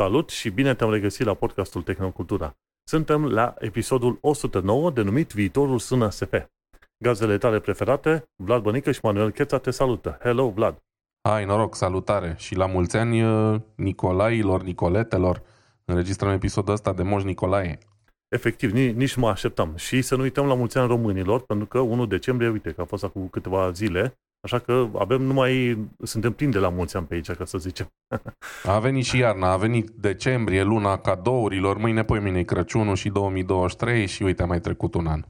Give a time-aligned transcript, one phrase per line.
[0.00, 2.56] Salut și bine te-am regăsit la podcastul Tehnocultura.
[2.88, 6.32] Suntem la episodul 109 denumit Viitorul sună SF.
[7.04, 10.18] Gazele tale preferate, Vlad Bănică și Manuel Cheța te salută.
[10.20, 10.82] Hello, Vlad!
[11.28, 12.34] Hai, noroc, salutare!
[12.38, 15.42] Și la mulți ani uh, Nicolailor, Nicoletelor,
[15.84, 17.78] înregistrăm episodul ăsta de Moș Nicolae.
[18.28, 19.76] Efectiv, nici, nici mă așteptam.
[19.76, 22.84] Și să nu uităm la mulți ani românilor, pentru că 1 decembrie, uite, că a
[22.84, 27.14] fost acum câteva zile, Așa că avem numai, suntem plini de la mulți ani pe
[27.14, 27.88] aici, ca să zicem.
[28.64, 34.06] A venit și iarna, a venit decembrie, luna cadourilor, mâine, poi mine Crăciunul și 2023
[34.06, 35.24] și uite, a mai trecut un an.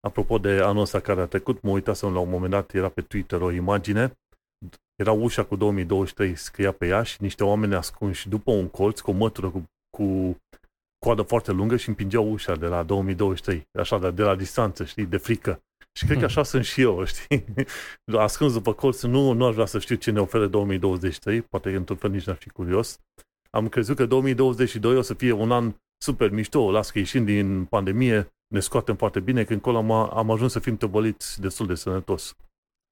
[0.00, 3.00] Apropo de anul ăsta care a trecut, mă uitasem la un moment dat, era pe
[3.00, 4.12] Twitter o imagine,
[4.94, 9.10] era ușa cu 2023 scria pe ea și niște oameni ascunși după un colț cu
[9.10, 9.64] o mătură cu,
[9.96, 10.36] cu
[10.98, 15.06] coadă foarte lungă și împingeau ușa de la 2023, așa, de, de la distanță, știi,
[15.06, 15.60] de frică.
[15.96, 17.44] Și cred că așa sunt și eu, știi?
[18.18, 21.76] Ascuns după colț, nu, nu aș vrea să știu ce ne oferă 2023, poate că
[21.76, 23.00] într-un fel nici n-ar fi curios.
[23.50, 27.64] Am crezut că 2022 o să fie un an super mișto, las că ieșim din
[27.64, 31.74] pandemie, ne scoatem foarte bine, că încolo am, am ajuns să fim tăbăliți destul de
[31.74, 32.36] sănătos.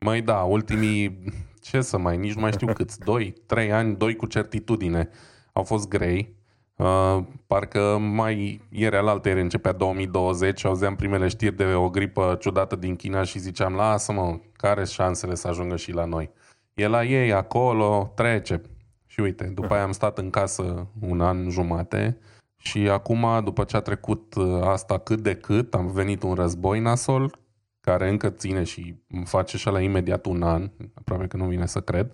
[0.05, 1.23] Mai da, ultimii,
[1.61, 5.09] ce să mai, nici nu mai știu câți, 2, 3 ani, 2 cu certitudine,
[5.53, 6.35] au fost grei.
[6.77, 12.77] Uh, parcă mai ieri alaltă ieri începea 2020, auzeam primele știri de o gripă ciudată
[12.77, 16.31] din China și ziceam, lasă-mă, care șansele să ajungă și la noi?
[16.75, 18.63] E la ei, acolo, trece.
[19.07, 22.19] Și uite, după aia am stat în casă un an jumate
[22.57, 26.81] și acum, după ce a trecut uh, asta cât de cât, am venit un război
[26.81, 27.39] nasol,
[27.81, 31.81] care încă ține și face și la imediat un an, aproape că nu vine să
[31.81, 32.13] cred.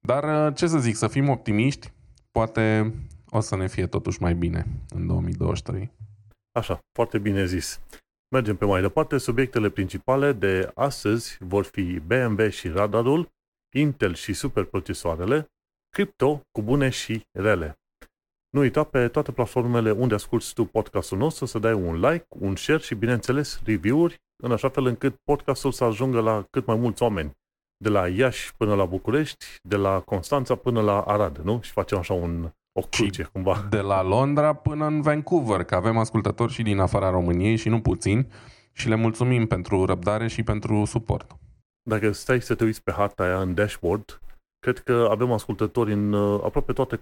[0.00, 1.92] Dar uh, ce să zic, să fim optimiști,
[2.32, 2.94] poate
[3.30, 5.90] o să ne fie totuși mai bine în 2023.
[6.52, 7.80] Așa, foarte bine zis.
[8.34, 9.18] Mergem pe mai departe.
[9.18, 13.28] Subiectele principale de astăzi vor fi BMW și radarul,
[13.74, 15.46] Intel și superprocesoarele,
[15.88, 17.78] cripto cu bune și rele.
[18.50, 22.56] Nu uita pe toate platformele unde asculti tu podcastul nostru să dai un like, un
[22.56, 27.02] share și, bineînțeles, review-uri, în așa fel încât podcastul să ajungă la cât mai mulți
[27.02, 27.36] oameni.
[27.76, 31.60] De la Iași până la București, de la Constanța până la Arad, nu?
[31.60, 33.66] Și facem așa un, o cruce, și cumva.
[33.70, 37.80] De la Londra până în Vancouver, că avem ascultători și din afara României și nu
[37.80, 38.26] puțini
[38.72, 41.36] și le mulțumim pentru răbdare și pentru suport.
[41.82, 44.20] Dacă stai să te uiți pe harta aia în dashboard,
[44.58, 46.98] cred că avem ascultători în uh, aproape toate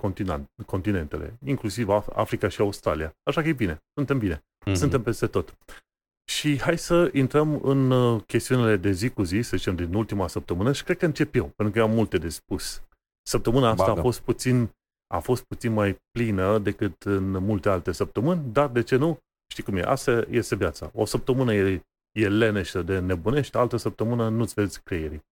[0.67, 3.13] continentele, inclusiv Africa și Australia.
[3.23, 4.73] Așa că e bine, suntem bine, mm-hmm.
[4.73, 5.57] suntem peste tot.
[6.29, 10.29] Și hai să intrăm în uh, chestiunile de zi cu zi, să zicem, din ultima
[10.29, 12.83] săptămână și cred că încep eu, pentru că am multe de spus.
[13.23, 13.99] Săptămâna asta Bagă.
[13.99, 14.71] a fost puțin
[15.15, 19.19] a fost puțin mai plină decât în multe alte săptămâni, dar de ce nu?
[19.51, 20.91] Știi cum e, asta este viața.
[20.95, 21.83] O săptămână e,
[22.19, 25.23] e lenește de nebunești, altă săptămână nu-ți vezi creierii.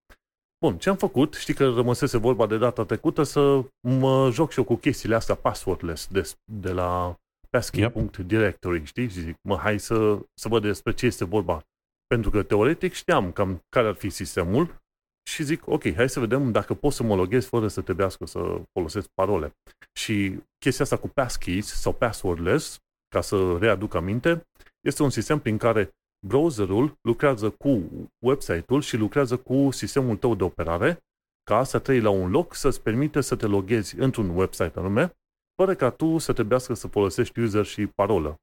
[0.65, 1.35] Bun, ce am făcut?
[1.35, 5.35] Știi că rămăsese vorba de data trecută să mă joc și eu cu chestiile astea
[5.35, 7.15] passwordless de, de la
[7.51, 8.87] passkey.directory, yep.
[8.87, 9.09] știi?
[9.09, 11.63] Și zic, mă, hai să, să văd despre ce este vorba.
[12.07, 14.83] Pentru că teoretic știam cam care ar fi sistemul,
[15.27, 18.61] și zic, ok, hai să vedem dacă pot să mă loghez fără să trebuiască să
[18.73, 19.57] folosesc parole.
[19.93, 24.47] Și chestia asta cu passkeys sau passwordless, ca să readuc aminte,
[24.81, 25.91] este un sistem prin care
[26.27, 27.83] browserul lucrează cu
[28.19, 31.05] website-ul și lucrează cu sistemul tău de operare,
[31.43, 35.17] ca asta trei la un loc să-ți permite să te loghezi într-un website anume,
[35.57, 38.37] fără ca tu să trebuiască să folosești user și parolă.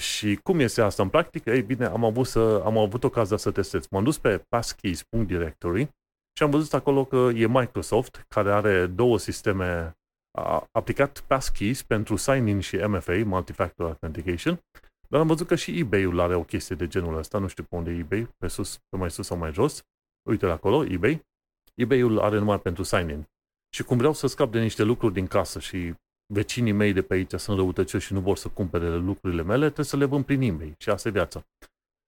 [0.00, 1.50] Și cum este asta în practică?
[1.50, 3.86] Ei bine, am avut, să, am avut ocazia să testez.
[3.86, 5.90] M-am dus pe passkeys.directory
[6.36, 9.96] și am văzut acolo că e Microsoft, care are două sisteme,
[10.38, 14.60] a aplicat passkeys pentru sign-in și MFA, Multi-Factor Authentication,
[15.08, 17.76] dar am văzut că și eBay-ul are o chestie de genul ăsta, nu știu pe
[17.76, 19.82] unde e eBay, pe sus, pe mai sus sau mai jos.
[20.28, 21.26] Uite acolo, eBay.
[21.74, 23.28] eBay-ul are numai pentru sign-in.
[23.74, 25.94] Și cum vreau să scap de niște lucruri din casă și
[26.32, 29.86] vecinii mei de pe aici sunt răutăcioși și nu vor să cumpere lucrurile mele, trebuie
[29.86, 30.74] să le vând prin eBay.
[30.78, 31.46] Și asta e viața.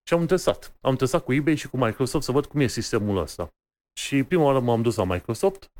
[0.08, 0.76] Și am testat.
[0.80, 3.52] Am testat cu eBay și cu Microsoft să văd cum e sistemul ăsta.
[3.98, 5.70] Și prima oară m-am dus la Microsoft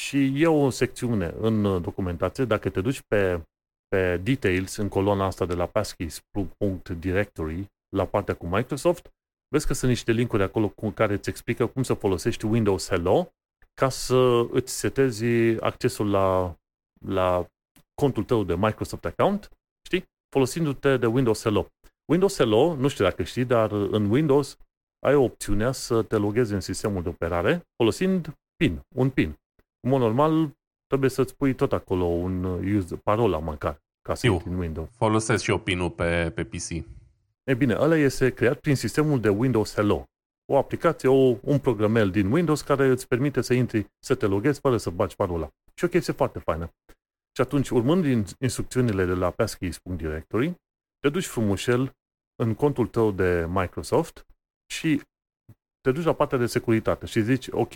[0.00, 3.42] și e o secțiune în documentație, dacă te duci pe,
[3.88, 7.66] pe details în coloana asta de la passkeys.directory
[7.96, 9.08] la partea cu Microsoft,
[9.48, 13.32] vezi că sunt niște linkuri acolo cu care îți explică cum să folosești Windows Hello
[13.74, 15.24] ca să îți setezi
[15.60, 16.56] accesul la,
[17.06, 17.46] la
[17.94, 19.50] contul tău de Microsoft account,
[19.86, 20.04] știi?
[20.28, 21.66] Folosindu-te de Windows Hello.
[22.12, 24.58] Windows Hello, nu știu dacă știi, dar în Windows
[24.98, 29.38] ai opțiunea să te loghezi în sistemul de operare folosind PIN, un PIN.
[29.80, 30.56] În mod normal,
[30.86, 34.88] trebuie să-ți pui tot acolo un use, parola măcar, ca să intri în Windows.
[34.96, 36.70] Folosesc și eu PIN-ul pe, pe PC.
[37.44, 40.04] E bine, ăla este creat prin sistemul de Windows Hello.
[40.52, 44.60] O aplicație, o, un programel din Windows care îți permite să intri, să te loghezi
[44.60, 45.48] fără să bagi parola.
[45.74, 46.70] Și o chestie foarte faină.
[47.36, 48.04] Și atunci, urmând
[48.38, 50.54] instrucțiunile de la passkeys.directory,
[50.98, 51.92] te duci frumușel
[52.42, 54.26] în contul tău de Microsoft
[54.70, 55.02] și
[55.80, 57.72] te duci la partea de securitate și zici, ok,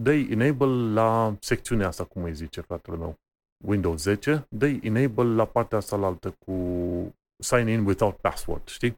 [0.00, 3.14] dă enable la secțiunea asta, cum îi zice fratele meu,
[3.64, 6.52] Windows 10, dă enable la partea asta la altă cu
[7.42, 8.96] sign in without password, știi?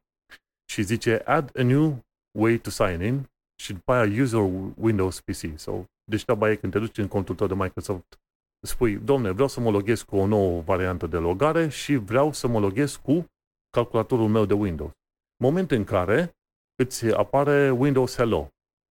[0.70, 2.04] Și zice add a new
[2.38, 3.28] way to sign in
[3.62, 4.40] și după aia user
[4.76, 5.58] Windows PC.
[5.58, 8.18] So, deci treaba e când te duci în contul tău de Microsoft,
[8.66, 12.48] spui, domne, vreau să mă loghez cu o nouă variantă de logare și vreau să
[12.48, 13.26] mă loghez cu
[13.70, 14.92] calculatorul meu de Windows.
[15.42, 16.34] Moment în care
[16.80, 18.48] îți apare Windows Hello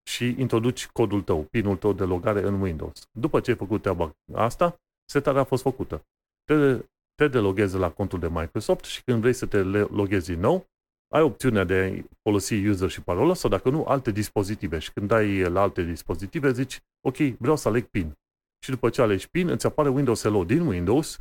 [0.09, 3.07] și introduci codul tău, pinul tău de logare în Windows.
[3.11, 4.75] După ce ai făcut treaba asta,
[5.05, 6.05] setarea a fost făcută.
[6.43, 10.65] Te, te deloghezi la contul de Microsoft și când vrei să te loghezi din nou,
[11.13, 14.79] ai opțiunea de a folosi user și parola sau dacă nu, alte dispozitive.
[14.79, 18.17] Și când dai la alte dispozitive, zici, ok, vreau să aleg PIN.
[18.63, 21.19] Și după ce alegi PIN, îți apare Windows Hello din Windows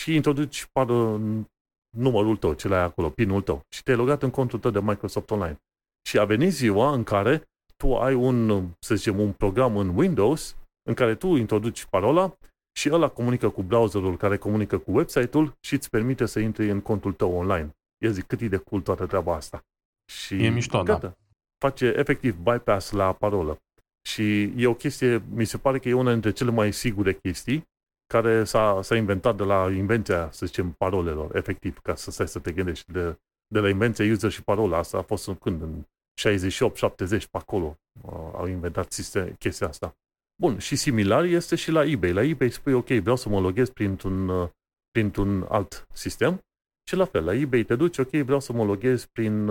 [0.00, 0.86] și introduci par,
[1.96, 3.62] numărul tău, ce ai acolo, PIN-ul tău.
[3.68, 5.60] Și te-ai logat în contul tău de Microsoft Online.
[6.08, 7.42] Și a venit ziua în care
[7.76, 10.56] tu ai un, să zicem, un program în Windows
[10.88, 12.36] în care tu introduci parola
[12.76, 16.80] și ăla comunică cu browserul care comunică cu website-ul și îți permite să intri în
[16.80, 17.70] contul tău online.
[18.04, 19.64] Eu zic, cât e de cool toată treaba asta.
[20.10, 20.82] Și e mișto, da.
[20.82, 21.06] gata.
[21.06, 21.14] da.
[21.58, 23.58] Face efectiv bypass la parolă.
[24.08, 27.64] Și e o chestie, mi se pare că e una dintre cele mai sigure chestii
[28.06, 32.38] care s-a, s-a inventat de la invenția, să zicem, parolelor, efectiv, ca să stai să
[32.38, 32.92] te gândești.
[32.92, 35.62] De, de la invenția user și parola asta a fost în când?
[35.62, 35.84] În
[36.20, 37.76] 68-70 pe acolo
[38.32, 39.96] au inventat sistem, chestia asta.
[40.42, 42.12] Bun, și similar este și la eBay.
[42.12, 44.50] La eBay spui, ok, vreau să mă loghez printr-un,
[44.90, 46.40] printr-un alt sistem
[46.88, 49.46] și la fel, la eBay te duci, ok, vreau să mă loghez prin,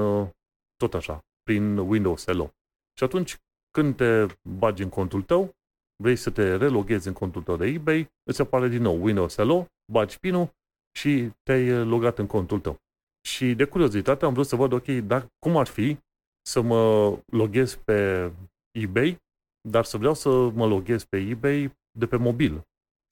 [0.75, 2.49] tot așa, prin Windows Hello.
[2.97, 3.37] Și atunci,
[3.71, 5.55] când te bagi în contul tău,
[6.03, 9.65] vrei să te reloghezi în contul tău de eBay, îți apare din nou Windows Hello,
[9.91, 10.49] bagi pinul
[10.97, 12.77] și te-ai logat în contul tău.
[13.27, 15.97] Și de curiozitate am vrut să văd, ok, dar cum ar fi
[16.41, 18.31] să mă loghez pe
[18.71, 19.17] eBay,
[19.69, 22.61] dar să vreau să mă loghez pe eBay de pe mobil.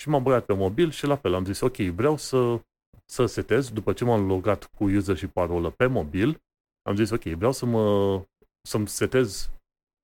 [0.02, 2.62] Și m-am băgat pe mobil și la fel am zis, ok, vreau să,
[3.06, 6.42] să setez, după ce m-am logat cu user și parolă pe mobil,
[6.82, 8.22] am zis, ok, vreau să mă,
[8.68, 9.52] să-mi setez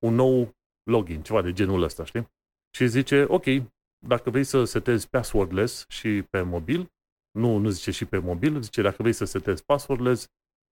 [0.06, 0.54] un nou
[0.90, 2.28] login, ceva de genul ăsta, știi?
[2.76, 3.44] Și zice, ok,
[4.06, 6.90] dacă vrei să setezi passwordless și pe mobil,
[7.38, 10.26] nu, nu zice și pe mobil, zice dacă vrei să setezi passwordless,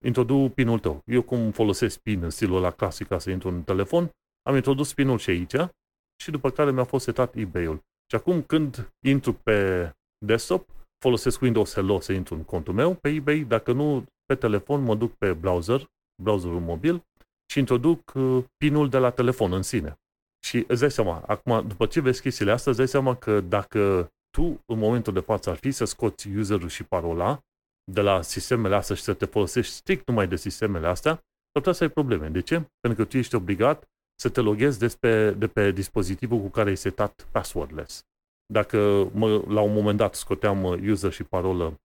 [0.05, 1.01] introdu pinul tău.
[1.05, 4.09] Eu cum folosesc pin în stilul ăla clasic ca să intru în telefon,
[4.41, 5.55] am introdus pinul și aici
[6.23, 7.83] și după care mi-a fost setat eBay-ul.
[8.09, 9.91] Și acum când intru pe
[10.25, 10.69] desktop,
[11.03, 14.95] folosesc Windows Hello să intru în contul meu pe eBay, dacă nu pe telefon mă
[14.95, 15.89] duc pe browser,
[16.23, 17.03] browserul mobil
[17.51, 19.99] și introduc uh, pinul de la telefon în sine.
[20.45, 24.09] Și îți dai seama, acum, după ce vezi chestiile astea, îți dai seama că dacă
[24.29, 27.41] tu, în momentul de față, ar fi să scoți userul și parola
[27.91, 31.19] de la sistemele astea și să te folosești strict numai de sistemele astea, ar
[31.51, 32.27] putea să ai probleme.
[32.27, 32.55] De ce?
[32.55, 36.69] Pentru că tu ești obligat să te loghezi de pe, de pe dispozitivul cu care
[36.69, 38.03] ai setat passwordless.
[38.53, 41.79] Dacă mă, la un moment dat scoteam uh, user și parolă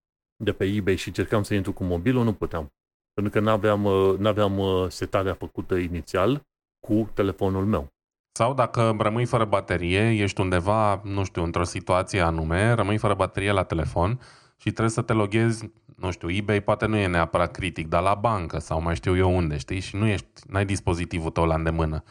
[0.45, 2.73] de pe eBay și încercam să intru cu mobilul, nu puteam.
[3.13, 6.43] Pentru că n-aveam, uh, n-aveam uh, setarea făcută inițial
[6.87, 7.89] cu telefonul meu.
[8.33, 13.53] Sau dacă rămâi fără baterie, ești undeva, nu știu, într-o situație anume, rămâi fără baterie
[13.53, 14.21] la telefon
[14.61, 18.15] și trebuie să te loghezi, nu știu, eBay poate nu e neapărat critic, dar la
[18.15, 19.81] bancă sau mai știu eu unde, știi?
[19.81, 22.03] Și nu ești, n-ai dispozitivul tău la îndemână.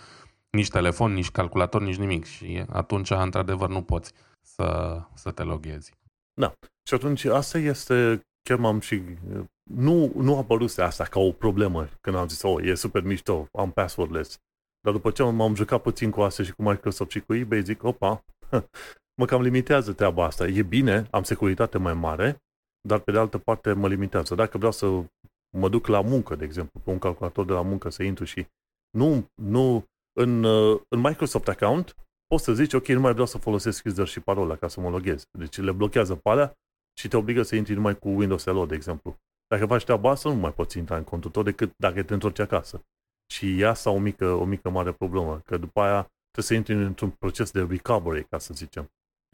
[0.50, 2.26] Nici telefon, nici calculator, nici nimic.
[2.26, 5.94] Și atunci, într-adevăr, nu poți să, să te loghezi.
[6.34, 6.54] Da.
[6.88, 9.02] Și atunci asta este, chiar m-am și...
[9.72, 13.48] Nu, nu a apărut asta ca o problemă când am zis, oh, e super mișto,
[13.52, 14.38] am passwordless.
[14.82, 17.84] Dar după ce m-am jucat puțin cu asta și cu Microsoft și cu eBay, zic,
[17.84, 18.24] opa,
[19.20, 20.48] mă cam limitează treaba asta.
[20.48, 22.38] E bine, am securitate mai mare,
[22.88, 24.36] dar pe de altă parte mă limitează.
[24.36, 24.86] Dacă vreau să
[25.58, 28.48] mă duc la muncă, de exemplu, pe un calculator de la muncă să intru și
[28.98, 29.86] nu, nu
[30.20, 30.44] în,
[30.90, 31.96] în Microsoft account,
[32.28, 34.90] poți să zici, ok, nu mai vreau să folosesc user și parola ca să mă
[34.90, 35.24] loghez.
[35.38, 36.54] Deci le blochează pe alea
[37.00, 39.18] și te obligă să intri numai cu Windows Hello, de exemplu.
[39.48, 42.40] Dacă faci treaba asta, nu mai poți intra în contul tău decât dacă te întorci
[42.40, 42.82] acasă.
[43.34, 46.74] Și e asta o mică, o mică mare problemă, că după aia trebuie să intri
[46.74, 48.90] într-un proces de recovery, ca să zicem.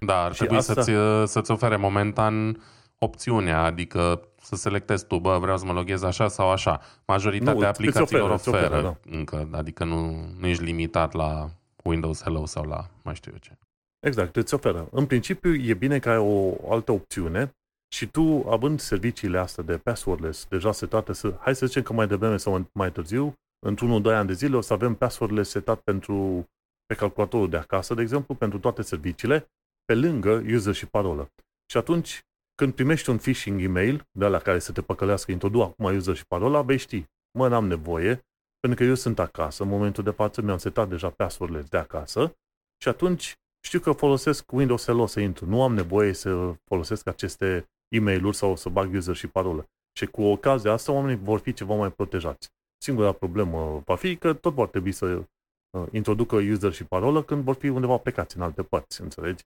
[0.05, 0.73] Da, ar și trebui asta...
[0.73, 2.63] să-ți, să-ți ofere momentan
[2.99, 6.81] opțiunea, adică să selectezi tu, bă, vreau să mă loghez așa sau așa.
[7.05, 9.17] Majoritatea nu, aplicațiilor oferă, oferă da.
[9.17, 11.49] încă, adică nu, nu ești limitat la
[11.83, 13.57] Windows Hello sau la mai știu eu ce.
[13.99, 14.87] Exact, îți oferă.
[14.91, 17.55] În principiu e bine că ai o altă opțiune
[17.93, 22.07] și tu, având serviciile astea de passwordless deja setate, să, hai să zicem că mai
[22.07, 23.33] devreme sau mai târziu,
[23.65, 26.45] într-unul, doi ani de zile o să avem password setat pentru,
[26.85, 29.47] pe calculatorul de acasă, de exemplu, pentru toate serviciile,
[29.85, 31.31] pe lângă user și parolă.
[31.71, 32.21] Și atunci
[32.55, 36.25] când primești un phishing email de la care să te păcălească, introdu acum user și
[36.25, 37.05] parola, vei ști,
[37.37, 38.25] mă, n-am nevoie,
[38.59, 42.35] pentru că eu sunt acasă, în momentul de față mi-am setat deja password de acasă
[42.81, 43.33] și atunci
[43.65, 45.45] știu că folosesc Windows Hello să intru.
[45.45, 49.65] Nu am nevoie să folosesc aceste e mail sau să bag user și parolă.
[49.97, 52.49] Și cu ocazia asta oamenii vor fi ceva mai protejați.
[52.81, 57.43] Singura problemă va fi că tot vor trebui să uh, introducă user și parolă când
[57.43, 59.43] vor fi undeva plecați în alte părți, înțelegi?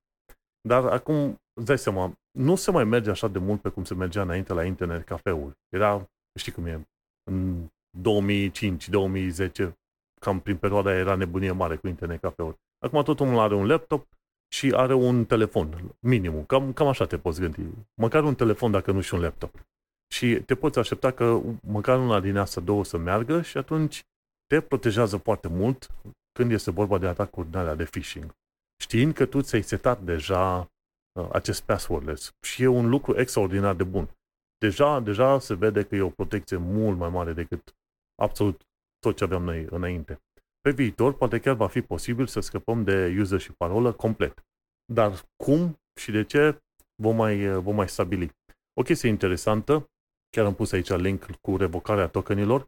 [0.62, 3.94] Dar acum, îți dai seama, nu se mai merge așa de mult pe cum se
[3.94, 5.56] mergea înainte la internet cafeuri.
[5.70, 6.88] Era, știi cum e,
[7.32, 9.72] în 2005-2010,
[10.20, 12.56] cam prin perioada era nebunie mare cu internet cafeuri.
[12.86, 14.08] Acum tot omul are un laptop
[14.54, 16.46] și are un telefon, minimum.
[16.46, 17.62] Cam, cam așa te poți gândi.
[18.02, 19.68] Măcar un telefon dacă nu și un laptop.
[20.14, 24.04] Și te poți aștepta că măcar una din astea două să meargă și atunci
[24.48, 25.88] te protejează foarte mult
[26.32, 28.36] când este vorba de atacuri din alea de phishing.
[28.82, 30.72] Știind că tu ți-ai setat deja
[31.20, 34.10] uh, acest passwordless și e un lucru extraordinar de bun.
[34.58, 37.76] Deja, deja se vede că e o protecție mult mai mare decât
[38.16, 38.68] absolut
[39.00, 40.22] tot ce aveam noi înainte.
[40.62, 44.46] Pe viitor, poate chiar va fi posibil să scăpăm de user și parolă complet.
[44.94, 46.62] Dar cum și de ce
[47.02, 48.32] vom mai, vom mai stabili.
[48.74, 49.90] O chestie interesantă,
[50.30, 52.68] chiar am pus aici link cu revocarea tokenilor,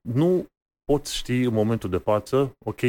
[0.00, 0.46] nu
[0.84, 2.80] poți ști în momentul de față, ok,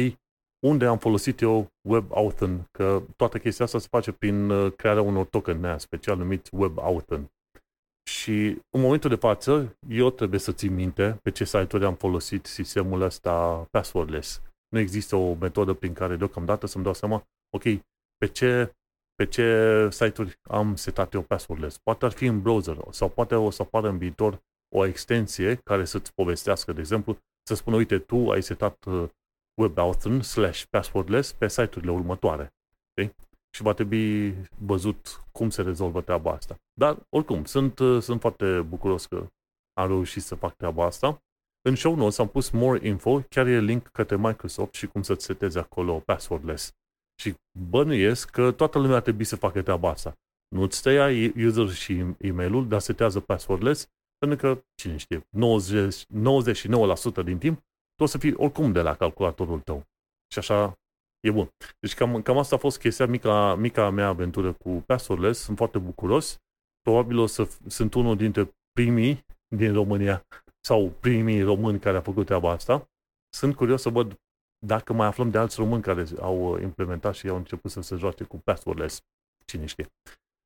[0.66, 5.26] unde am folosit eu WebAuthn, că toată chestia asta se face prin uh, crearea unor
[5.26, 7.30] token special numit WebAuthn.
[8.08, 12.46] Și în momentul de față, eu trebuie să țin minte pe ce site-uri am folosit
[12.46, 14.42] sistemul ăsta passwordless.
[14.68, 17.22] Nu există o metodă prin care deocamdată să-mi dau seama,
[17.56, 17.62] ok,
[18.16, 18.72] pe ce,
[19.14, 21.78] pe ce site-uri am setat eu passwordless.
[21.78, 24.40] Poate ar fi în browser sau poate o să apară în viitor
[24.74, 29.08] o extensie care să-ți povestească, de exemplu, să spună, uite, tu ai setat uh,
[29.58, 32.52] WebAuthn slash passwordless pe site-urile următoare.
[32.90, 33.14] Okay?
[33.58, 36.56] și va trebui văzut cum se rezolvă treaba asta.
[36.72, 39.26] Dar, oricum, sunt, uh, sunt foarte bucuros că
[39.72, 41.22] am reușit să fac treaba asta.
[41.68, 45.24] În show notes am pus more info, chiar e link către Microsoft și cum să-ți
[45.24, 46.72] setezi acolo passwordless.
[47.20, 47.34] Și
[47.68, 50.12] bănuiesc că toată lumea ar trebui să facă treaba asta.
[50.48, 53.88] Nu-ți tăia user și e-mailul, dar setează passwordless,
[54.18, 56.04] pentru că, cine știe, 90,
[57.20, 57.62] 99% din timp
[57.98, 59.82] tu o să fii oricum de la calculatorul tău.
[60.32, 60.78] Și așa
[61.20, 61.48] E bun.
[61.80, 65.40] Deci cam, cam asta a fost chestia, mica, mica mea aventură cu Passwordless.
[65.40, 66.36] Sunt foarte bucuros.
[66.80, 69.24] Probabil o să sunt unul dintre primii
[69.56, 70.26] din România
[70.60, 72.88] sau primii români care a făcut treaba asta.
[73.36, 74.14] Sunt curios să văd
[74.66, 78.24] dacă mai aflăm de alți români care au implementat și au început să se joace
[78.24, 79.00] cu Passwordless.
[79.44, 79.86] Cine știe.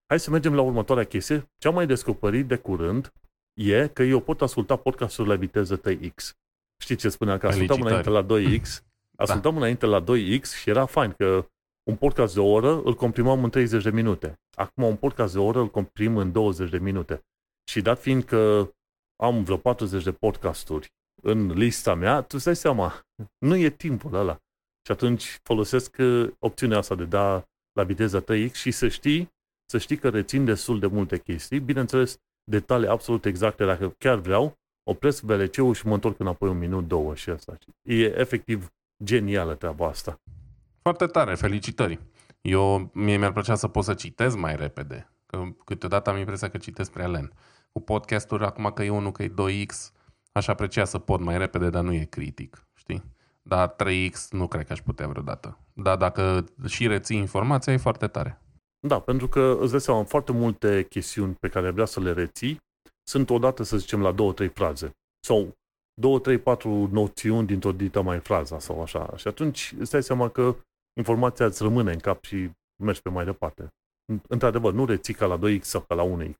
[0.07, 1.47] Hai să mergem la următoarea chestie.
[1.59, 3.13] Ce am mai descoperit de curând
[3.61, 6.31] e că eu pot asculta podcastul la viteză 3X.
[6.83, 7.39] Știi ce spunea?
[7.39, 8.63] Că ascultam înainte la 2X
[9.23, 9.59] Ascultam da.
[9.59, 11.47] înainte la 2X și era fain că
[11.83, 14.41] un podcast de o oră îl comprimam în 30 de minute.
[14.57, 17.25] Acum un podcast de o oră îl comprim în 20 de minute.
[17.71, 18.73] Și dat fiind că
[19.17, 23.07] am vreo 40 de podcasturi în lista mea, tu îți dai seama,
[23.49, 24.37] nu e timpul ăla.
[24.87, 29.31] Și atunci folosesc uh, opțiunea asta de da la viteza 3X și să știi,
[29.71, 31.61] să știi că rețin destul de multe chestii.
[31.61, 32.19] Bineînțeles,
[32.51, 37.15] detalii absolut exacte, dacă chiar vreau, opresc VLC-ul și mă întorc înapoi un minut, două
[37.15, 37.59] și asta.
[37.83, 38.69] E efectiv
[39.05, 40.21] genială treaba asta.
[40.83, 42.01] Foarte tare, felicitări.
[42.41, 46.59] Eu, mie mi-ar plăcea să pot să citesc mai repede, că câteodată am impresia că
[46.59, 47.33] citesc prea lent.
[47.73, 49.93] Cu podcasturi, acum că e 1, că e 2X,
[50.33, 53.03] aș aprecia să pot mai repede, dar nu e critic, știi?
[53.43, 55.59] Dar 3X nu cred că aș putea vreodată.
[55.73, 58.43] Dar dacă și reții informația, e foarte tare.
[58.87, 62.61] Da, pentru că îți dai seama, foarte multe chestiuni pe care vrea să le reții
[63.09, 64.91] sunt odată, să zicem, la două, trei fraze.
[65.27, 65.53] Sau
[66.01, 69.17] două, trei, patru noțiuni dintr-o dită mai fraza sau așa.
[69.17, 70.57] Și atunci îți dai seama că
[70.97, 72.51] informația îți rămâne în cap și
[72.83, 73.69] mergi pe mai departe.
[74.29, 76.37] Într-adevăr, nu reții ca la 2x sau ca la 1x.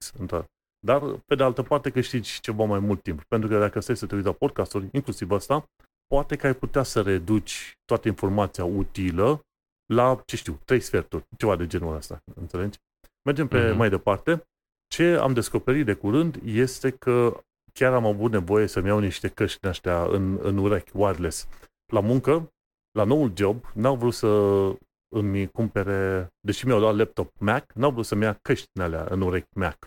[0.87, 3.23] Dar, pe de altă parte, câștigi ceva mai mult timp.
[3.25, 5.65] Pentru că dacă stai să te uiți la podcasturi, inclusiv asta,
[6.07, 9.41] poate că ai putea să reduci toată informația utilă
[9.95, 12.19] la, ce știu, trei sferturi, ceva de genul ăsta.
[12.35, 12.79] Înțelegi?
[13.23, 13.77] Mergem pe uh-huh.
[13.77, 14.47] mai departe.
[14.93, 19.67] Ce am descoperit de curând este că chiar am avut nevoie să-mi iau niște căști
[19.67, 21.49] astea în, în urechi, wireless.
[21.93, 22.53] La muncă,
[22.99, 24.29] la noul job, n-au vrut să
[25.15, 29.21] îmi cumpere, deși mi-au luat laptop Mac, n-au vrut să-mi ia căști în alea în
[29.21, 29.79] urechi Mac.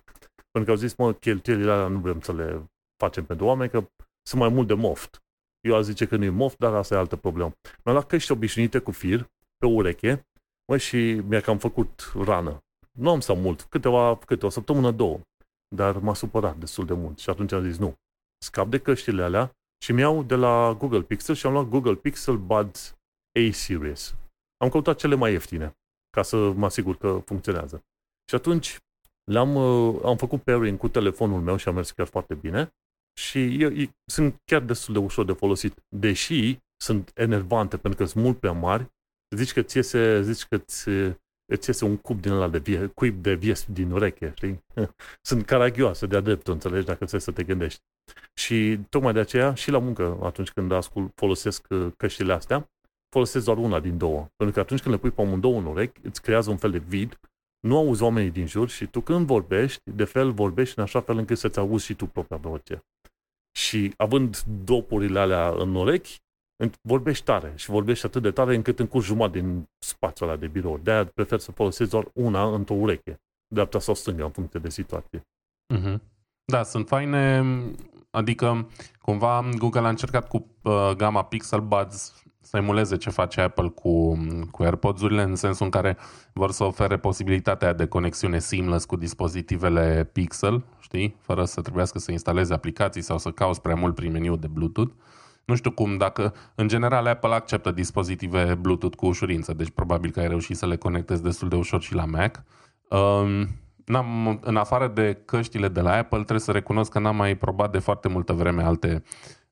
[0.52, 2.70] Pentru că au zis, mă, cheltuielile alea nu vrem să le
[3.04, 3.88] facem pentru oameni, că
[4.28, 5.24] sunt mai mult de moft.
[5.68, 7.52] Eu aș zice că nu e moft, dar asta e altă problemă.
[7.84, 10.28] Mi-am luat căști obișnuite cu fir, pe ureche,
[10.68, 12.60] mă, și mi-a cam făcut rană.
[12.98, 15.20] Nu am stat mult, câteva, câte o săptămână, două
[15.75, 17.96] dar m-a supărat destul de mult și atunci am zis nu,
[18.44, 19.52] scap de căștile alea
[19.84, 22.98] și mi-au de la Google Pixel și am luat Google Pixel Buds
[23.40, 24.16] A-Series.
[24.58, 25.78] Am căutat cele mai ieftine
[26.10, 27.84] ca să mă asigur că funcționează.
[28.30, 28.80] Și atunci
[29.32, 32.74] Le-am, uh, am făcut pairing cu telefonul meu și a mers chiar foarte bine
[33.20, 35.84] și e, e, sunt chiar destul de ușor de folosit.
[35.96, 38.94] Deși sunt enervante pentru că sunt mult prea mari,
[39.36, 40.90] zici că ți iese, zici că ți,
[41.46, 44.64] îți iese un cub din ăla de vie, cuib de vies din ureche, știi?
[45.28, 47.80] Sunt caragioase de adeptul, înțelegi, dacă trebuie să te gândești.
[48.34, 52.70] Și tocmai de aceea și la muncă, atunci când ascult, folosesc uh, căștile astea,
[53.10, 54.28] folosesc doar una din două.
[54.36, 56.78] Pentru că atunci când le pui pe amândouă în urechi, îți creează un fel de
[56.78, 57.20] vid,
[57.60, 61.18] nu auzi oamenii din jur și tu când vorbești, de fel vorbești în așa fel
[61.18, 62.86] încât să-ți auzi și tu propria voce.
[63.58, 66.20] Și având dopurile alea în urechi,
[66.82, 70.78] vorbești tare și vorbești atât de tare încât încurci jumătate din spațiul ăla de birou.
[70.78, 75.22] De-aia prefer să folosesc doar una într-o ureche, dreapta sau stânga, în funcție de situație.
[75.74, 76.00] Mm-hmm.
[76.46, 77.44] Da, sunt faine,
[78.10, 78.68] adică
[79.02, 84.18] cumva Google a încercat cu uh, gama Pixel Buds să emuleze ce face Apple cu,
[84.52, 85.98] cu AirPods-urile, în sensul în care
[86.34, 92.12] vor să ofere posibilitatea de conexiune seamless cu dispozitivele Pixel, știi, fără să trebuiască să
[92.12, 94.94] instaleze aplicații sau să cauți prea mult prin meniu de Bluetooth.
[95.46, 100.20] Nu știu cum, dacă în general Apple acceptă dispozitive Bluetooth cu ușurință, deci probabil că
[100.20, 102.44] ai reușit să le conectezi destul de ușor și la Mac.
[102.90, 103.48] Um,
[103.86, 107.72] n-am, în afară de căștile de la Apple, trebuie să recunosc că n-am mai probat
[107.72, 109.04] de foarte multă vreme alte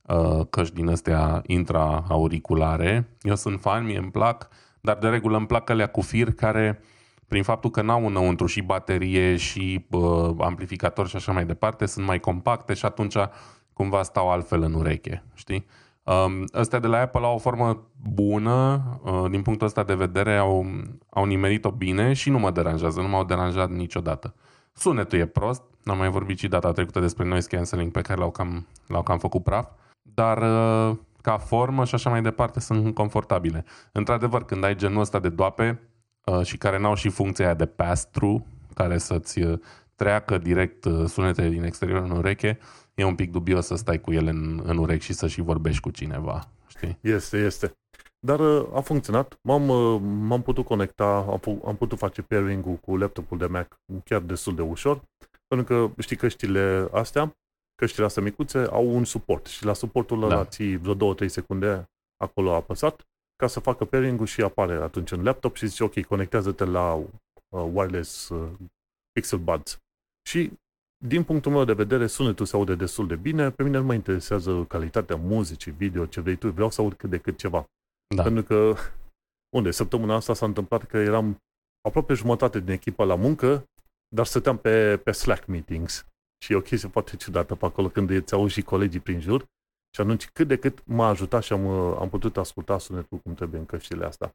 [0.01, 3.07] uh, căști din astea intra-auriculare.
[3.21, 4.47] Eu sunt fan, mie îmi plac,
[4.81, 6.81] dar de regulă îmi plac alea cu fir care,
[7.27, 12.05] prin faptul că n-au înăuntru și baterie și uh, amplificator și așa mai departe, sunt
[12.05, 13.15] mai compacte și atunci
[13.73, 15.65] cumva stau altfel în ureche, știi?
[16.03, 20.37] Um, astea de la Apple au o formă bună, uh, din punctul ăsta de vedere
[20.37, 20.65] au,
[21.09, 24.35] au nimerit-o bine și nu mă deranjează, nu m-au deranjat niciodată.
[24.73, 28.31] Sunetul e prost, n-am mai vorbit și data trecută despre noise cancelling pe care l-au
[28.31, 29.67] cam, l-au cam făcut praf,
[30.01, 33.65] dar uh, ca formă și așa mai departe sunt confortabile.
[33.91, 35.79] Într-adevăr, când ai genul ăsta de doape
[36.25, 38.41] uh, și care n-au și funcția aia de pass-through,
[38.73, 39.59] care să-ți uh,
[39.95, 42.59] treacă direct uh, sunetele din exterior în ureche,
[42.93, 45.81] e un pic dubios să stai cu ele în, în urechi și să și vorbești
[45.81, 46.49] cu cineva.
[46.67, 46.97] Știi?
[47.01, 47.77] Este, este.
[48.25, 49.39] Dar uh, a funcționat.
[49.41, 54.21] M-am, uh, m-am putut conecta, am, am putut face pairing-ul cu laptopul de Mac chiar
[54.21, 55.01] destul de ușor,
[55.47, 57.35] pentru că știi căștile astea,
[57.75, 60.45] căștile astea micuțe, au un suport și la suportul ăla da.
[60.45, 61.89] ții vreo 2-3 secunde
[62.23, 63.01] acolo apăsat
[63.35, 67.69] ca să facă pairing-ul și apare atunci în laptop și zici ok, conectează-te la uh,
[67.73, 68.51] wireless uh,
[69.11, 69.77] Pixel Buds.
[70.29, 70.51] Și
[71.07, 73.51] din punctul meu de vedere, sunetul se aude destul de bine.
[73.51, 76.51] Pe mine nu mă interesează calitatea muzicii, video, ce vrei tu.
[76.51, 77.65] Vreau să aud cât de cât ceva.
[78.15, 78.23] Da.
[78.23, 78.73] Pentru că,
[79.55, 79.71] unde?
[79.71, 81.37] Săptămâna asta s-a întâmplat că eram
[81.81, 83.63] aproape jumătate din echipa la muncă,
[84.15, 86.05] dar stăteam pe, pe Slack meetings.
[86.45, 89.45] Și e o chestie foarte ciudată pe acolo când îți auzi și colegii prin jur.
[89.95, 91.67] Și atunci cât de cât m-a ajutat și am,
[91.99, 94.33] am putut asculta sunetul cum trebuie în căștile astea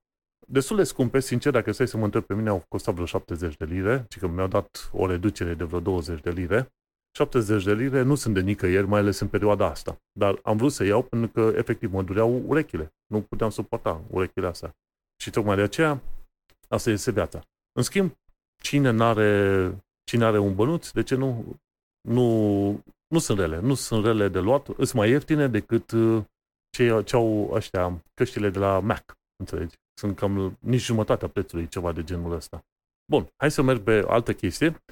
[0.50, 3.56] destul de scumpe, sincer, dacă stai să mă întreb pe mine, au costat vreo 70
[3.56, 6.72] de lire, ci că mi-au dat o reducere de vreo 20 de lire.
[7.16, 10.00] 70 de lire nu sunt de nicăieri, mai ales în perioada asta.
[10.12, 12.94] Dar am vrut să iau pentru că efectiv mă dureau urechile.
[13.06, 14.76] Nu puteam suporta urechile astea.
[15.22, 16.02] Și tocmai de aceea,
[16.68, 17.42] asta este viața.
[17.72, 18.12] În schimb,
[18.62, 19.70] cine n-are,
[20.04, 21.56] cine are un bănuț, de ce nu,
[22.08, 22.68] nu,
[23.06, 23.60] nu sunt rele.
[23.60, 26.24] Nu sunt rele de luat, sunt mai ieftine decât uh,
[26.70, 29.16] ce, ce au ăștia, căștile de la Mac.
[29.36, 29.74] Înțelegi?
[29.98, 32.64] Sunt cam nici jumătatea prețului, ceva de genul ăsta.
[33.10, 34.82] Bun, hai să merg pe altă chestie.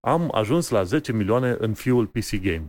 [0.00, 2.68] Am ajuns la 10 milioane în Fuel PC Game.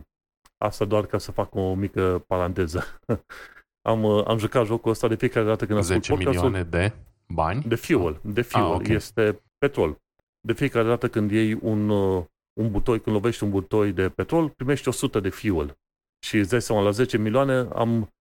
[0.58, 2.84] Asta doar ca să fac o mică paranteză.
[3.90, 6.92] am, am jucat jocul ăsta de fiecare dată când ascult 10 milioane de
[7.28, 7.62] bani?
[7.62, 8.20] De fuel.
[8.22, 8.64] De fuel.
[8.64, 8.94] Ah, okay.
[8.94, 10.00] Este petrol.
[10.40, 11.88] De fiecare dată când iei un,
[12.60, 15.78] un butoi, când lovești un butoi de petrol, primești 100 de fuel.
[16.24, 18.12] Și îți dai seama, la 10 milioane am,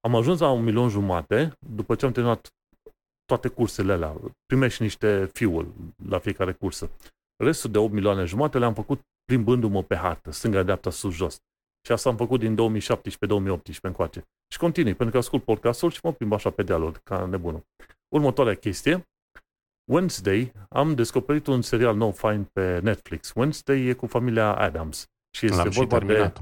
[0.00, 2.52] am ajuns la un milion jumate după ce am terminat
[3.28, 4.14] toate cursele alea.
[4.46, 5.66] Primești niște fuel
[6.08, 6.90] la fiecare cursă.
[7.44, 11.36] Restul de 8 milioane jumate le-am făcut plimbându-mă pe hartă, stânga, dreapta, sus, jos.
[11.86, 14.22] Și asta am făcut din 2017-2018 încoace.
[14.52, 17.62] Și continui, pentru că ascult podcastul și mă plimb așa pe dealuri, ca nebunul.
[18.14, 19.08] Următoarea chestie,
[19.90, 23.32] Wednesday, am descoperit un serial nou fain pe Netflix.
[23.34, 25.06] Wednesday e cu familia Adams.
[25.36, 26.32] Și este L-am vorba de,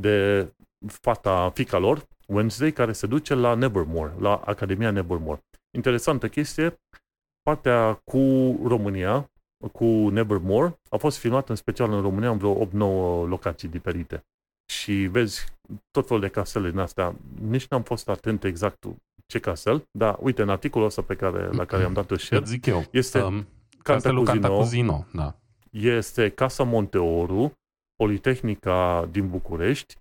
[0.00, 0.48] de
[0.86, 5.40] fata, fica lor, Wednesday, care se duce la Nevermore, la Academia Nevermore.
[5.70, 6.80] Interesantă chestie,
[7.42, 8.18] partea cu
[8.64, 9.30] România,
[9.72, 14.24] cu Nevermore, a fost filmat în special în România în vreo 8-9 locații diferite.
[14.72, 15.44] Și vezi
[15.90, 17.14] tot felul de casele din astea.
[17.40, 18.86] Nici n-am fost atent exact
[19.26, 22.66] ce casel, dar uite, în articolul ăsta pe care, la care am dat-o share, zic
[22.66, 23.46] eu, este um,
[23.82, 25.38] Castelul Cantacuzino, da.
[25.70, 27.52] este Casa Monteoru,
[27.96, 29.96] Politehnica din București,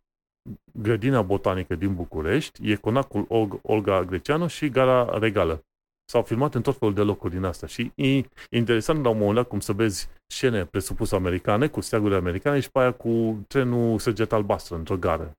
[0.72, 3.26] Grădina Botanică din București, e conacul
[3.62, 5.64] Olga Greceanu și Gara Regală.
[6.06, 9.36] s-au filmat în tot felul de locuri din asta și e interesant la un moment
[9.36, 14.00] dat cum să vezi scene presupuse americane cu steagurile americane și pe aia cu trenul
[14.00, 15.32] săget albastră într-o gară.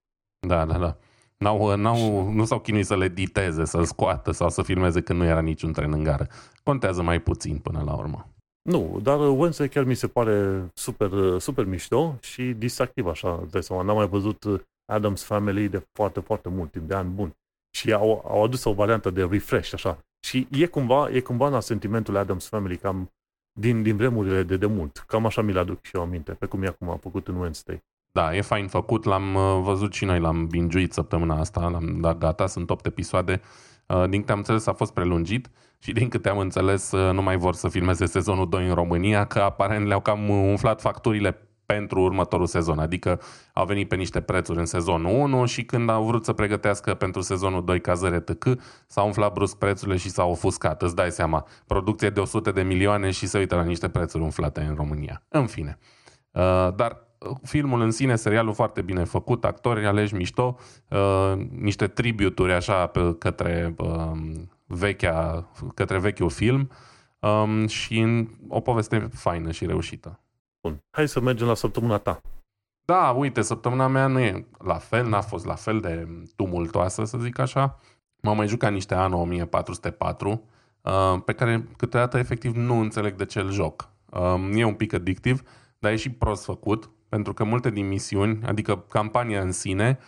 [0.46, 0.96] Da, da, da.
[1.38, 5.24] N-au, n-au, nu s-au chinuit să le diteze, să-l scoată sau să filmeze când nu
[5.24, 6.26] era niciun tren în gară.
[6.62, 8.28] Contează mai puțin până la urmă.
[8.62, 13.82] Nu, dar Wednesday chiar mi se pare super, super mișto și distractiv așa, de seama.
[13.82, 14.44] N-am mai văzut
[14.90, 17.36] Adams Family de foarte, foarte mult timp, de ani buni.
[17.70, 19.98] Și au, au adus o variantă de refresh, așa.
[20.24, 23.10] Și e cumva, e cumva în sentimentul Adams Family, cam
[23.52, 25.04] din, din vremurile de demult.
[25.06, 27.82] Cam așa mi-l aduc și eu aminte, pe cum e acum a făcut în Wednesday.
[28.12, 32.18] Da, e fain făcut, l-am uh, văzut și noi, l-am bingiuit săptămâna asta, l-am dat
[32.18, 33.40] gata, sunt 8 episoade.
[33.86, 37.22] Uh, din câte am înțeles a fost prelungit și din câte am înțeles uh, nu
[37.22, 42.00] mai vor să filmeze sezonul 2 în România, că aparent le-au cam umflat facturile pentru
[42.00, 42.78] următorul sezon.
[42.78, 43.20] Adică
[43.52, 47.20] au venit pe niște prețuri în sezonul 1 și când au vrut să pregătească pentru
[47.20, 48.44] sezonul 2 cazăre TC,
[48.86, 50.82] s-au umflat brusc prețurile și s-au ofuscat.
[50.82, 54.60] Îți dai seama, producție de 100 de milioane și se uită la niște prețuri umflate
[54.60, 55.22] în România.
[55.28, 55.78] În fine.
[56.76, 57.06] Dar
[57.42, 60.56] filmul în sine, serialul foarte bine făcut, actori aleși mișto,
[60.88, 64.10] uh, niște tributuri așa pe, către, uh,
[64.66, 66.70] vechea, către vechiul film
[67.18, 70.20] um, și în, o poveste faină și reușită.
[70.62, 70.78] Bun.
[70.90, 72.20] Hai să mergem la săptămâna ta.
[72.84, 77.18] Da, uite, săptămâna mea nu e la fel, n-a fost la fel de tumultoasă, să
[77.18, 77.78] zic așa.
[78.22, 80.44] M-am mai jucat niște ani 1404,
[80.80, 83.88] uh, pe care câteodată efectiv nu înțeleg de ce îl joc.
[84.10, 85.42] Uh, e un pic addictiv,
[85.78, 89.98] dar e și prost făcut pentru că multe din misiuni, adică campania în sine,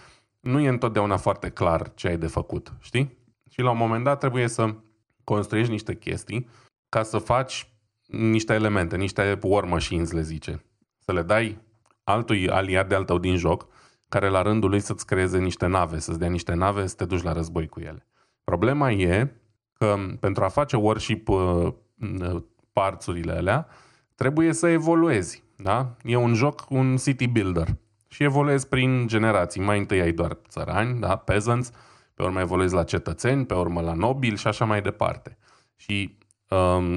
[0.40, 3.18] nu e întotdeauna foarte clar ce ai de făcut, știi?
[3.50, 4.74] Și la un moment dat trebuie să
[5.24, 6.48] construiești niște chestii
[6.88, 7.71] ca să faci
[8.12, 10.64] niște elemente, niște war machines, le zice.
[10.98, 11.58] Să le dai
[12.04, 13.66] altui aliat de al tău din joc,
[14.08, 17.22] care la rândul lui să-ți creeze niște nave, să-ți dea niște nave, să te duci
[17.22, 18.06] la război cu ele.
[18.44, 19.32] Problema e
[19.72, 21.72] că pentru a face worship uh,
[22.72, 23.66] parțurile alea,
[24.14, 25.42] trebuie să evoluezi.
[25.56, 25.96] Da?
[26.04, 27.68] E un joc, un city builder.
[28.08, 29.60] Și evoluezi prin generații.
[29.60, 31.16] Mai întâi ai doar țărani, da?
[31.16, 31.70] peasants,
[32.14, 35.38] pe urmă evoluezi la cetățeni, pe urmă la nobili și așa mai departe.
[35.76, 36.21] Și um,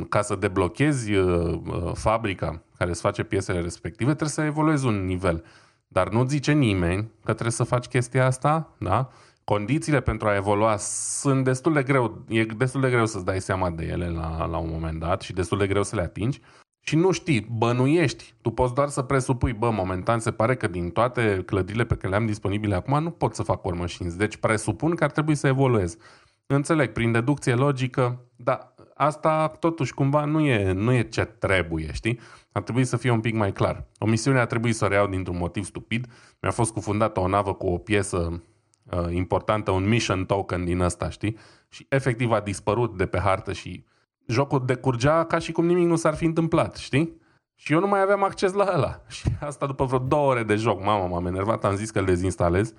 [0.09, 5.05] ca să deblochezi uh, uh, fabrica care îți face piesele respective, trebuie să evoluezi un
[5.05, 5.43] nivel.
[5.87, 9.09] Dar nu zice nimeni că trebuie să faci chestia asta, da?
[9.43, 13.69] Condițiile pentru a evolua sunt destul de greu, e destul de greu să-ți dai seama
[13.69, 16.41] de ele la, la un moment dat și destul de greu să le atingi
[16.79, 18.33] și nu știi, bănuiești.
[18.41, 22.09] Tu poți doar să presupui, bă, momentan se pare că din toate clădirile pe care
[22.09, 24.15] le am disponibile acum nu pot să fac War Machines.
[24.15, 25.97] Deci presupun că ar trebui să evoluez.
[26.45, 32.19] Înțeleg, prin deducție logică, dar asta totuși cumva nu e, nu e ce trebuie, știi?
[32.51, 33.87] Ar trebui să fie un pic mai clar.
[33.99, 36.07] O misiune a trebuit să o reiau dintr-un motiv stupid.
[36.41, 38.43] Mi-a fost cufundată o navă cu o piesă
[38.91, 41.37] uh, importantă, un mission token din ăsta, știi?
[41.69, 43.85] Și efectiv a dispărut de pe hartă și
[44.27, 47.21] jocul decurgea ca și cum nimic nu s-ar fi întâmplat, știi?
[47.55, 49.01] Și eu nu mai aveam acces la ăla.
[49.07, 50.83] Și asta după vreo două ore de joc.
[50.83, 52.73] Mama, m-am enervat, am zis că îl dezinstalez.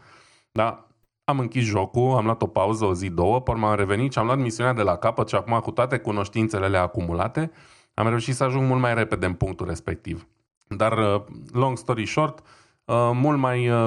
[0.53, 0.86] Dar
[1.29, 4.27] am închis jocul, am luat o pauză, o zi, două, pe am revenit și am
[4.27, 7.51] luat misiunea de la capăt și acum cu toate cunoștințele acumulate,
[7.95, 10.29] am reușit să ajung mult mai repede în punctul respectiv.
[10.69, 12.39] Dar, uh, long story short,
[12.85, 13.87] uh, mult mai, uh,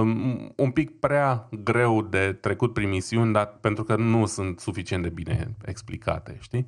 [0.55, 5.09] un pic prea greu de trecut prin misiuni, dar pentru că nu sunt suficient de
[5.09, 6.67] bine explicate, știi?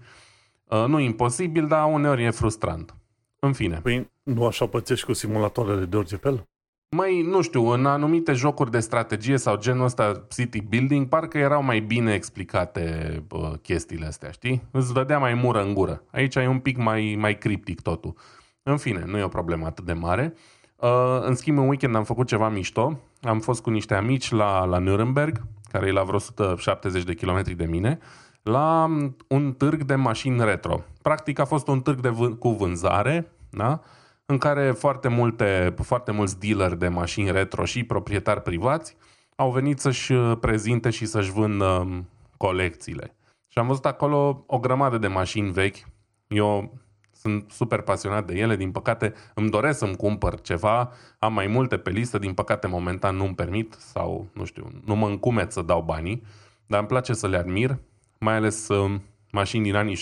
[0.64, 2.96] Uh, nu imposibil, dar uneori e frustrant.
[3.40, 3.80] În fine.
[3.84, 6.48] Păi nu așa pățești cu simulatoarele de orice fel?
[6.95, 11.63] Mai, nu știu, în anumite jocuri de strategie sau genul ăsta city building, parcă erau
[11.63, 14.63] mai bine explicate uh, chestiile astea, știi?
[14.71, 16.04] Îți vedea mai mură în gură.
[16.12, 18.13] Aici e un pic mai, mai criptic totul.
[18.63, 20.34] În fine, nu e o problemă atât de mare.
[20.75, 20.89] Uh,
[21.21, 22.99] în schimb, în weekend am făcut ceva mișto.
[23.21, 27.54] Am fost cu niște amici la, la Nuremberg, care e la vreo 170 de kilometri
[27.54, 27.99] de mine
[28.41, 28.89] la
[29.27, 30.84] un târg de mașini retro.
[31.01, 33.82] Practic a fost un târg de vân- cu vânzare, da?
[34.32, 38.96] În care foarte, multe, foarte mulți dealeri de mașini retro și proprietari privați
[39.36, 42.04] au venit să-și prezinte și să-și vândă
[42.38, 43.15] colecțiile.
[43.48, 45.78] Și am văzut acolo o grămadă de mașini vechi.
[46.28, 46.74] Eu
[47.12, 51.78] sunt super pasionat de ele, din păcate îmi doresc să-mi cumpăr ceva, am mai multe
[51.78, 55.82] pe listă, din păcate momentan nu-mi permit sau, nu știu, nu mă încumet să dau
[55.82, 56.24] banii,
[56.65, 57.78] dar îmi place să le admir
[58.20, 59.00] mai ales uh,
[59.32, 60.02] mașini din anii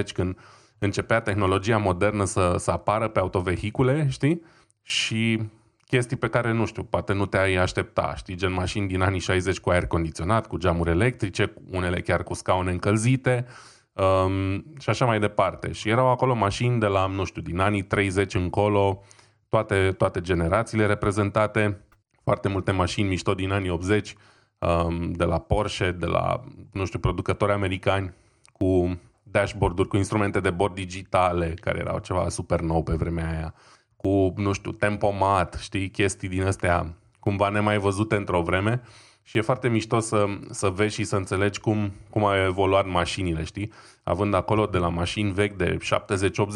[0.00, 0.38] 70-80, când
[0.78, 4.42] începea tehnologia modernă să, să apară pe autovehicule, știi?
[4.82, 5.42] Și
[5.86, 8.36] chestii pe care, nu știu, poate nu te-ai aștepta, știi?
[8.36, 12.70] Gen mașini din anii 60 cu aer condiționat, cu geamuri electrice, unele chiar cu scaune
[12.70, 13.46] încălzite
[13.92, 15.72] um, și așa mai departe.
[15.72, 19.02] Și erau acolo mașini de la, nu știu, din anii 30 încolo,
[19.48, 21.80] toate, toate generațiile reprezentate,
[22.22, 24.14] foarte multe mașini mișto din anii 80,
[24.58, 28.14] um, de la Porsche, de la, nu știu, producători americani
[28.52, 28.98] cu
[29.36, 33.54] dashboard-uri cu instrumente de bord digitale, care erau ceva super nou pe vremea aia,
[33.96, 38.82] cu, nu știu, tempomat, știi, chestii din astea cumva nemai văzute într-o vreme
[39.22, 43.44] și e foarte mișto să, să vezi și să înțelegi cum, cum au evoluat mașinile,
[43.44, 43.72] știi?
[44.02, 45.76] Având acolo de la mașini vechi de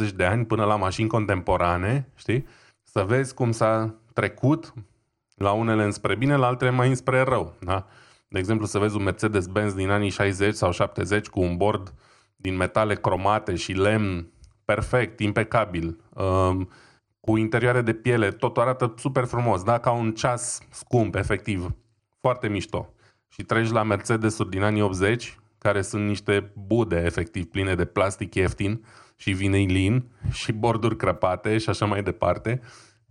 [0.09, 2.47] 70-80 de ani până la mașini contemporane, știi?
[2.83, 4.75] Să vezi cum s-a trecut
[5.35, 7.87] la unele înspre bine, la altele mai înspre rău, da?
[8.29, 11.95] De exemplu, să vezi un Mercedes-Benz din anii 60 sau 70 cu un bord
[12.41, 14.33] din metale cromate și lemn
[14.65, 16.69] perfect, impecabil, um,
[17.21, 19.79] cu interioare de piele, tot arată super frumos, da?
[19.79, 21.71] ca un ceas scump, efectiv,
[22.21, 22.95] foarte mișto.
[23.29, 28.35] Și treci la Mercedes-uri din anii 80, care sunt niște bude, efectiv, pline de plastic
[28.35, 28.85] ieftin
[29.17, 32.61] și vinilin și borduri crăpate și așa mai departe.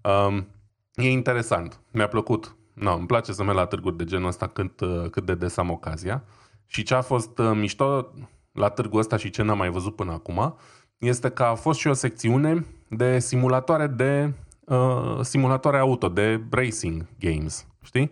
[0.02, 0.48] Um,
[0.94, 2.56] e interesant, mi-a plăcut.
[2.74, 5.70] No, îmi place să merg la târguri de genul ăsta cât, cât de des am
[5.70, 6.24] ocazia.
[6.66, 8.14] Și ce a fost uh, mișto
[8.52, 10.56] la târgul ăsta și ce n-am mai văzut până acum,
[10.98, 14.34] este că a fost și o secțiune de simulatoare de
[14.66, 18.12] uh, simulatoare auto, de racing games, știi?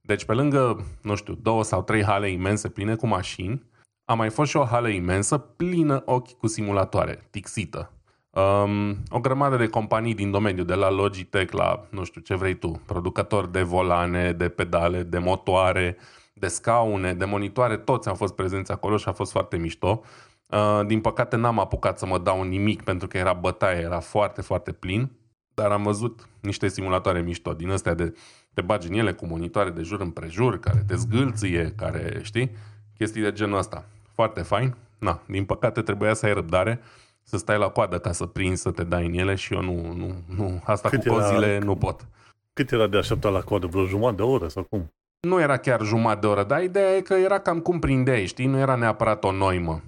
[0.00, 3.62] Deci pe lângă, nu știu, două sau trei hale imense pline cu mașini,
[4.04, 7.90] a mai fost și o hală imensă plină ochi cu simulatoare, tixită.
[8.30, 12.54] Um, o grămadă de companii din domeniu, de la Logitech la nu știu ce vrei
[12.54, 15.96] tu, producători de volane, de pedale, de motoare,
[16.34, 20.02] de scaune, de monitoare, toți au fost prezenți acolo și a fost foarte mișto.
[20.48, 24.42] Uh, din păcate n-am apucat să mă dau nimic pentru că era bătaie, era foarte,
[24.42, 25.10] foarte plin,
[25.54, 28.14] dar am văzut niște simulatoare mișto din astea de
[28.54, 32.50] te bagi în ele cu monitoare de jur împrejur, care te zgâlție, care, știi,
[32.96, 33.84] chestii de genul ăsta.
[34.12, 34.74] Foarte fain.
[34.98, 36.80] Na, din păcate trebuia să ai răbdare,
[37.22, 39.92] să stai la coadă ca să prinzi, să te dai în ele și eu nu,
[39.92, 42.06] nu, nu asta Cât cu cozile era, nu pot.
[42.52, 43.66] Cât era de așteptat la coadă?
[43.66, 44.92] Vreo jumătate de oră sau cum?
[45.24, 48.46] Nu era chiar jumătate de oră, dar ideea e că era cam cum prindeai, știi?
[48.46, 49.82] Nu era neapărat o noimă.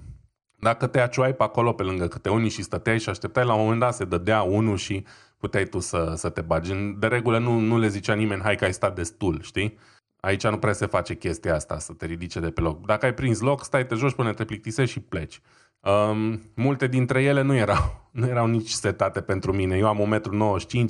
[0.59, 3.61] Dacă te aciuai pe acolo pe lângă câte unii și stăteai și așteptai la un
[3.61, 5.05] moment dat se dădea unul și
[5.37, 6.73] puteai tu să, să te bagi.
[6.99, 9.77] De regulă nu, nu le zicea nimeni, hai că ai stat destul, știi?
[10.19, 12.85] Aici nu prea se face chestia asta, să te ridice de pe loc.
[12.85, 15.41] Dacă ai prins loc, stai, te joci până te plictisești și pleci.
[15.81, 19.77] Um, multe dintre ele nu erau, nu erau nici setate pentru mine.
[19.77, 20.85] Eu am 1,95 m,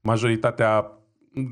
[0.00, 0.92] majoritatea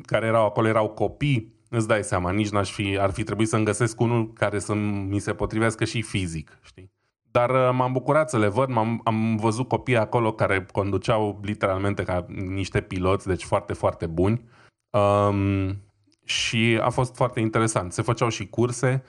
[0.02, 3.64] care erau acolo erau copii, îți dai seama, nici n-aș fi, ar fi trebuit să-mi
[3.64, 6.92] găsesc unul care să mi se potrivească și fizic, știi?
[7.30, 12.02] Dar uh, m-am bucurat să le văd, m-am, am văzut copii acolo care conduceau literalmente
[12.02, 14.44] ca niște piloți, deci foarte, foarte buni.
[14.90, 15.82] Um,
[16.24, 17.92] și a fost foarte interesant.
[17.92, 19.02] Se făceau și curse,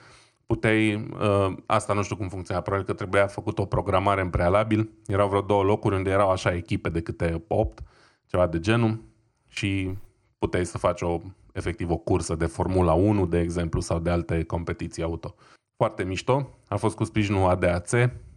[0.46, 4.90] puteai, uh, asta nu știu cum funcționa, probabil că trebuia făcut o programare în prealabil.
[5.06, 7.82] Erau vreo două locuri unde erau așa echipe de câte opt,
[8.26, 9.00] ceva de genul,
[9.48, 9.96] și
[10.38, 11.20] puteai să faci o,
[11.52, 15.34] efectiv o cursă de Formula 1, de exemplu, sau de alte competiții auto.
[15.76, 16.58] Foarte mișto.
[16.68, 17.88] A fost cu sprijinul ADAC,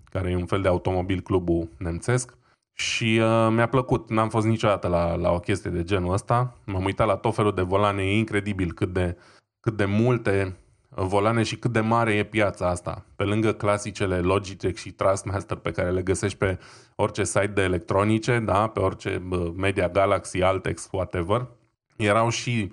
[0.03, 2.37] care e un fel de automobil clubul nemțesc.
[2.73, 6.57] Și uh, mi-a plăcut, n-am fost niciodată la, la o chestie de genul ăsta.
[6.65, 9.17] M-am uitat la tot felul de volane, e incredibil cât de,
[9.59, 10.57] cât de multe
[10.95, 13.05] volane și cât de mare e piața asta.
[13.15, 16.59] Pe lângă clasicele Logitech și Trustmaster pe care le găsești pe
[16.95, 19.21] orice site de electronice, da, pe orice
[19.55, 21.47] Media Galaxy, Altex, whatever,
[21.95, 22.71] erau și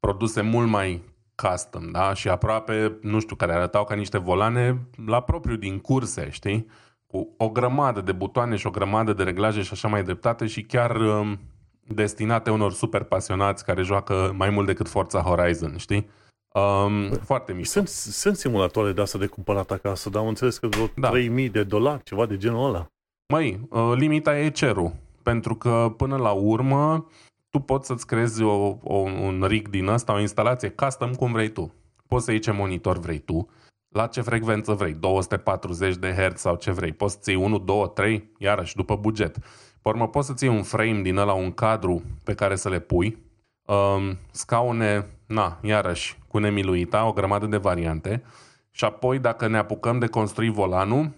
[0.00, 1.02] produse mult mai
[1.34, 6.30] custom, da, și aproape, nu știu, care arătau ca niște volane la propriu din curse,
[6.30, 6.66] știi?
[7.06, 10.62] Cu o grămadă de butoane și o grămadă de reglaje și așa mai deptate și
[10.62, 11.38] chiar um,
[11.86, 16.08] destinate unor super pasionați care joacă mai mult decât Forza Horizon, știi?
[16.54, 17.84] Um, foarte mișto.
[17.84, 21.08] Sunt, sunt simulatoare de asta de cumpărat acasă, dar am înțeles că vreo da.
[21.08, 22.86] 3000 de dolari, ceva de genul ăla.
[23.32, 24.92] Măi, uh, limita e cerul.
[25.22, 27.06] Pentru că până la urmă
[27.50, 31.48] tu poți să-ți creezi o, o, un rig din ăsta, o instalație custom cum vrei
[31.48, 31.72] tu.
[32.06, 33.48] Poți să iei ce monitor vrei tu,
[33.88, 36.92] la ce frecvență vrei, 240 de Hz sau ce vrei.
[36.92, 39.38] Poți să iei 1, 2, 3, iarăși după buget.
[39.82, 42.78] Pe urmă poți să-ți iei un frame din ăla, un cadru pe care să le
[42.78, 43.18] pui,
[43.62, 48.22] um, scaune, na, iarăși, cu nemiluita, o grămadă de variante.
[48.70, 51.10] Și apoi, dacă ne apucăm de construi volanul,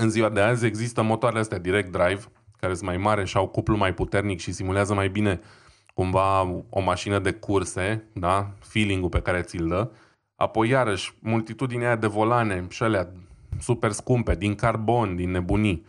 [0.00, 2.22] în ziua de azi există motoarele astea direct drive,
[2.56, 5.40] care sunt mai mari și au cuplu mai puternic și simulează mai bine
[5.94, 8.50] cumva o mașină de curse, da?
[8.58, 9.90] feeling-ul pe care ți-l dă.
[10.36, 13.12] Apoi, iarăși, multitudinea de volane și alea
[13.60, 15.84] super scumpe, din carbon, din nebunii,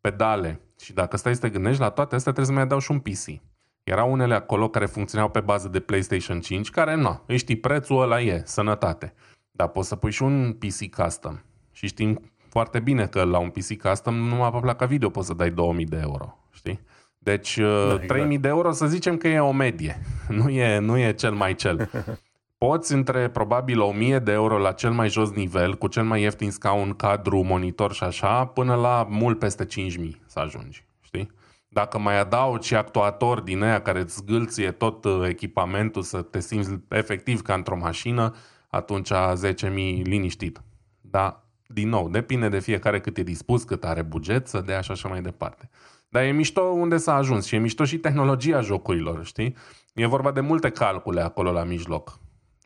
[0.00, 0.60] pedale.
[0.80, 2.98] Și dacă stai să te gândești la toate astea, trebuie să mai dau și un
[2.98, 3.42] PC.
[3.82, 8.02] Erau unele acolo care funcționau pe bază de PlayStation 5, care nu, îi știi, prețul
[8.02, 9.14] ăla e, sănătate.
[9.50, 11.38] Dar poți să pui și un PC custom.
[11.72, 15.34] Și știm foarte bine că la un PC custom numai pe placa video poți să
[15.34, 16.80] dai 2000 de euro, știi?
[17.24, 18.06] Deci da, exact.
[18.06, 20.00] 3000 de euro să zicem că e o medie,
[20.38, 21.90] nu e, nu e cel mai cel.
[22.66, 26.50] poți între probabil 1000 de euro la cel mai jos nivel, cu cel mai ieftin
[26.50, 31.30] scaun, cadru, monitor și așa, până la mult peste 5000 să ajungi, știi?
[31.68, 36.40] Dacă mai adaugi și actuator din aia care îți zgâlție tot uh, echipamentul să te
[36.40, 38.34] simți efectiv ca într-o mașină,
[38.68, 39.68] atunci 10.000
[40.02, 40.62] liniștit.
[41.00, 44.90] Dar, din nou, depinde de fiecare cât e dispus, cât are buget să dea și
[44.90, 45.70] așa mai departe.
[46.14, 49.56] Dar e mișto unde s-a ajuns și e mișto și tehnologia jocurilor, știi?
[49.94, 52.18] E vorba de multe calcule acolo la mijloc,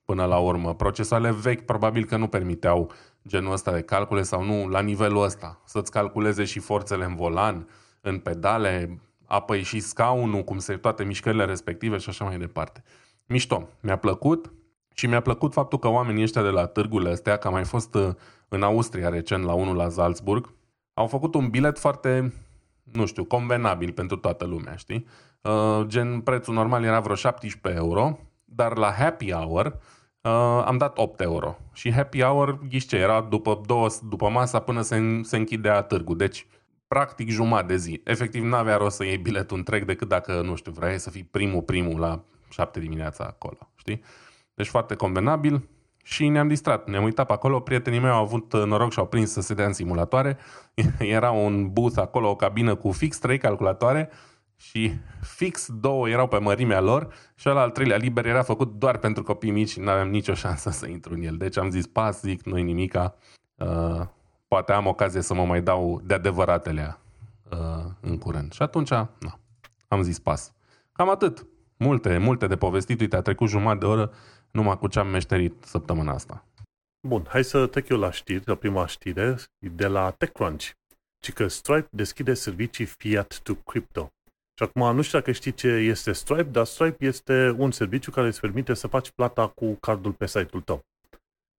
[0.04, 0.74] până la urmă.
[0.74, 2.92] Procesoarele vechi probabil că nu permiteau
[3.28, 5.61] genul ăsta de calcule sau nu la nivelul ăsta.
[5.64, 7.68] Să-ți calculeze și forțele în volan,
[8.00, 12.82] în pedale, apoi și scaunul, cum se toate mișcările respective și așa mai departe.
[13.26, 14.52] Mișto, mi-a plăcut
[14.94, 17.94] și mi-a plăcut faptul că oamenii ăștia de la târgurile astea, că am mai fost
[17.94, 18.08] uh,
[18.48, 20.54] în Austria recent la unul la Salzburg,
[20.94, 22.32] au făcut un bilet foarte,
[22.92, 25.07] nu știu, convenabil pentru toată lumea, știi?
[25.42, 29.66] Uh, gen, prețul normal era vreo 17 euro, dar la happy hour
[30.20, 31.59] uh, am dat 8 euro.
[31.72, 36.16] Și happy hour, ghiște, era după, două, după masa până se, se închidea târgul.
[36.16, 36.46] Deci,
[36.88, 38.01] practic jumătate de zi.
[38.05, 41.62] Efectiv, n-avea rost să iei biletul întreg decât dacă, nu știu, vrei să fii primul,
[41.62, 44.03] primul la 7 dimineața acolo, știi?
[44.55, 45.68] Deci foarte convenabil
[46.09, 46.88] și ne-am distrat.
[46.88, 49.66] Ne-am uitat pe acolo, prietenii mei au avut noroc și au prins să se dea
[49.66, 50.38] în simulatoare.
[50.99, 54.11] Era un booth acolo, o cabină cu fix trei calculatoare
[54.57, 58.99] și fix două erau pe mărimea lor și ăla al treilea liber era făcut doar
[58.99, 61.37] pentru copii mici și nu aveam nicio șansă să intru în el.
[61.37, 63.14] Deci am zis, pas, zic, nu nimica,
[63.57, 64.07] uh,
[64.49, 66.99] poate am ocazie să mă mai dau de adevăratele
[67.51, 68.53] uh, în curând.
[68.53, 69.11] Și atunci, na,
[69.88, 70.53] am zis pas.
[70.92, 71.47] Cam atât.
[71.77, 73.01] Multe, multe de povestit.
[73.01, 74.12] Uite, a trecut jumătate de oră
[74.50, 76.44] numai cu ce am meșterit săptămâna asta.
[77.08, 80.70] Bun, hai să trec eu la știri, la prima știre, de la TechCrunch.
[81.18, 84.12] Ci că Stripe deschide servicii fiat to crypto.
[84.58, 88.26] Și acum nu știu dacă știi ce este Stripe, dar Stripe este un serviciu care
[88.26, 90.80] îți permite să faci plata cu cardul pe site-ul tău.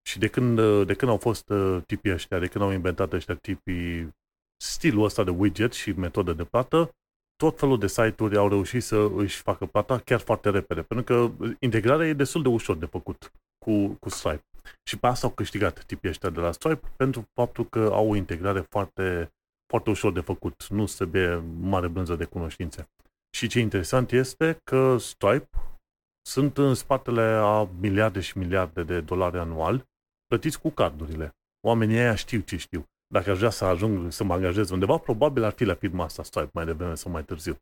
[0.08, 3.36] Și de când, de când au fost uh, tipii ăștia, de când au inventat ăștia
[3.36, 4.10] tipii
[4.63, 6.91] stilul ăsta de widget și metodă de plată,
[7.43, 11.45] tot felul de site-uri au reușit să își facă plata chiar foarte repede, pentru că
[11.60, 13.32] integrarea e destul de ușor de făcut
[13.65, 14.45] cu, cu Stripe.
[14.84, 18.15] Și pe asta au câștigat tipii ăștia de la Stripe, pentru faptul că au o
[18.15, 19.32] integrare foarte,
[19.67, 20.67] foarte ușor de făcut.
[20.67, 22.89] Nu se trebuie mare brânză de cunoștințe.
[23.38, 25.49] Și ce interesant este că Stripe
[26.21, 29.86] sunt în spatele a miliarde și miliarde de dolari anual
[30.25, 31.30] plătiți cu cardurile.
[31.67, 35.43] Oamenii aia știu ce știu dacă aș vrea să ajung să mă angajez undeva, probabil
[35.43, 37.58] ar fi la firma asta Stripe mai devreme sau mai târziu.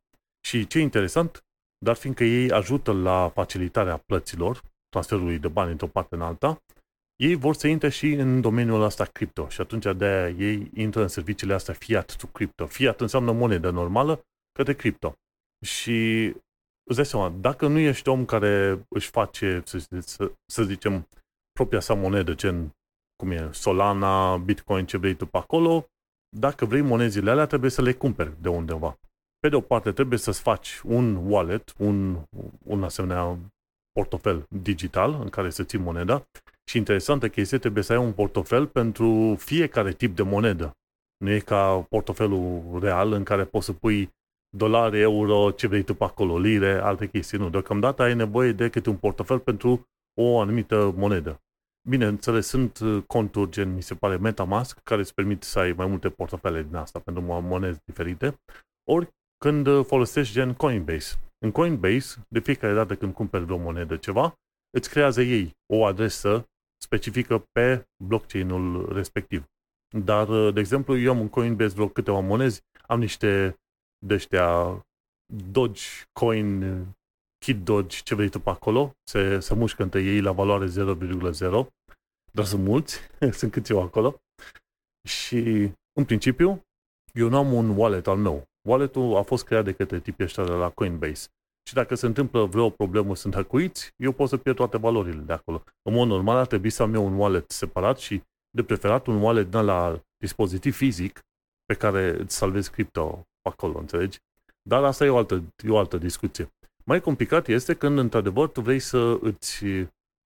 [0.45, 1.45] Și ce interesant,
[1.86, 6.62] dar fiindcă ei ajută la facilitarea plăților, transferului de bani într-o parte în alta,
[7.15, 11.07] ei vor să intre și în domeniul ăsta cripto și atunci de ei intră în
[11.07, 12.65] serviciile astea fiat to crypto.
[12.65, 15.15] Fiat înseamnă monedă normală către cripto.
[15.65, 16.25] Și
[16.83, 21.07] îți dai seama, dacă nu ești om care își face, să, să, să zicem,
[21.51, 22.75] propria sa monedă, gen
[23.17, 25.86] cum e Solana, Bitcoin, ce vrei tu pe acolo,
[26.38, 28.99] dacă vrei monezile alea, trebuie să le cumperi de undeva.
[29.39, 32.17] Pe de o parte, trebuie să-ți faci un wallet, un,
[32.63, 33.38] un asemenea
[33.91, 36.23] portofel digital în care să ții moneda
[36.69, 40.71] și interesantă chestie, trebuie să ai un portofel pentru fiecare tip de monedă.
[41.17, 44.10] Nu e ca portofelul real în care poți să pui
[44.58, 47.38] dolari, euro, ce vrei tu pe acolo, lire, alte chestii.
[47.38, 49.88] Nu, deocamdată ai nevoie de câte un portofel pentru
[50.19, 51.41] o anumită monedă.
[51.89, 55.86] Bineînțeles, sunt uh, conturi gen, mi se pare, Metamask, care îți permit să ai mai
[55.86, 58.39] multe portofele din asta pentru monede diferite,
[58.89, 61.15] ori când uh, folosești gen Coinbase.
[61.45, 64.34] În Coinbase, de fiecare dată când cumperi o monedă ceva,
[64.78, 66.45] îți creează ei o adresă
[66.84, 69.45] specifică pe blockchain-ul respectiv.
[69.97, 73.56] Dar, uh, de exemplu, eu am în Coinbase vreo câteva monezi, am niște
[74.06, 74.82] de ăștia
[75.52, 76.86] Dogecoin,
[77.47, 81.67] Kid Doge, ce vrei tu pe acolo, se, se mușcă între ei la valoare 0,0
[82.31, 82.99] dar sunt mulți,
[83.31, 84.15] sunt câți eu acolo.
[85.07, 85.38] Și,
[85.93, 86.62] în principiu,
[87.13, 88.43] eu nu am un wallet al meu.
[88.67, 91.27] Walletul a fost creat de către tipii ăștia de la Coinbase.
[91.67, 95.34] Și dacă se întâmplă vreo problemă, sunt hăcuiți, eu pot să pierd toate valorile de
[95.34, 95.63] acolo.
[95.82, 99.22] În mod normal ar trebui să am eu un wallet separat și de preferat un
[99.22, 101.19] wallet de la dispozitiv fizic
[101.65, 104.19] pe care îți salvezi cripto acolo, înțelegi?
[104.61, 106.51] Dar asta e o altă, e o altă discuție.
[106.88, 109.65] Mai complicat este când, într-adevăr, tu vrei să îți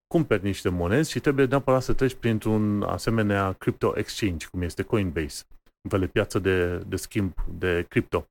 [0.08, 5.44] cumperi niște monezi și trebuie neapărat să treci printr-un asemenea crypto exchange, cum este Coinbase,
[5.84, 8.26] un fel de piață de, de schimb de cripto.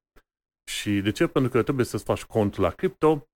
[0.70, 1.26] Și de ce?
[1.26, 3.26] Pentru că trebuie să-ți faci cont la cripto,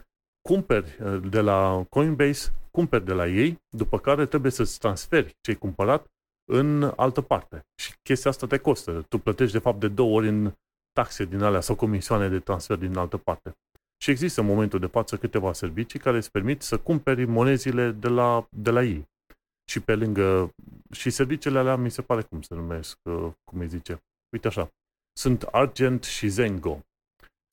[0.48, 5.50] cumperi uh, de la Coinbase, cumperi de la ei, după care trebuie să-ți transferi ce
[5.50, 6.06] ai cumpărat
[6.52, 7.66] în altă parte.
[7.82, 9.04] Și chestia asta te costă.
[9.08, 10.52] Tu plătești de fapt de două ori în
[10.92, 13.52] taxe din alea sau comisioane de transfer din altă parte.
[14.02, 18.08] Și există în momentul de față câteva servicii care îți permit să cumperi monezile de
[18.08, 19.08] la, de la ei.
[19.70, 20.54] Și pe lângă,
[20.90, 24.02] și serviciile alea mi se pare cum se numesc, uh, cum îi zice.
[24.32, 24.70] Uite așa,
[25.16, 26.80] sunt Argent și Zengo.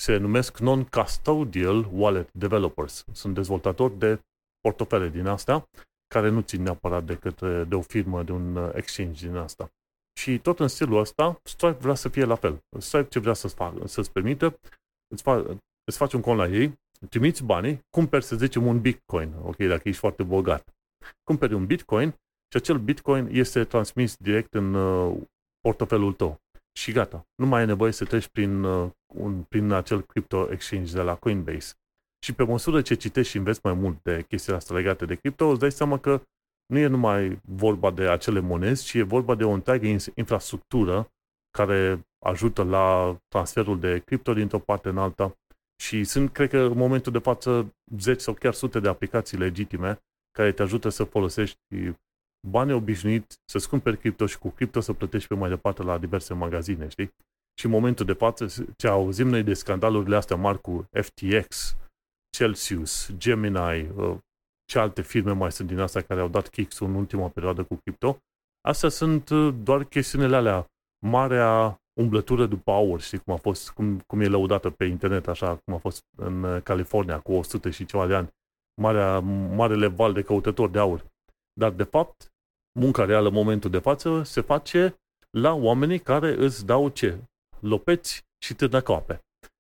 [0.01, 3.05] Se numesc Non-Custodial Wallet Developers.
[3.11, 4.19] Sunt dezvoltatori de
[4.61, 5.69] portofele din asta,
[6.07, 9.71] care nu țin neapărat de, către, de o firmă, de un uh, exchange din asta.
[10.19, 12.63] Și tot în stilul ăsta, Stripe vrea să fie la fel.
[12.77, 14.59] Stripe ce vrea să-ți, facă, să-ți permită,
[15.07, 15.57] îți, fa,
[15.91, 16.79] îți faci un cont la ei,
[17.09, 20.75] trimiți banii, cumperi, să zicem, un Bitcoin, ok, dacă ești foarte bogat.
[21.23, 22.09] Cumperi un Bitcoin
[22.51, 25.17] și acel Bitcoin este transmis direct în uh,
[25.61, 26.39] portofelul tău.
[26.77, 27.27] Și gata.
[27.35, 31.15] Nu mai ai nevoie să treci prin, uh, un, prin acel crypto exchange de la
[31.15, 31.73] Coinbase.
[32.23, 35.47] Și pe măsură ce citești și înveți mai mult de chestiile astea legate de cripto,
[35.47, 36.21] îți dai seama că
[36.65, 41.11] nu e numai vorba de acele monezi, ci e vorba de o întreagă infrastructură
[41.57, 45.35] care ajută la transferul de cripto dintr-o parte în alta
[45.81, 49.99] și sunt, cred că, în momentul de față, zeci sau chiar sute de aplicații legitime
[50.31, 51.57] care te ajută să folosești
[52.47, 56.33] bani obișnuit, să-ți cumperi cripto și cu cripto să plătești pe mai departe la diverse
[56.33, 57.13] magazine, știi?
[57.59, 58.45] Și în momentul de față,
[58.77, 61.77] ce auzim noi de scandalurile astea mari cu FTX,
[62.29, 64.17] Celsius, Gemini, uh,
[64.65, 67.75] ce alte firme mai sunt din astea care au dat kicks în ultima perioadă cu
[67.75, 68.17] cripto,
[68.61, 70.67] astea sunt uh, doar chestiunile alea,
[71.05, 75.55] marea umblătură după aur, știi cum a fost, cum, cum e lăudată pe internet, așa
[75.55, 78.29] cum a fost în uh, California cu 100 și ceva de ani,
[78.81, 79.19] marea,
[79.55, 81.05] marele val de căutători de aur.
[81.53, 82.31] Dar, de fapt,
[82.79, 84.95] munca reală în momentul de față se face
[85.29, 87.17] la oamenii care îți dau ce?
[87.59, 89.19] Lopeți și târnăcoape.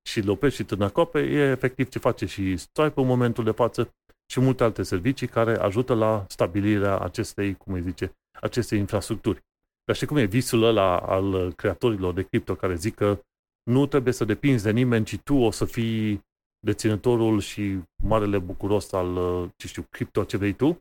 [0.09, 3.93] Și lopeți și târnăcoape e efectiv ce face și Stripe în momentul de față
[4.31, 8.11] și multe alte servicii care ajută la stabilirea acestei, cum îi zice,
[8.41, 9.43] acestei infrastructuri.
[9.85, 13.21] Dar știi cum e visul ăla al creatorilor de cripto care zic că
[13.63, 16.21] nu trebuie să depinzi de nimeni, ci tu o să fii
[16.65, 19.15] deținătorul și marele bucuros al,
[19.55, 20.77] ce știu, cripto ce vrei tu?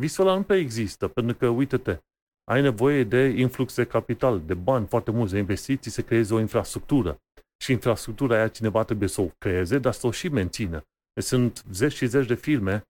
[0.00, 1.98] Visul ăla nu prea există, pentru că, uite-te,
[2.50, 6.40] ai nevoie de influx de capital, de bani foarte mulți, de investiții, să creezi o
[6.40, 7.18] infrastructură.
[7.62, 10.82] Și infrastructura aia cineva trebuie să o creeze, dar să o și mențină.
[11.12, 12.82] Deci sunt zeci și zeci de firme,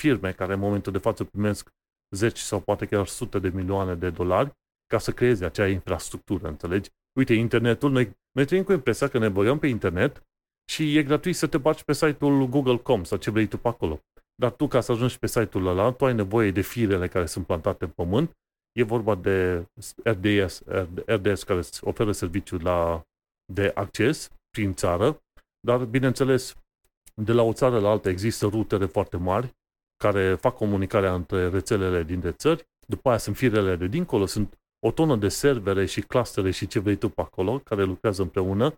[0.00, 1.68] firme care în momentul de față primesc
[2.16, 4.52] zeci sau poate chiar sute de milioane de dolari
[4.88, 6.90] ca să creeze acea infrastructură, înțelegi?
[7.18, 10.22] Uite, internetul, noi, noi trăim cu impresia că ne băgăm pe internet
[10.70, 14.00] și e gratuit să te bagi pe site-ul Google.com sau ce vrei tu pe acolo.
[14.34, 17.46] Dar tu, ca să ajungi pe site-ul ăla, tu ai nevoie de firele care sunt
[17.46, 18.36] plantate în pământ.
[18.72, 19.66] E vorba de
[20.02, 20.62] RDS,
[21.06, 23.02] RDS care îți oferă serviciul la,
[23.52, 25.22] de acces prin țară,
[25.60, 26.56] dar, bineînțeles,
[27.14, 29.56] de la o țară la alta există rutere foarte mari
[29.96, 32.68] care fac comunicarea între rețelele dintre țări.
[32.86, 36.78] După aia sunt firele de dincolo, sunt o tonă de servere și clustere și ce
[36.78, 38.74] vrei tu pe acolo, care lucrează împreună.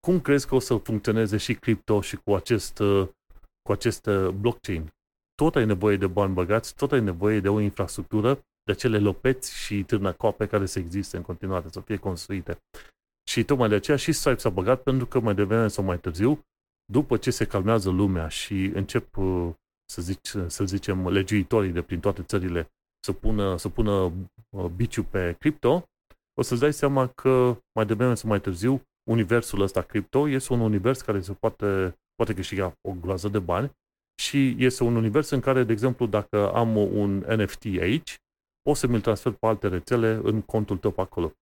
[0.00, 2.78] Cum crezi că o să funcționeze și cripto și cu acest,
[3.62, 4.08] cu acest
[4.40, 4.92] blockchain?
[5.34, 9.56] Tot ai nevoie de bani băgați, tot ai nevoie de o infrastructură, de acele lopeți
[9.56, 12.58] și târnăcoape care să existe în continuare, să fie construite.
[13.30, 16.44] Și tocmai de aceea și Stripe s-a băgat pentru că mai devreme sau mai târziu,
[16.92, 19.14] după ce se calmează lumea și încep,
[19.90, 24.12] să, zic, să zicem, legiuitorii de prin toate țările să pună, să pună
[24.50, 25.88] uh, biciu pe cripto,
[26.34, 30.60] o să-ți dai seama că mai devreme sau mai târziu universul ăsta cripto este un
[30.60, 33.70] univers care se poate, poate câștiga o groază de bani
[34.22, 38.18] și este un univers în care, de exemplu, dacă am un NFT aici,
[38.62, 41.32] poți să mi-l transfer pe alte rețele în contul tău pe acolo.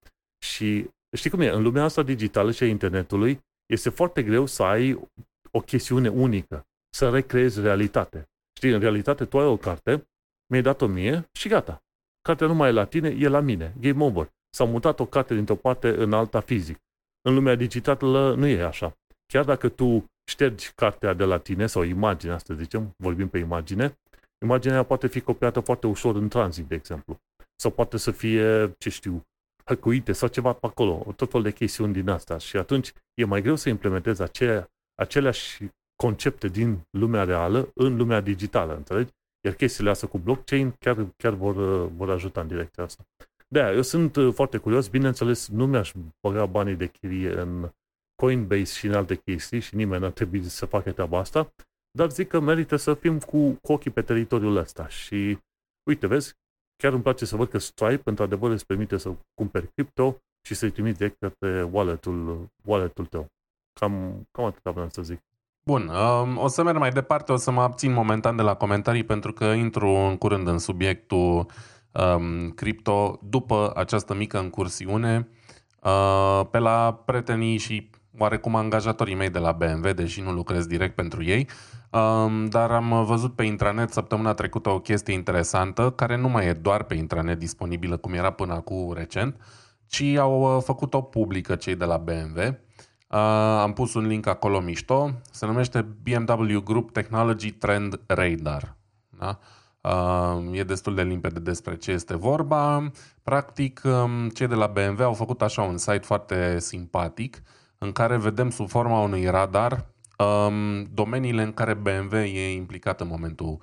[0.45, 1.49] Și știi cum e?
[1.49, 5.09] În lumea asta digitală și a internetului este foarte greu să ai
[5.51, 8.29] o chestiune unică, să recreezi realitate.
[8.57, 10.09] Știi, în realitate tu ai o carte
[10.47, 11.83] mi-ai dat-o mie și gata.
[12.21, 13.75] Cartea nu mai e la tine, e la mine.
[13.81, 14.33] Game over.
[14.51, 16.79] S-a mutat o carte dintr-o parte în alta fizic.
[17.23, 18.97] În lumea digitală nu e așa.
[19.27, 23.99] Chiar dacă tu ștergi cartea de la tine sau imaginea, să zicem, vorbim pe imagine,
[24.43, 27.17] imaginea poate fi copiată foarte ușor în tranzit, de exemplu.
[27.57, 29.23] Sau poate să fie, ce știu,
[29.65, 32.39] hăcuite sau ceva pe acolo, tot fel de chestiuni din asta.
[32.39, 38.21] Și atunci e mai greu să implementezi acelea, aceleași concepte din lumea reală în lumea
[38.21, 39.13] digitală, înțelegi?
[39.47, 43.05] Iar chestiile astea cu blockchain chiar, chiar vor, vor ajuta în direcția asta.
[43.49, 44.89] de eu sunt uh, foarte curios.
[44.89, 47.71] Bineînțeles, nu mi-aș băga banii de chirie în
[48.15, 51.55] Coinbase și în alte chestii și nimeni n-ar trebui să facă treaba asta,
[51.91, 54.89] dar zic că merită să fim cu, cu ochii pe teritoriul ăsta.
[54.89, 55.39] Și
[55.91, 56.35] uite, vezi,
[56.77, 60.71] chiar îmi place să văd că Stripe într-adevăr îți permite să cumperi cripto și să-i
[60.71, 63.27] trimiți direct către wallet-ul, wallet-ul tău.
[63.81, 65.21] Cam, cam atât vreau să zic.
[65.71, 69.05] Bun, um, o să merg mai departe, o să mă abțin momentan de la comentarii
[69.05, 71.47] pentru că intru în curând în subiectul
[71.93, 75.29] um, cripto după această mică încursiune
[75.83, 80.95] uh, pe la prietenii și oarecum angajatorii mei de la BMW, deși nu lucrez direct
[80.95, 81.49] pentru ei,
[81.91, 86.53] um, dar am văzut pe intranet săptămâna trecută o chestie interesantă, care nu mai e
[86.53, 89.41] doar pe intranet disponibilă cum era până acum recent,
[89.87, 92.66] ci au uh, făcut-o publică cei de la BMW.
[93.09, 93.19] Uh,
[93.61, 98.77] am pus un link acolo mișto, se numește BMW Group Technology Trend Radar.
[99.19, 99.39] Da?
[99.81, 102.91] Uh, e destul de limpede despre ce este vorba.
[103.23, 107.43] Practic, um, cei de la BMW au făcut așa un site foarte simpatic
[107.79, 109.87] în care vedem sub forma unui radar
[110.19, 113.59] um, domeniile în care BMW e implicat în momentul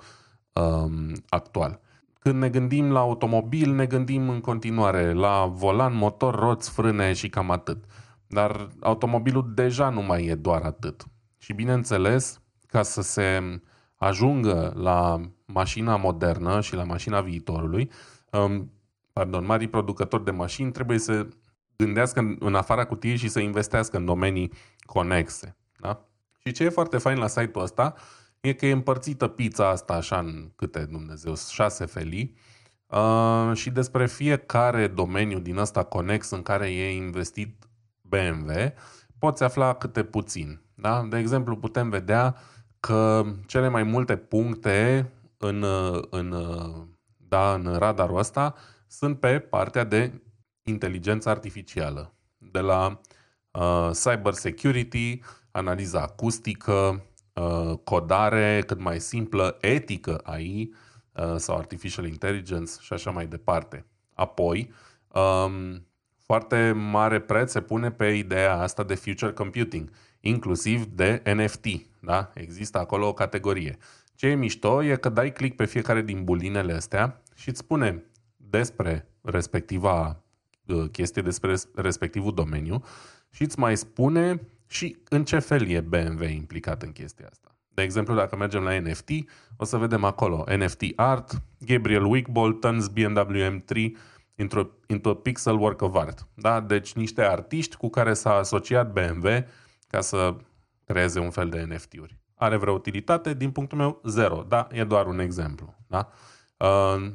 [0.52, 1.80] um, actual.
[2.18, 7.28] Când ne gândim la automobil, ne gândim în continuare la volan, motor, roți, frâne și
[7.28, 7.84] cam atât.
[8.34, 11.04] Dar automobilul deja nu mai e doar atât.
[11.38, 13.60] Și bineînțeles, ca să se
[13.96, 17.90] ajungă la mașina modernă și la mașina viitorului,
[18.30, 18.72] um,
[19.12, 21.26] pardon, mari producători de mașini trebuie să
[21.76, 24.52] gândească în, în afara cutiei și să investească în domenii
[24.86, 25.56] conexe.
[25.78, 26.04] Da?
[26.38, 27.94] Și ce e foarte fain la site-ul ăsta
[28.40, 32.36] e că e împărțită pizza asta așa în câte, Dumnezeu, șase felii
[32.86, 37.68] uh, și despre fiecare domeniu din ăsta conex în care e investit
[38.08, 38.52] BMW
[39.18, 40.60] poți afla câte puțin.
[40.74, 41.02] Da?
[41.02, 42.36] De exemplu, putem vedea
[42.80, 45.64] că cele mai multe puncte în,
[46.10, 46.34] în,
[47.16, 48.54] da, în radarul ăsta
[48.86, 50.22] sunt pe partea de
[50.62, 53.00] inteligență artificială, de la
[53.50, 60.74] uh, cyber security, analiza acustică, uh, codare cât mai simplă, etică AI
[61.12, 63.86] uh, sau artificial intelligence și așa mai departe.
[64.14, 64.72] Apoi,
[65.08, 65.86] um,
[66.24, 71.66] foarte mare preț se pune pe ideea asta de future computing, inclusiv de NFT.
[72.00, 72.30] Da?
[72.34, 73.76] Există acolo o categorie.
[74.14, 78.04] Ce e mișto e că dai click pe fiecare din bulinele astea și îți spune
[78.36, 80.22] despre respectiva
[80.66, 82.84] uh, chestie, despre respectivul domeniu
[83.30, 87.56] și îți mai spune și în ce fel e BMW implicat în chestia asta.
[87.74, 89.08] De exemplu, dacă mergem la NFT,
[89.56, 93.90] o să vedem acolo NFT Art, Gabriel Wickball turns BMW M3
[94.34, 96.26] into, into a pixel work of art.
[96.34, 96.60] Da?
[96.60, 99.28] Deci niște artiști cu care s-a asociat BMW
[99.88, 100.36] ca să
[100.84, 102.18] creeze un fel de NFT-uri.
[102.34, 103.34] Are vreo utilitate?
[103.34, 104.44] Din punctul meu, zero.
[104.48, 105.74] Da, e doar un exemplu.
[105.86, 106.08] Da?
[106.56, 107.12] Uh,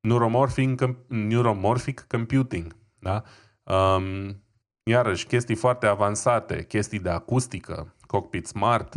[0.00, 2.76] neuromorphic, neuromorphic computing.
[2.98, 3.22] Da?
[3.62, 4.42] Um,
[4.82, 8.94] iarăși, chestii foarte avansate, chestii de acustică, cockpit smart,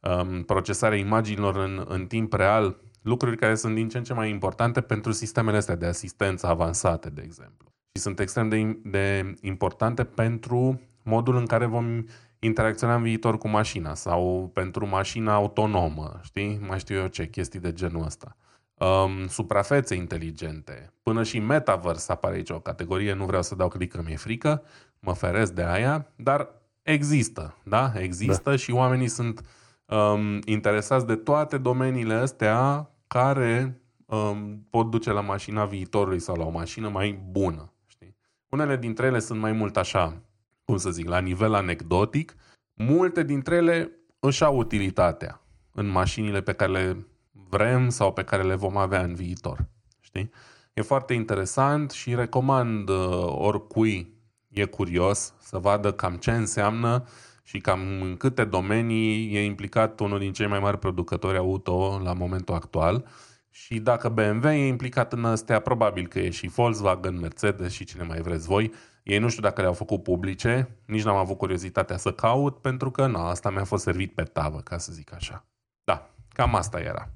[0.00, 4.30] um, procesarea imaginilor în, în timp real, lucruri care sunt din ce în ce mai
[4.30, 7.68] importante pentru sistemele astea de asistență avansate, de exemplu.
[7.92, 12.04] Și sunt extrem de, de importante pentru modul în care vom
[12.38, 16.60] interacționa în viitor cu mașina sau pentru mașina autonomă, știi?
[16.68, 18.36] Mai știu eu ce, chestii de genul ăsta.
[18.74, 23.94] Um, suprafețe inteligente, până și metaverse apare aici o categorie, nu vreau să dau click
[23.94, 24.62] că mi-e frică,
[24.98, 26.48] mă feresc de aia, dar
[26.82, 27.92] există, da?
[27.96, 28.56] Există da.
[28.56, 29.40] și oamenii sunt
[29.86, 36.44] um, interesați de toate domeniile astea care um, pot duce la mașina viitorului sau la
[36.44, 37.72] o mașină mai bună.
[37.86, 38.16] Știi?
[38.48, 40.22] Unele dintre ele sunt mai mult așa,
[40.64, 42.34] cum să zic, la nivel anecdotic.
[42.74, 43.90] Multe dintre ele
[44.20, 45.40] își au utilitatea
[45.72, 49.68] în mașinile pe care le vrem sau pe care le vom avea în viitor.
[50.00, 50.30] Știi?
[50.72, 54.14] E foarte interesant și recomand uh, oricui
[54.48, 57.06] e curios să vadă cam ce înseamnă
[57.46, 62.12] și cam în câte domenii e implicat unul din cei mai mari producători auto la
[62.12, 63.06] momentul actual.
[63.50, 68.02] Și dacă BMW e implicat în astea, probabil că e și Volkswagen, Mercedes și cine
[68.02, 68.72] mai vreți voi.
[69.02, 73.06] Ei nu știu dacă le-au făcut publice, nici n-am avut curiozitatea să caut, pentru că
[73.06, 75.46] na, asta mi-a fost servit pe tavă, ca să zic așa.
[75.84, 77.10] Da, cam asta era.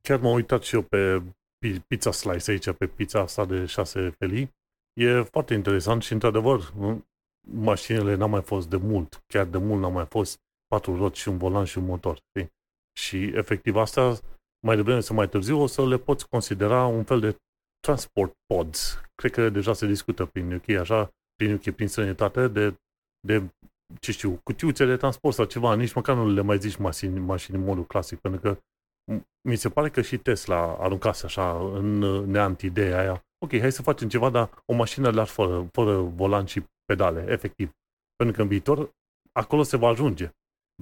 [0.00, 1.22] Chiar m-am uitat și eu pe
[1.86, 4.54] pizza slice aici, pe pizza asta de șase felii.
[4.92, 6.72] E foarte interesant și, într-adevăr,
[7.52, 11.28] mașinile n-au mai fost de mult, chiar de mult n-au mai fost patru roți și
[11.28, 12.18] un volan și un motor.
[12.28, 12.52] Știi?
[12.98, 14.18] Și, efectiv, asta,
[14.66, 17.36] mai devreme sau mai târziu, o să le poți considera un fel de
[17.80, 19.00] transport pods.
[19.14, 22.74] Cred că deja se discută prin UK, așa, prin UK, prin străinătate, de,
[23.26, 23.50] de
[24.00, 27.56] ce știu, cutiuțe de transport sau ceva, nici măcar nu le mai zici mașini, mașini
[27.56, 28.58] în modul clasic, pentru că
[29.48, 31.98] mi se pare că și Tesla aruncase așa în
[32.30, 33.24] neant ideea aia.
[33.44, 37.70] Ok, hai să facem ceva, dar o mașină de fără, fără volan și pedale, efectiv.
[38.16, 38.90] Pentru că în viitor,
[39.32, 40.30] acolo se va ajunge.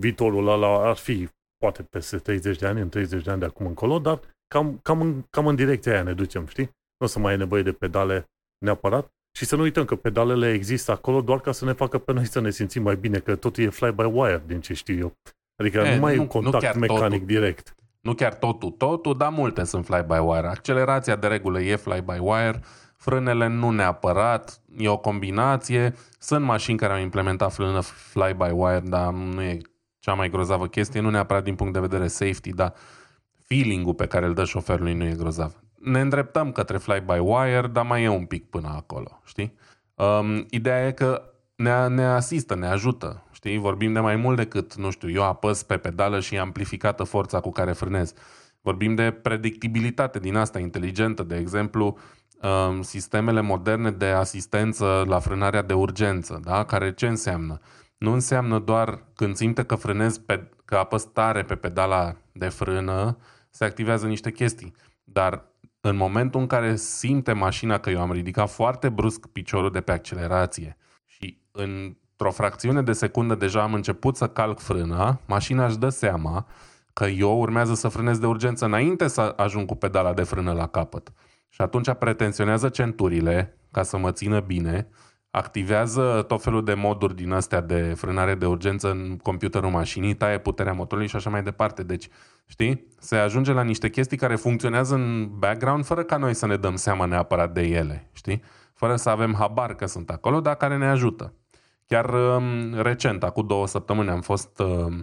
[0.01, 3.67] Viitorul ăla ar fi, poate peste 30 de ani, în 30 de ani de acum
[3.67, 4.21] încolo, dar
[4.55, 6.65] cam, cam, în, cam în direcția aia ne ducem, știi?
[6.99, 8.31] Nu o să mai e nevoie de pedale
[8.65, 9.13] neapărat.
[9.37, 12.27] Și să nu uităm că pedalele există acolo doar ca să ne facă pe noi
[12.27, 15.13] să ne simțim mai bine, că totul e fly-by-wire, din ce știu eu.
[15.57, 17.27] Adică e, nu mai nu, e contact nu mecanic totul.
[17.27, 17.75] direct.
[18.01, 20.47] Nu chiar totul, totul, dar multe sunt fly-by-wire.
[20.47, 22.61] Accelerația de regulă e fly-by-wire,
[22.99, 25.95] frânele nu neapărat, e o combinație.
[26.19, 29.59] Sunt mașini care au implementat frână fly-by-wire, dar nu e
[29.99, 32.75] cea mai grozavă chestie, nu neapărat din punct de vedere safety, dar
[33.47, 35.63] feeling-ul pe care îl dă șoferului nu e grozav.
[35.81, 39.57] Ne îndreptăm către fly-by-wire, dar mai e un pic până acolo, știi?
[39.95, 41.23] Um, ideea e că
[41.57, 43.59] ne, ne asistă, ne ajută, știi?
[43.59, 47.41] Vorbim de mai mult decât, nu știu, eu apăs pe pedală și e amplificată forța
[47.41, 48.13] cu care frânez.
[48.61, 51.97] Vorbim de predictibilitate din asta inteligentă, de exemplu, um,
[52.81, 56.65] sistemele moderne de asistență la frânarea de urgență, da?
[56.65, 57.59] care ce înseamnă?
[57.99, 63.19] Nu înseamnă doar când simte că frânezi, pe, că apăs tare pe pedala de frână,
[63.51, 64.75] se activează niște chestii.
[65.05, 65.45] Dar
[65.81, 69.93] în momentul în care simte mașina că eu am ridicat foarte brusc piciorul de pe
[69.93, 70.77] accelerație
[71.07, 76.47] și într-o fracțiune de secundă deja am început să calc frâna, mașina își dă seama
[76.93, 80.67] că eu urmează să frânez de urgență înainte să ajung cu pedala de frână la
[80.67, 81.13] capăt.
[81.49, 84.89] Și atunci pretenționează centurile ca să mă țină bine,
[85.31, 90.39] activează tot felul de moduri din astea de frânare de urgență în computerul mașinii, taie
[90.39, 91.83] puterea motorului și așa mai departe.
[91.83, 92.09] Deci,
[92.47, 96.57] știi, se ajunge la niște chestii care funcționează în background fără ca noi să ne
[96.57, 98.43] dăm seama neapărat de ele, știi?
[98.75, 101.35] Fără să avem habar că sunt acolo, dar care ne ajută.
[101.87, 104.99] Chiar um, recent, acum două săptămâni, am fost uh,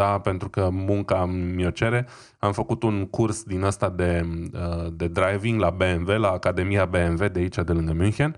[0.00, 2.06] da, pentru că munca mi-o cere.
[2.38, 7.26] Am făcut un curs din ăsta de, uh, de driving la BMW, la Academia BMW
[7.28, 8.36] de aici, de lângă München.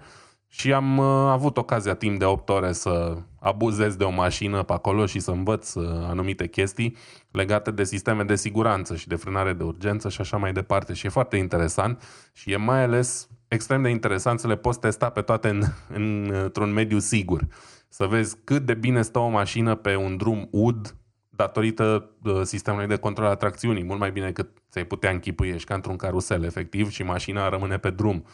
[0.48, 4.72] Și am uh, avut ocazia timp de 8 ore să abuzez de o mașină pe
[4.72, 6.96] acolo și să învăț uh, anumite chestii
[7.30, 10.92] legate de sisteme de siguranță și de frânare de urgență și așa mai departe.
[10.92, 12.02] Și e foarte interesant
[12.32, 16.30] și e mai ales extrem de interesant să le poți testa pe toate în, în,
[16.42, 17.46] într-un mediu sigur.
[17.88, 20.96] Să vezi cât de bine stă o mașină pe un drum ud
[21.34, 25.66] datorită uh, sistemului de control a tracțiunii, mult mai bine decât ți-ai putea închipui, ești
[25.68, 28.24] ca într-un carusel efectiv și mașina rămâne pe drum.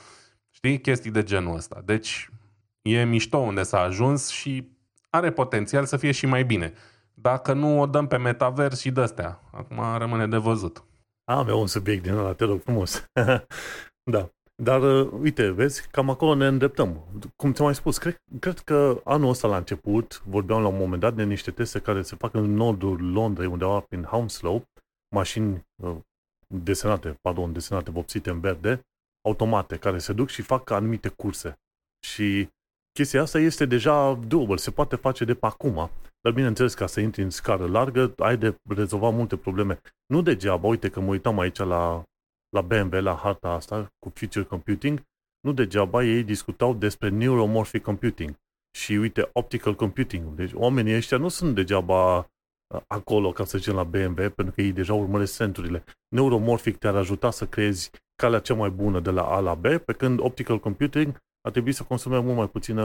[0.50, 0.80] Știi?
[0.80, 1.82] Chestii de genul ăsta.
[1.84, 2.30] Deci
[2.82, 4.68] e mișto unde s-a ajuns și
[5.10, 6.72] are potențial să fie și mai bine.
[7.14, 9.40] Dacă nu o dăm pe metavers și de-astea.
[9.52, 10.84] Acum rămâne de văzut.
[11.24, 13.10] Am eu un subiect din ăla, te rog frumos.
[14.14, 14.30] da.
[14.62, 17.04] Dar, uh, uite, vezi, cam acolo ne îndreptăm.
[17.36, 21.00] Cum ți-am mai spus, cred, cred că anul ăsta la început, vorbeam la un moment
[21.00, 24.64] dat de niște teste care se fac în nordul Londrei, undeva prin Hounslow,
[25.14, 25.96] mașini uh,
[26.46, 28.80] desenate, pardon, desenate, vopsite în verde,
[29.26, 31.58] automate, care se duc și fac anumite curse.
[32.06, 32.48] Și
[32.92, 35.90] chestia asta este deja doable, se poate face de pe acum.
[36.20, 39.80] Dar bineînțeles, ca să intri în scară largă, ai de rezolvat multe probleme.
[40.06, 42.02] Nu degeaba, uite că mă uitam aici la
[42.48, 45.02] la BMW, la harta asta, cu Future Computing,
[45.40, 48.36] nu degeaba ei discutau despre Neuromorphic Computing
[48.76, 50.34] și, uite, Optical Computing.
[50.34, 54.60] Deci oamenii ăștia nu sunt degeaba uh, acolo, ca să zicem, la BMW, pentru că
[54.60, 55.84] ei deja urmăresc centurile.
[56.08, 59.92] Neuromorphic te-ar ajuta să creezi calea cea mai bună de la A la B, pe
[59.92, 62.82] când Optical Computing ar trebui să consume mult mai puțină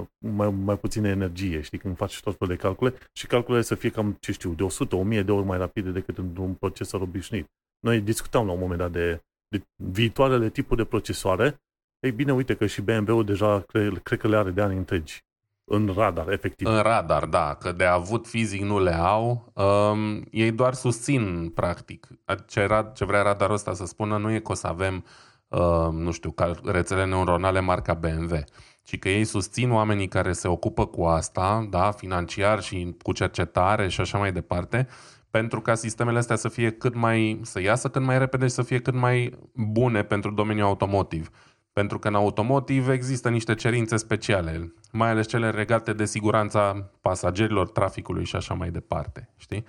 [0.00, 3.74] uh, mai, mai puțină energie, știi, când faci tot felul de calcule și calculele să
[3.74, 7.46] fie cam, ce știu, de 100, 1000 de ori mai rapide decât într-un procesor obișnuit.
[7.82, 11.60] Noi discutam la un moment dat de, de viitoarele tipuri de procesoare.
[12.00, 15.24] Ei bine, uite că și BMW-ul deja cre, cred că le are de ani întregi
[15.64, 16.66] în radar, efectiv.
[16.66, 19.52] În radar, da, că de avut fizic nu le au.
[19.54, 22.08] Um, ei doar susțin, practic.
[22.46, 25.04] Ce, rad, ce vrea radarul ăsta să spună nu e că o să avem,
[25.48, 28.44] uh, nu știu, rețele neuronale marca BMW,
[28.82, 33.88] ci că ei susțin oamenii care se ocupă cu asta, da, financiar și cu cercetare
[33.88, 34.88] și așa mai departe,
[35.32, 38.62] pentru ca sistemele astea să fie cât mai, să iasă cât mai repede și să
[38.62, 41.30] fie cât mai bune pentru domeniul automotiv.
[41.72, 47.68] Pentru că în automotiv există niște cerințe speciale, mai ales cele regate de siguranța pasagerilor,
[47.68, 49.28] traficului și așa mai departe.
[49.36, 49.64] Știi?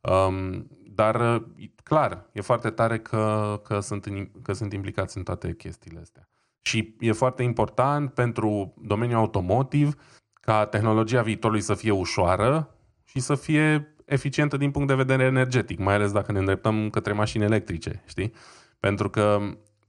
[0.00, 1.42] Um, dar,
[1.82, 4.06] clar, e foarte tare că, că, sunt,
[4.42, 6.28] că sunt implicați în toate chestiile astea.
[6.62, 9.94] Și e foarte important pentru domeniul automotiv
[10.32, 15.78] ca tehnologia viitorului să fie ușoară și să fie eficientă din punct de vedere energetic,
[15.78, 18.32] mai ales dacă ne îndreptăm către mașini electrice, știi?
[18.80, 19.38] Pentru că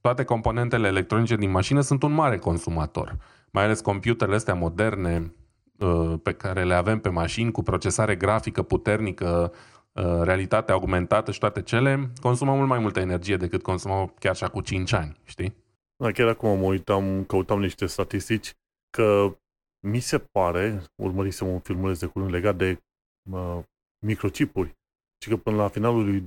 [0.00, 3.16] toate componentele electronice din mașină sunt un mare consumator.
[3.50, 5.34] Mai ales computerele astea moderne
[5.78, 9.52] uh, pe care le avem pe mașini cu procesare grafică puternică,
[9.92, 14.44] uh, realitate augmentată și toate cele, consumă mult mai multă energie decât consumau chiar și
[14.44, 15.54] acum 5 ani, știi?
[15.96, 18.52] Da, chiar acum mă uitam, căutam niște statistici,
[18.90, 19.36] că
[19.86, 22.82] mi se pare, urmărisem un filmuleț de curând legat de
[23.30, 23.58] uh,
[24.06, 24.78] microchipuri.
[25.22, 26.20] Și că până la finalul lui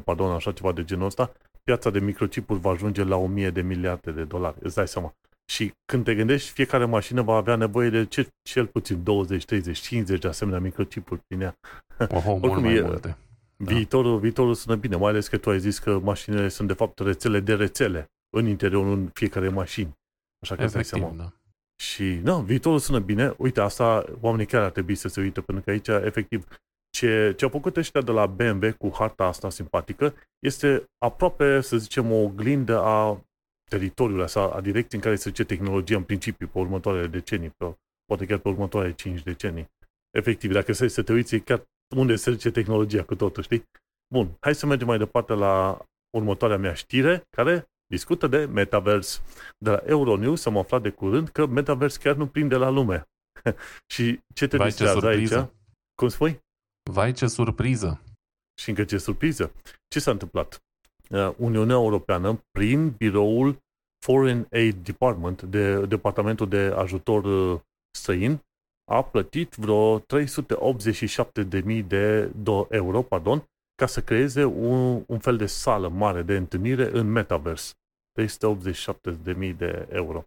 [0.00, 1.32] 2020-2029, pardon, așa ceva de genul ăsta,
[1.62, 4.56] piața de microchipuri va ajunge la 1000 de miliarde de dolari.
[4.60, 5.14] Îți dai seama.
[5.50, 9.78] Și când te gândești, fiecare mașină va avea nevoie de ce, cel puțin 20, 30,
[9.78, 11.54] 50 de asemenea microchipuri din ea.
[12.08, 13.16] Oho, mult mai e, multe.
[13.56, 14.18] Viitorul, da.
[14.18, 17.40] viitorul sună bine, mai ales că tu ai zis că mașinile sunt de fapt rețele
[17.40, 18.10] de rețele.
[18.36, 19.92] în interiorul fiecare mașini.
[20.42, 21.22] Așa că Efectiv, dai seama.
[21.22, 21.32] Da.
[21.82, 23.34] Și, da, viitorul sună bine.
[23.36, 26.46] Uite, asta oamenii chiar ar trebui să se uite, pentru că aici, efectiv,
[26.90, 31.76] ce, ce au făcut ăștia de la BMW cu harta asta simpatică este aproape, să
[31.76, 33.24] zicem, o oglindă a
[33.70, 37.76] teritoriului, ăsta, a direcției în care se duce tehnologia în principiu pe următoarele decenii, pe,
[38.04, 39.70] poate chiar pe următoarele 5 decenii.
[40.10, 41.62] Efectiv, dacă să, să te uiți, chiar
[41.96, 43.64] unde se duce tehnologia cu totul, știi?
[44.14, 45.84] Bun, hai să mergem mai departe la
[46.16, 49.20] următoarea mea știre, care discută de Metaverse.
[49.58, 53.08] De la Euronews am aflat de curând că Metaverse chiar nu prinde la lume.
[53.92, 55.48] și ce te Vai, distrează aici?
[55.94, 56.40] Cum spui?
[56.90, 58.02] Vai, ce surpriză!
[58.60, 59.52] Și încă ce surpriză!
[59.88, 60.62] Ce s-a întâmplat?
[61.10, 63.58] Uh, Uniunea Europeană, prin biroul
[64.04, 67.60] Foreign Aid Department, de Departamentul de Ajutor uh,
[67.96, 68.40] Străin,
[68.90, 72.32] a plătit vreo 387.000 de
[72.68, 73.44] euro pardon,
[73.78, 77.72] ca să creeze un, un fel de sală mare de întâlnire în Metaverse.
[78.20, 80.24] 387.000 de euro.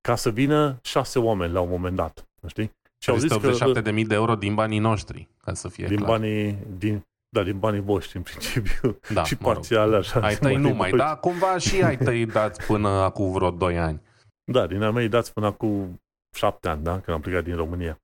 [0.00, 2.24] Ca să vină șase oameni la un moment dat.
[2.46, 2.70] Știi?
[3.02, 3.32] Și au zis
[3.72, 6.08] că, de mii de euro din banii noștri, ca să fie din clar.
[6.08, 8.98] Banii, din, da, din banii voștri, în principiu.
[9.14, 10.20] Da, și parțial, așa.
[10.20, 14.00] Ai tăi numai, da, cumva și ai tăi dați până acum vreo 2 ani.
[14.44, 16.02] Da, din ai mei dați până acum
[16.36, 18.00] 7 ani, da, când am plecat din România.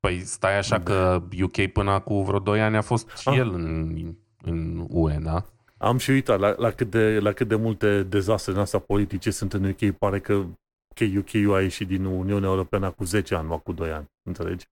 [0.00, 0.82] Păi stai așa da.
[0.82, 3.36] că UK până acum vreo 2 ani a fost și ah.
[3.36, 5.44] el în, în UE, da?
[5.76, 9.30] Am și uitat la, la, cât de, la cât de multe dezastre în asta politice
[9.30, 9.90] sunt în UK.
[9.90, 10.46] Pare că
[10.94, 14.66] că UK a ieșit din Uniunea Europeană cu 10 ani, nu cu 2 ani, înțelegi?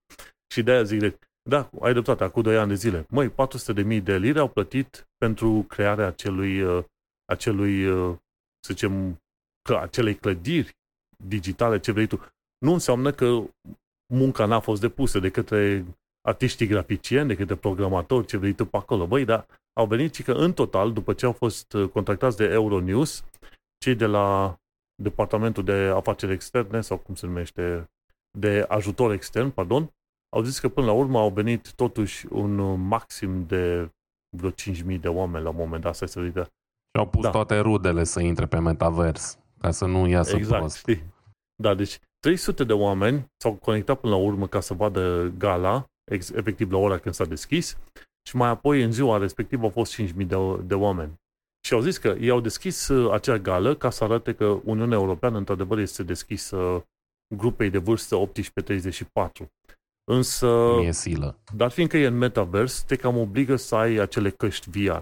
[0.53, 1.17] Și de-aia zic,
[1.49, 3.05] da, ai dreptate, acum 2 ani de zile.
[3.09, 6.83] Măi, 400 de mii de lire au plătit pentru crearea acelui, uh,
[7.25, 8.15] acelui uh,
[8.59, 9.21] să zicem,
[9.61, 10.77] că acelei clădiri
[11.23, 12.19] digitale, ce vrei tu.
[12.57, 13.25] Nu înseamnă că
[14.13, 15.85] munca n-a fost depusă de către
[16.27, 19.07] artiștii graficieni, de către programatori, ce vrei tu pe acolo.
[19.07, 22.43] Băi, dar au venit și că în total, după ce au fost uh, contractați de
[22.43, 23.23] Euronews,
[23.77, 24.57] cei de la
[25.01, 27.89] Departamentul de Afaceri Externe, sau cum se numește,
[28.37, 29.93] de ajutor extern, pardon,
[30.35, 33.91] au zis că până la urmă au venit totuși un maxim de
[34.37, 36.43] vreo 5.000 de oameni la un moment dat, să vedă.
[36.91, 37.29] Și au pus da.
[37.29, 40.77] toate rudele să intre pe metavers, ca să nu iasă exact, prost.
[40.77, 41.03] Știi?
[41.55, 46.29] Da, deci 300 de oameni s-au conectat până la urmă ca să vadă gala, ex-
[46.29, 47.77] efectiv la ora când s-a deschis,
[48.27, 51.19] și mai apoi în ziua respectivă au fost 5.000 de, de oameni.
[51.67, 54.97] Și au zis că ei au deschis uh, acea gală ca să arate că Uniunea
[54.97, 56.85] Europeană într-adevăr este deschisă
[57.35, 58.29] grupei de vârstă
[59.43, 59.45] 18-34.
[60.11, 61.39] Însă, Mie silă.
[61.55, 65.01] dar fiindcă e în metavers, te cam obligă să ai acele căști VR.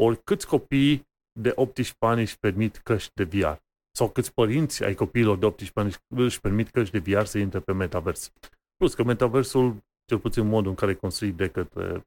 [0.00, 1.08] Ori câți copii
[1.40, 3.56] de 18 ani își permit căști de VR?
[3.96, 7.60] Sau câți părinți ai copiilor de 18 ani își permit căști de VR să intre
[7.60, 8.32] pe metavers?
[8.76, 12.02] Plus că metaversul, cel puțin modul în care e construit de către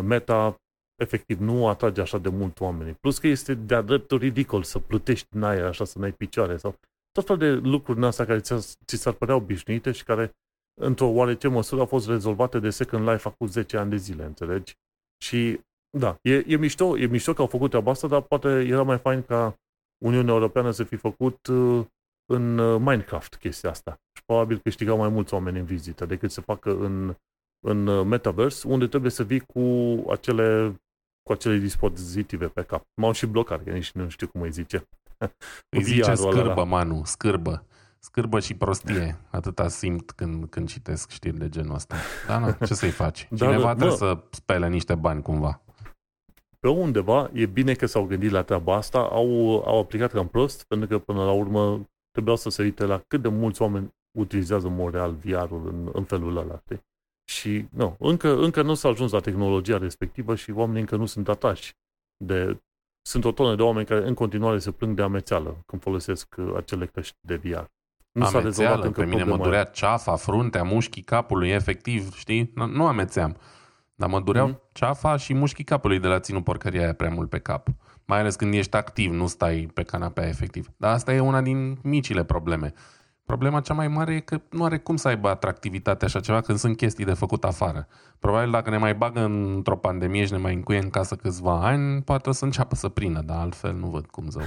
[0.00, 0.56] Meta,
[1.02, 2.96] efectiv nu atrage așa de mult oameni.
[3.00, 6.74] Plus că este de-a dreptul ridicol să plutești în aer așa, să n-ai picioare sau
[7.12, 10.32] tot fel de lucruri în astea care ți, s-ar părea obișnuite și care
[10.80, 14.74] într-o oarece măsură au fost rezolvate de Second Life acum 10 ani de zile, înțelegi?
[15.24, 15.60] Și
[15.98, 18.98] da, e, e, mișto, e mișto că au făcut treaba asta, dar poate era mai
[18.98, 19.56] fain ca
[20.02, 21.84] Uniunea Europeană să fi făcut uh,
[22.26, 24.00] în uh, Minecraft chestia asta.
[24.16, 27.16] Și probabil câștigau mai mulți oameni în vizită decât să facă în,
[27.66, 29.60] în uh, Metaverse, unde trebuie să vii cu
[30.10, 30.76] acele
[31.22, 32.82] cu acele dispozitive pe cap.
[32.94, 34.88] M-au și blocat, că nici nu știu cum îi zice.
[35.68, 36.64] Îi zice scârbă, ăla.
[36.64, 37.66] Manu, scârbă.
[37.98, 39.18] Scârbă și prostie.
[39.30, 41.94] Atâta simt când, când citesc știri de genul ăsta.
[42.26, 43.28] Da, nu, ce să-i faci?
[43.36, 44.06] Cineva da, trebuie da.
[44.06, 45.62] să spele niște bani cumva.
[46.62, 50.64] Pe undeva e bine că s-au gândit la treaba asta, au, au aplicat cam prost,
[50.64, 54.66] pentru că până la urmă trebuiau să se uite la cât de mulți oameni utilizează
[54.66, 56.62] în mod real VR-ul în, în felul ăla.
[56.64, 56.84] Știi?
[57.30, 61.28] Și nu, încă, încă nu s-a ajuns la tehnologia respectivă și oamenii încă nu sunt
[61.28, 61.72] atași
[62.24, 62.60] de...
[63.06, 66.52] Sunt o tonă de oameni care în continuare se plâng de amețeală când folosesc uh,
[66.56, 67.64] acele căști de VR.
[68.12, 72.52] Nu s-a rezolvat încă pe mine mă durea ceafa, fruntea, mușchii capului, efectiv, știi?
[72.54, 73.36] Nu, nu amețeam.
[74.02, 74.72] Dar mă dureau mm-hmm.
[74.72, 77.68] ceafa și mușchii capului de la ținut porcăria aia prea mult pe cap.
[78.06, 80.68] Mai ales când ești activ, nu stai pe canapea efectiv.
[80.76, 82.72] Dar asta e una din micile probleme.
[83.24, 86.58] Problema cea mai mare e că nu are cum să aibă atractivitate așa ceva când
[86.58, 87.86] sunt chestii de făcut afară.
[88.18, 92.02] Probabil dacă ne mai bagă într-o pandemie și ne mai încuie în casă câțiva ani,
[92.02, 94.42] poate o să înceapă să prină, dar altfel nu văd cum zău.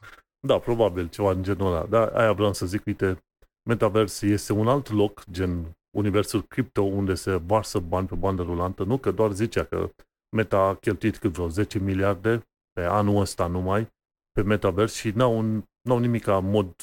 [0.48, 1.86] da, probabil ceva în genul ăla.
[1.88, 3.24] Dar aia vreau să zic, uite,
[3.68, 8.84] Metavers este un alt loc, gen universul cripto, unde se varsă bani pe bandă rulantă.
[8.84, 9.90] Nu că doar zicea că
[10.36, 13.92] Meta a cheltuit cât vreo 10 miliarde pe anul ăsta numai
[14.32, 15.42] pe Metaverse și n-au,
[15.80, 16.74] n-au nimic ca mod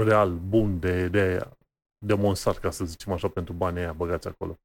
[0.00, 1.48] real, bun de, de
[2.04, 4.56] demonstrat, ca să zicem așa, pentru banii aia băgați acolo.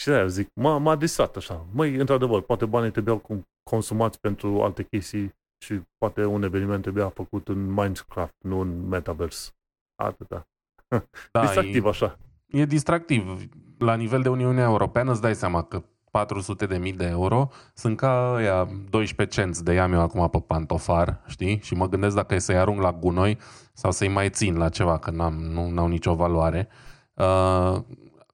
[0.00, 1.66] Și de-aia zic, m-a, m-a disat așa.
[1.72, 7.48] Măi, într-adevăr, poate banii trebuiau consumați pentru alte chestii și poate un eveniment trebuia făcut
[7.48, 9.50] în Minecraft, nu în Metaverse.
[10.02, 10.48] Atâta.
[11.32, 12.18] Da, distractiv e, așa.
[12.54, 13.48] E distractiv.
[13.78, 17.96] La nivel de Uniunea Europeană îți dai seama că 400 de mii de euro sunt
[17.96, 21.60] ca aia 12 cenți de iam eu acum pe pantofar, știi?
[21.62, 23.38] Și mă gândesc dacă e să-i arunc la gunoi
[23.72, 26.68] sau să-i mai țin la ceva, că n-am, nu au nicio valoare.
[27.14, 27.82] Uh,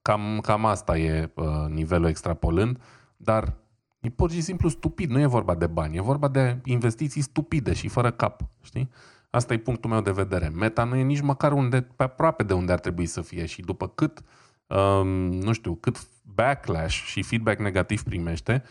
[0.01, 2.81] cam, cam asta e uh, nivelul extrapolând,
[3.17, 3.53] dar
[3.99, 7.73] e pur și simplu stupid, nu e vorba de bani, e vorba de investiții stupide
[7.73, 8.89] și fără cap, știi?
[9.31, 10.49] Asta e punctul meu de vedere.
[10.49, 13.61] Meta nu e nici măcar unde, pe aproape de unde ar trebui să fie și
[13.61, 14.21] după cât,
[14.67, 18.63] um, nu știu, cât backlash și feedback negativ primește,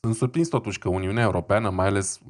[0.00, 2.20] sunt surprins totuși că Uniunea Europeană, mai ales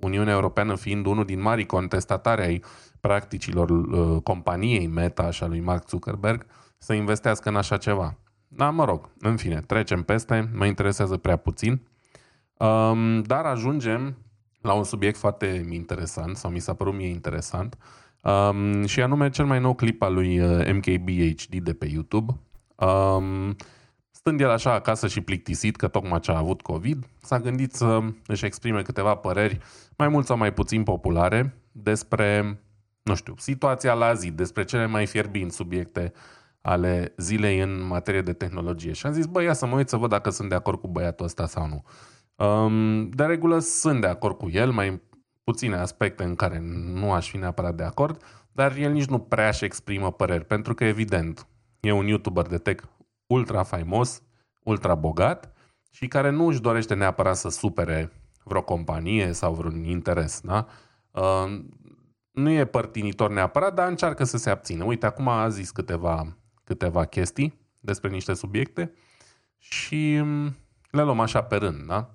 [0.00, 2.62] Uniunea Europeană fiind unul din mari contestatari ai
[3.00, 6.46] practicilor uh, companiei Meta și a lui Mark Zuckerberg,
[6.78, 8.18] să investească în așa ceva.
[8.48, 11.80] Da, mă rog, în fine, trecem peste, mă interesează prea puțin.
[12.56, 14.16] Um, dar ajungem
[14.60, 17.78] la un subiect foarte interesant, sau mi s-a părut mie interesant,
[18.22, 22.40] um, și anume cel mai nou clip al lui uh, MKBHD de pe YouTube.
[22.76, 23.56] Um,
[24.10, 28.00] stând el așa acasă și plictisit că tocmai ce a avut COVID, s-a gândit să
[28.26, 29.58] își exprime câteva păreri,
[29.96, 32.60] mai mult sau mai puțin populare, despre,
[33.02, 36.12] nu știu, situația la zi, despre cele mai fierbinți subiecte
[36.62, 38.92] ale zilei în materie de tehnologie.
[38.92, 40.88] Și am zis, băi, ia să mă uit să văd dacă sunt de acord cu
[40.88, 41.84] băiatul ăsta sau nu.
[42.40, 45.02] Um, de regulă sunt de acord cu el, mai
[45.44, 46.58] puține aspecte în care
[46.94, 48.22] nu aș fi neapărat de acord,
[48.52, 51.46] dar el nici nu prea își exprimă păreri, pentru că, evident,
[51.80, 52.84] e un YouTuber de tech
[53.26, 54.22] ultra faimos,
[54.62, 55.52] ultra bogat
[55.90, 58.12] și care nu își dorește neapărat să supere
[58.44, 60.66] vreo companie sau vreun interes, da?
[61.10, 61.60] Uh,
[62.30, 64.84] nu e părtinitor neapărat, dar încearcă să se abțină.
[64.84, 68.92] Uite, acum a zis câteva, câteva chestii despre niște subiecte
[69.58, 70.56] și mm,
[70.90, 72.10] le luăm așa pe rând, da?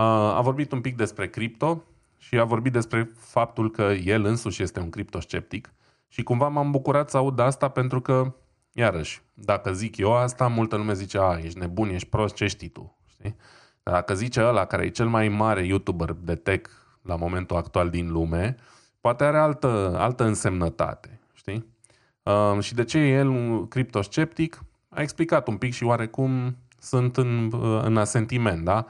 [0.00, 1.84] A vorbit un pic despre cripto
[2.18, 5.72] și a vorbit despre faptul că el însuși este un criptosceptic
[6.08, 8.34] și cumva m-am bucurat să aud asta pentru că,
[8.72, 12.68] iarăși, dacă zic eu asta, multă lume zice, a, ești nebun, ești prost, ce știi
[12.68, 12.98] tu?
[13.06, 13.36] Știi?
[13.82, 16.70] Dar dacă zice ăla care e cel mai mare YouTuber de tech
[17.02, 18.56] la momentul actual din lume,
[19.00, 21.66] poate are altă, altă însemnătate, știi?
[22.22, 24.64] Uh, și de ce e el un criptosceptic?
[24.88, 28.86] A explicat un pic și oarecum sunt în, în asentiment, da?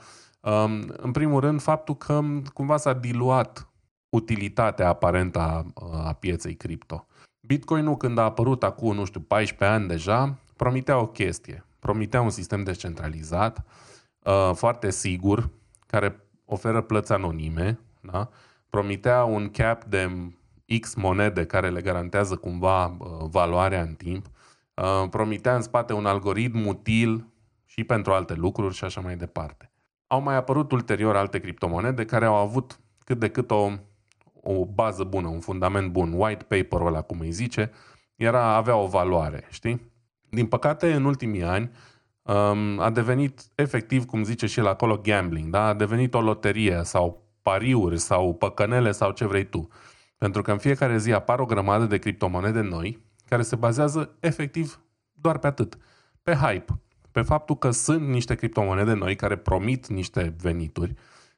[0.86, 2.20] În primul rând, faptul că
[2.54, 3.68] cumva s-a diluat
[4.08, 5.64] utilitatea aparentă a,
[6.06, 7.06] a pieței cripto.
[7.40, 11.64] Bitcoinul, când a apărut acum, nu știu, 14 ani deja, promitea o chestie.
[11.78, 13.64] Promitea un sistem descentralizat,
[14.52, 15.50] foarte sigur,
[15.86, 18.28] care oferă plăți anonime, da?
[18.70, 20.32] promitea un cap de
[20.80, 22.96] X monede care le garantează cumva
[23.30, 24.26] valoarea în timp,
[25.10, 27.26] promitea în spate un algoritm util
[27.64, 29.70] și pentru alte lucruri și așa mai departe.
[30.08, 33.70] Au mai apărut ulterior alte criptomonede care au avut cât de cât o,
[34.42, 37.70] o bază bună, un fundament bun, white paper-ul ăla, cum îi zice,
[38.16, 39.92] era, avea o valoare, știi?
[40.30, 41.70] Din păcate, în ultimii ani,
[42.22, 45.66] um, a devenit efectiv, cum zice și el acolo, gambling, da?
[45.66, 49.68] A devenit o loterie sau pariuri sau păcănele sau ce vrei tu.
[50.18, 54.80] Pentru că în fiecare zi apar o grămadă de criptomonede noi care se bazează efectiv
[55.12, 55.78] doar pe atât.
[56.22, 56.80] Pe hype,
[57.12, 60.94] pe faptul că sunt niște criptomonede noi care promit niște venituri.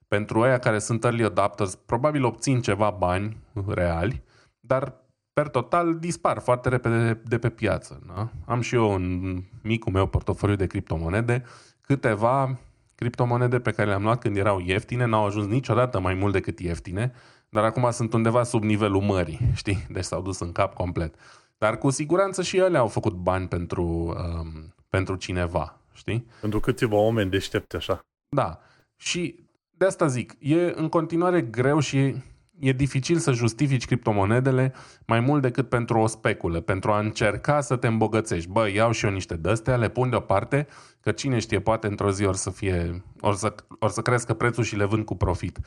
[0.08, 4.22] Pentru aia care sunt early adapters, probabil obțin ceva bani reali,
[4.60, 4.94] dar
[5.32, 8.02] per total dispar foarte repede de pe piață.
[8.06, 8.28] Da?
[8.44, 11.44] Am și eu în micul meu portofoliu de criptomonede
[11.80, 12.58] câteva
[12.94, 17.12] criptomonede pe care le-am luat când erau ieftine, n-au ajuns niciodată mai mult decât ieftine,
[17.48, 19.86] dar acum sunt undeva sub nivelul mării, știi?
[19.90, 21.14] Deci s-au dus în cap complet.
[21.58, 26.26] Dar cu siguranță și ele au făcut bani pentru, um, pentru cineva, știi?
[26.40, 28.00] Pentru câțiva oameni deștepți așa.
[28.28, 28.60] Da.
[28.96, 32.24] Și de asta zic, e în continuare greu și e,
[32.58, 34.74] e dificil să justifici criptomonedele
[35.06, 38.50] mai mult decât pentru o speculă, pentru a încerca să te îmbogățești.
[38.50, 40.66] Bă, iau și eu niște dăstea, le pun deoparte,
[41.00, 44.64] că cine știe, poate într-o zi or să fie, or să, or să crească prețul
[44.64, 45.58] și le vând cu profit.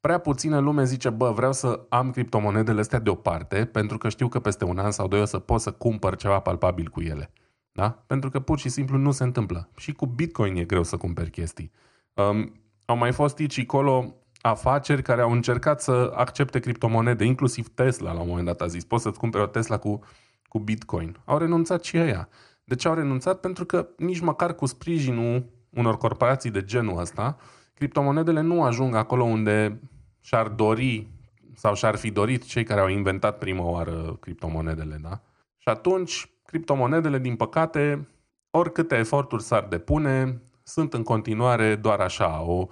[0.00, 4.40] Prea puțină lume zice, bă, vreau să am criptomonedele astea deoparte, pentru că știu că
[4.40, 7.30] peste un an sau doi o să pot să cumpăr ceva palpabil cu ele.
[7.78, 8.02] Da?
[8.06, 9.68] Pentru că pur și simplu nu se întâmplă.
[9.76, 11.70] Și cu Bitcoin e greu să cumperi chestii.
[12.14, 17.68] Um, au mai fost aici și acolo afaceri care au încercat să accepte criptomonede, inclusiv
[17.68, 20.00] Tesla la un moment dat a zis, poți să-ți cumperi o Tesla cu,
[20.48, 21.16] cu Bitcoin.
[21.24, 22.28] Au renunțat și ăia.
[22.64, 23.40] De ce au renunțat?
[23.40, 27.36] Pentru că nici măcar cu sprijinul unor corporații de genul ăsta,
[27.74, 29.80] criptomonedele nu ajung acolo unde
[30.20, 31.08] și-ar dori
[31.54, 35.20] sau și-ar fi dorit cei care au inventat prima oară criptomonedele, da?
[35.58, 38.08] Și atunci criptomonedele, din păcate,
[38.50, 42.66] oricâte eforturi s-ar depune, sunt în continuare doar așa, o,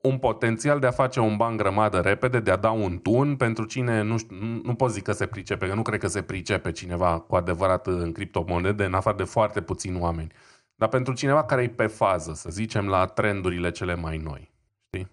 [0.00, 3.64] un potențial de a face un ban grămadă repede, de a da un tun pentru
[3.64, 6.22] cine, nu, știu, nu, nu pot zic că se pricepe, că nu cred că se
[6.22, 10.32] pricepe cineva cu adevărat în criptomonede, în afară de foarte puțini oameni.
[10.74, 14.52] Dar pentru cineva care e pe fază, să zicem, la trendurile cele mai noi.
[14.86, 15.10] Știi?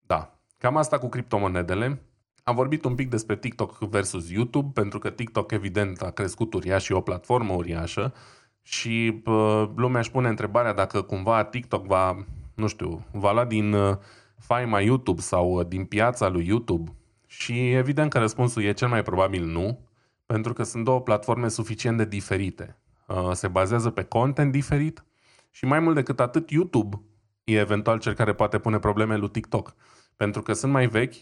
[0.00, 0.38] Da.
[0.58, 2.02] Cam asta cu criptomonedele.
[2.46, 6.84] Am vorbit un pic despre TikTok versus YouTube, pentru că TikTok evident a crescut uriaș
[6.84, 8.14] și o platformă uriașă
[8.62, 12.24] și uh, lumea își pune întrebarea dacă cumva TikTok va,
[12.54, 13.96] nu știu, va lua din uh,
[14.38, 16.94] faima YouTube sau uh, din piața lui YouTube?
[17.26, 19.78] Și evident că răspunsul e cel mai probabil nu,
[20.26, 22.78] pentru că sunt două platforme suficient de diferite.
[23.06, 25.04] Uh, se bazează pe content diferit
[25.50, 27.00] și mai mult decât atât YouTube
[27.44, 29.74] e eventual cel care poate pune probleme lui TikTok.
[30.16, 31.14] Pentru că sunt mai vechi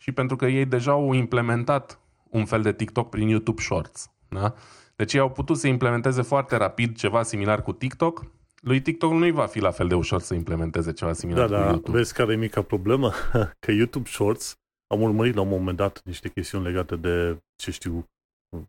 [0.00, 4.10] și pentru că ei deja au implementat un fel de TikTok prin YouTube Shorts.
[4.28, 4.54] Da?
[4.96, 8.24] Deci ei au putut să implementeze foarte rapid ceva similar cu TikTok
[8.60, 11.62] lui TikTok nu-i va fi la fel de ușor să implementeze ceva similar da, cu
[11.62, 11.96] da, YouTube.
[11.96, 13.12] vezi care e mica problemă?
[13.64, 14.54] Că YouTube Shorts
[14.86, 18.04] am urmărit la un moment dat niște chestiuni legate de, ce știu,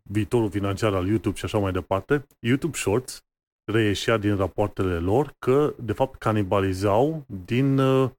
[0.02, 2.26] viitorul financiar al YouTube și așa mai departe.
[2.38, 3.20] YouTube Shorts
[3.72, 8.10] reieșea din rapoartele lor că, de fapt, canibalizau din, uh,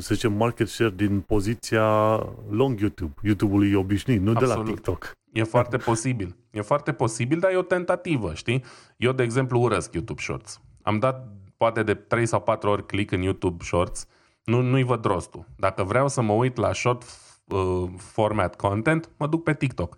[0.00, 2.16] să zicem, market share din poziția
[2.50, 4.54] long YouTube, YouTube-ului obișnuit, nu Absolut.
[4.54, 5.12] de la TikTok.
[5.32, 6.36] E foarte posibil.
[6.50, 8.64] E foarte posibil, dar e o tentativă, știi?
[8.96, 13.10] Eu, de exemplu, urăsc YouTube Shorts am dat poate de 3 sau 4 ori click
[13.10, 14.06] în YouTube Shorts,
[14.44, 15.46] nu, nu-i văd rostul.
[15.56, 17.04] Dacă vreau să mă uit la short
[17.44, 19.96] uh, format content, mă duc pe TikTok,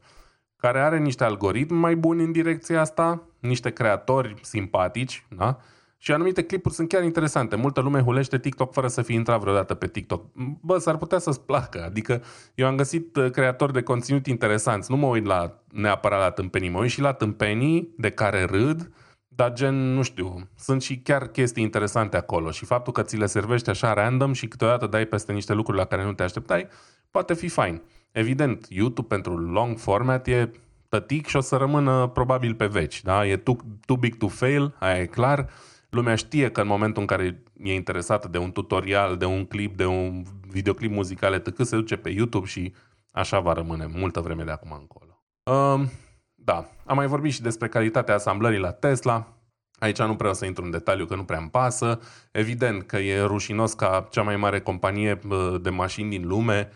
[0.56, 5.58] care are niște algoritmi mai buni în direcția asta, niște creatori simpatici, da?
[6.04, 7.56] Și anumite clipuri sunt chiar interesante.
[7.56, 10.24] Multă lume hulește TikTok fără să fi intrat vreodată pe TikTok.
[10.60, 11.84] Bă, s-ar putea să-ți placă.
[11.84, 12.22] Adică
[12.54, 14.90] eu am găsit uh, creatori de conținut interesanți.
[14.90, 18.90] Nu mă uit la neapărat la tâmpenii, mă uit și la tâmpenii de care râd,
[19.28, 23.26] dar gen, nu știu, sunt și chiar chestii interesante acolo și faptul că ți le
[23.26, 26.68] servește așa random și câteodată dai peste niște lucruri la care nu te așteptai,
[27.10, 27.82] poate fi fain.
[28.12, 30.50] Evident, YouTube pentru long format e
[30.88, 33.26] tătic și o să rămână probabil pe veci, da?
[33.26, 35.48] E too, too big to fail, aia e clar.
[35.92, 39.76] Lumea știe că în momentul în care e interesată de un tutorial, de un clip,
[39.76, 42.74] de un videoclip muzical, etc., se duce pe YouTube și
[43.10, 45.22] așa va rămâne multă vreme de acum încolo.
[45.42, 45.90] Um,
[46.34, 49.36] da, am mai vorbit și despre calitatea asamblării la Tesla.
[49.78, 52.00] Aici nu prea o să intru în detaliu, că nu prea îmi pasă.
[52.30, 55.20] Evident că e rușinos ca cea mai mare companie
[55.60, 56.70] de mașini din lume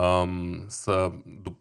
[0.00, 1.12] um, să,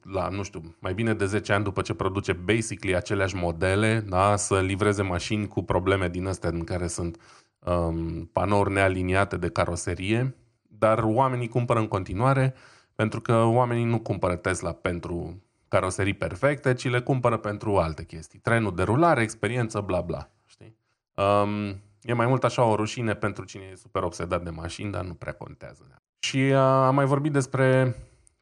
[0.01, 4.35] la, nu știu, mai bine de 10 ani după ce produce basically aceleași modele, da,
[4.35, 7.17] să livreze mașini cu probleme din astea în care sunt
[7.59, 12.53] um, panouri nealiniate de caroserie, dar oamenii cumpără în continuare
[12.95, 18.39] pentru că oamenii nu cumpără Tesla pentru caroserii perfecte, ci le cumpără pentru alte chestii.
[18.39, 20.29] Trenul de rulare, experiență, bla bla.
[20.45, 20.77] Știi?
[21.13, 25.03] Um, e mai mult așa o rușine pentru cine e super obsedat de mașini, dar
[25.03, 25.83] nu prea contează.
[26.19, 27.95] Și uh, am mai vorbit despre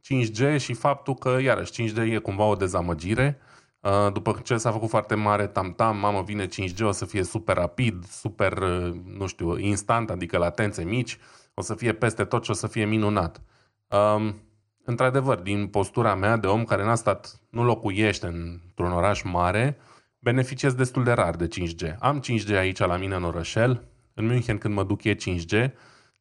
[0.08, 3.40] 5G și faptul că, iarăși, 5G e cumva o dezamăgire.
[3.80, 7.56] Uh, după ce s-a făcut foarte mare tam-tam, mamă, vine 5G, o să fie super
[7.56, 11.18] rapid, super, uh, nu știu, instant, adică latențe mici,
[11.54, 13.42] o să fie peste tot și o să fie minunat.
[13.88, 14.42] Um,
[14.84, 19.78] într-adevăr, din postura mea de om care n-a stat, nu locuiește într-un oraș mare,
[20.20, 21.98] beneficiez destul de rar de 5G.
[22.00, 25.72] Am 5G aici la mine în orășel, în München când mă duc e 5G,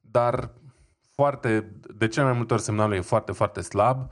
[0.01, 0.51] dar
[1.17, 4.11] foarte, de cele mai multe ori semnalul e foarte, foarte slab,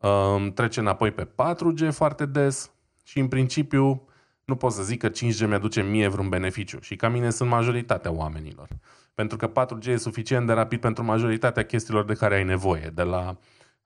[0.00, 2.70] um, trece înapoi pe 4G foarte des
[3.04, 4.08] și în principiu
[4.44, 8.12] nu pot să zic că 5G mi-aduce mie vreun beneficiu și ca mine sunt majoritatea
[8.12, 8.68] oamenilor.
[9.14, 13.02] Pentru că 4G e suficient de rapid pentru majoritatea chestiilor de care ai nevoie, de
[13.02, 13.36] la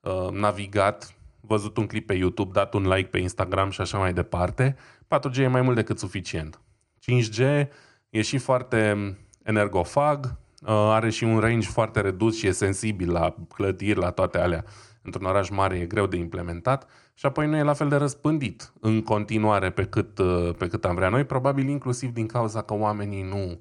[0.00, 4.12] Uh, navigat, văzut un clip pe YouTube, dat un like pe Instagram și așa mai
[4.12, 4.76] departe,
[5.08, 6.60] 4G e mai mult decât suficient.
[7.00, 7.66] 5G
[8.10, 10.30] e și foarte energofag, uh,
[10.66, 14.64] are și un range foarte redus și e sensibil la clădiri, la toate alea.
[15.02, 18.72] Într-un oraș mare e greu de implementat și apoi nu e la fel de răspândit
[18.80, 22.74] în continuare pe cât, uh, pe cât am vrea noi, probabil inclusiv din cauza că
[22.74, 23.60] oamenii nu,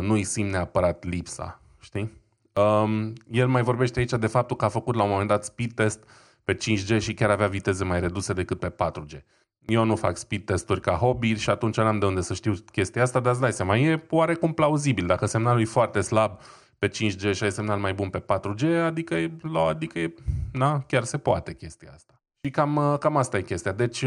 [0.00, 2.12] nu îi simt neapărat lipsa, știi?
[2.52, 5.72] Um, el mai vorbește aici de faptul că a făcut la un moment dat speed
[5.72, 6.04] test
[6.44, 9.22] pe 5G și chiar avea viteze mai reduse decât pe 4G.
[9.68, 13.02] Eu nu fac speed testuri ca hobby și atunci n-am de unde să știu chestia
[13.02, 15.06] asta, dar îți dai seama, e oarecum plauzibil.
[15.06, 16.40] Dacă semnalul e foarte slab
[16.78, 19.30] pe 5G și ai semnal mai bun pe 4G, adică, e,
[19.68, 20.14] adică e,
[20.52, 22.22] na, chiar se poate chestia asta.
[22.42, 23.72] Și cam, cam asta e chestia.
[23.72, 24.04] Deci,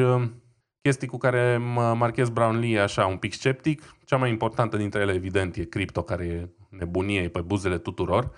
[0.82, 3.95] chestii cu care mă marchez Brownlee așa un pic sceptic.
[4.05, 8.32] Cea mai importantă dintre ele, evident, e cripto, care e nebunie pe buzele tuturor,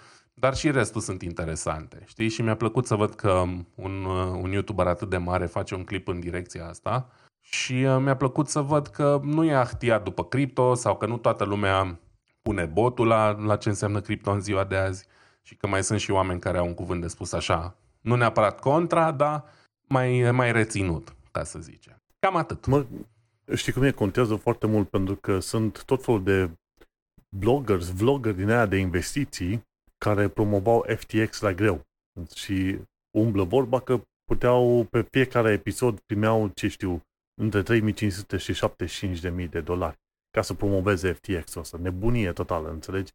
[0.43, 2.03] dar și restul sunt interesante.
[2.05, 2.29] Știi?
[2.29, 3.43] Și mi-a plăcut să văd că
[3.75, 4.05] un,
[4.41, 7.09] un YouTuber atât de mare face un clip în direcția asta
[7.41, 11.17] și uh, mi-a plăcut să văd că nu e ahtiat după cripto sau că nu
[11.17, 11.99] toată lumea
[12.41, 15.05] pune botul la, la ce înseamnă cripto în ziua de azi.
[15.41, 18.59] și că mai sunt și oameni care au un cuvânt de spus așa, nu neapărat
[18.59, 19.43] contra, dar
[19.87, 22.01] mai, mai reținut, ca să zicem.
[22.19, 22.65] Cam atât.
[22.65, 22.85] Mă,
[23.55, 23.91] știi cum e?
[23.91, 26.51] Contează foarte mult pentru că sunt tot felul de
[27.29, 29.71] bloggers, vloggeri din aia de investiții
[30.03, 31.81] care promovau FTX la greu.
[32.35, 32.79] Și
[33.17, 37.01] umblă vorba că puteau, pe fiecare episod primeau, ce știu,
[37.41, 40.01] între 3500 și 75.000 de dolari
[40.31, 41.77] ca să promoveze FTX-ul ăsta.
[41.81, 43.11] Nebunie totală, înțelegi?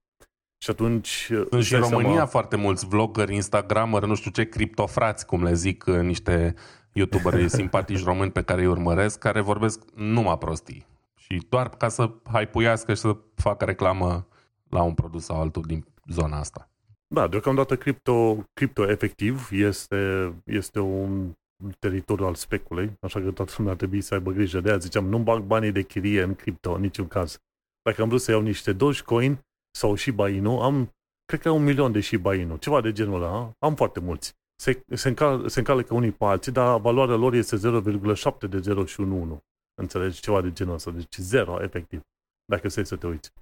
[0.63, 1.31] Și atunci...
[1.51, 2.27] Sunt și în România seama...
[2.27, 6.55] foarte mulți vloggeri, instagrameri, nu știu ce, criptofrați, cum le zic niște
[6.93, 10.87] youtuberi simpatici români pe care îi urmăresc, care vorbesc numai prostii.
[11.15, 14.27] Și doar ca să hypuiască și să facă reclamă
[14.69, 16.68] la un produs sau altul din zona asta.
[17.15, 21.33] Da, deocamdată cripto, cripto efectiv este, este un
[21.79, 24.79] teritoriu al speculei, așa că toată lumea ar trebui să aibă grijă de aia.
[24.79, 27.39] Ziceam, nu bag banii de chirie în cripto, în niciun caz.
[27.83, 29.39] Dacă am vrut să iau niște Dogecoin
[29.77, 30.95] sau Shiba Inu, am,
[31.25, 34.37] cred că un milion de Shiba Inu, ceva de genul ăla, am foarte mulți.
[34.61, 38.85] Se, se, încal, se încalecă unii pe alții, dar valoarea lor este 0,7 de 0
[38.85, 39.39] și 1.
[39.81, 40.21] Înțelegi?
[40.21, 40.91] Ceva de genul ăsta.
[40.91, 42.01] Deci zero, efectiv.
[42.45, 43.33] Dacă să să te uiți.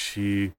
[0.00, 0.52] Și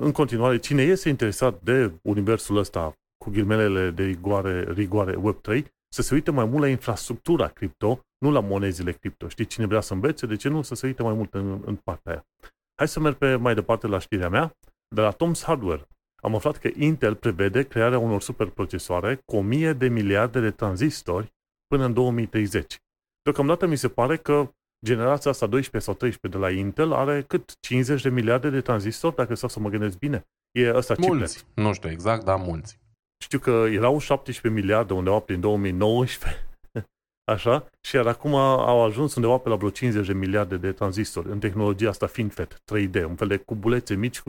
[0.00, 2.92] în continuare, cine este interesat de universul ăsta
[3.24, 8.30] cu ghilmelele de rigoare, rigoare Web3, să se uite mai mult la infrastructura cripto, nu
[8.30, 9.28] la monezile cripto.
[9.28, 11.76] Știi, cine vrea să învețe, de ce nu să se uite mai mult în, în
[11.76, 12.26] partea aia.
[12.74, 14.56] Hai să merg pe mai departe la știrea mea.
[14.94, 15.86] De la Tom's Hardware
[16.22, 21.32] am aflat că Intel prevede crearea unor superprocesoare cu 1000 de miliarde de tranzistori
[21.66, 22.76] până în 2030.
[23.22, 24.52] Deocamdată mi se pare că
[24.84, 29.14] generația asta 12 sau 13 de la Intel are cât 50 de miliarde de tranzistori,
[29.14, 30.26] dacă stau să mă gândesc bine.
[30.58, 31.36] E ăsta mulți.
[31.36, 31.64] Chiplet.
[31.66, 32.78] Nu știu exact, dar mulți.
[33.22, 36.46] Știu că erau 17 miliarde undeva prin 2019,
[37.32, 41.30] așa, și iar acum au ajuns undeva pe la vreo 50 de miliarde de tranzistori
[41.30, 44.22] în tehnologia asta FinFET 3D, un fel de cubulețe mici,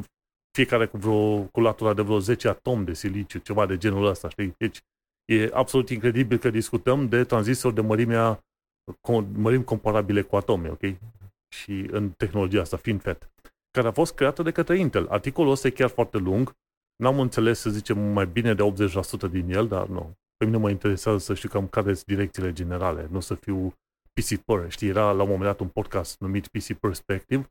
[0.57, 4.29] fiecare cu vreo cu latura de vreo 10 atomi de siliciu, ceva de genul ăsta,
[4.29, 4.53] știi?
[4.57, 4.79] Deci
[5.25, 8.39] e absolut incredibil că discutăm de tranzistori de mărimea
[9.33, 10.81] mărimi comparabile cu atomi, ok?
[11.55, 13.31] Și în tehnologia asta, FinFET,
[13.71, 15.07] care a fost creată de către Intel.
[15.07, 16.55] Articolul ăsta e chiar foarte lung,
[16.95, 18.63] n-am înțeles, să zicem, mai bine de
[19.27, 20.13] 80% din el, dar nu.
[20.37, 23.73] Pe mine mă interesează să știu cam care sunt direcțiile generale, nu să fiu
[24.13, 24.71] PC Per.
[24.71, 27.41] Știi, era la un moment dat un podcast numit PC Perspective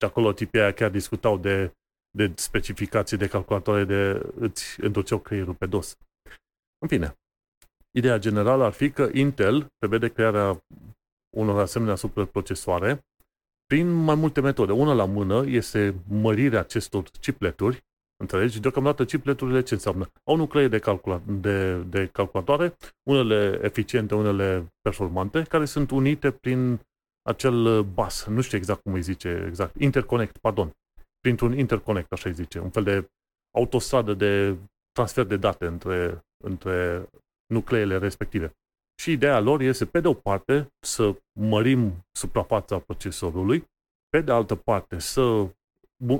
[0.00, 1.72] și acolo tipii aia chiar discutau de,
[2.10, 5.96] de specificații de calculatoare de îți întorceau creierul pe dos.
[6.78, 7.14] În fine,
[7.96, 10.64] ideea generală ar fi că Intel prevede crearea
[11.36, 13.04] unor asemenea superprocesoare
[13.66, 14.72] prin mai multe metode.
[14.72, 17.84] Una la mână este mărirea acestor chipleturi
[18.18, 18.60] Înțelegi?
[18.60, 20.06] Deocamdată chipleturile ce înseamnă?
[20.24, 26.80] Au nuclee de, calcula- de, de calculatoare, unele eficiente, unele performante, care sunt unite prin
[27.22, 30.70] acel bus, nu știu exact cum îi zice, exact, interconnect, pardon,
[31.20, 33.08] printr-un interconnect, așa îi zice, un fel de
[33.54, 34.56] autostradă de
[34.92, 37.08] transfer de date între, între
[37.46, 38.52] nucleele respective.
[39.00, 43.64] Și ideea lor este, pe de o parte, să mărim suprafața procesorului,
[44.08, 45.48] pe de altă parte, să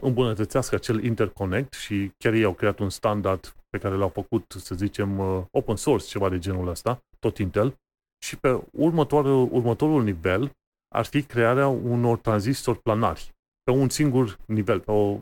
[0.00, 4.74] îmbunătățească acel interconnect și chiar ei au creat un standard pe care l-au făcut, să
[4.74, 7.76] zicem, uh, open source, ceva de genul ăsta, tot Intel,
[8.24, 10.50] și pe următorul, următorul nivel
[10.94, 15.20] ar fi crearea unor tranzistori planari pe un singur nivel, pe o,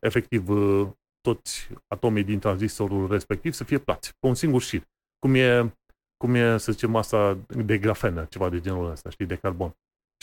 [0.00, 0.88] efectiv uh,
[1.20, 4.82] toți atomii din tranzistorul respectiv să fie plați, pe un singur șir.
[5.26, 5.74] Cum e,
[6.16, 9.74] cum e, să zicem, asta de grafenă, ceva de genul ăsta, știi, de carbon.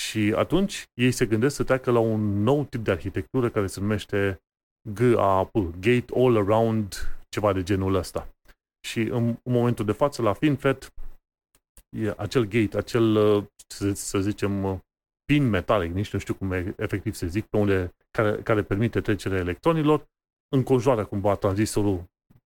[0.02, 3.80] Și atunci ei se gândesc să treacă la un nou tip de arhitectură care se
[3.80, 4.42] numește
[4.90, 6.96] GAP, Gate All Around,
[7.30, 8.30] ceva de genul ăsta.
[8.88, 10.94] Și în, în momentul de față, la FinFET,
[11.98, 13.14] e acel gate, acel,
[13.68, 14.84] să, să zicem,
[15.26, 19.02] pin metalic, nici nu știu cum e, efectiv să zic, pe unde, care, care permite
[19.02, 20.06] trecerea electronilor,
[20.56, 22.04] înconjoară cumva tranzistorul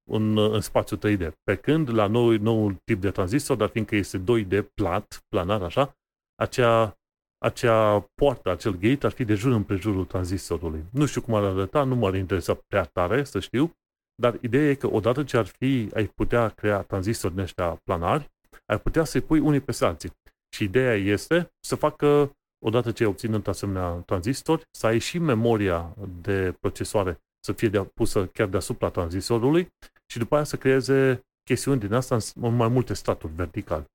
[0.07, 1.31] în, în spațiu 3D.
[1.43, 5.97] Pe când la nou, noul tip de tranzistor, dar fiindcă este 2D plat, planar așa,
[6.35, 6.97] acea
[7.37, 10.85] acea poartă, acel gate ar fi de jur împrejurul tranzistorului.
[10.91, 13.73] Nu știu cum ar arăta, nu m-ar interesa prea tare să știu,
[14.15, 18.31] dar ideea e că odată ce ar fi, ai putea crea tranzistori din ăștia planari,
[18.65, 20.11] ai putea să-i pui unii pe alții.
[20.55, 25.95] Și ideea este să facă, odată ce ai obținut asemenea tranzistori, să ai și memoria
[26.21, 29.73] de procesoare să fie de, pusă chiar deasupra tranzistorului
[30.11, 33.85] și după aia să creeze chestiuni din asta în mai multe staturi vertical.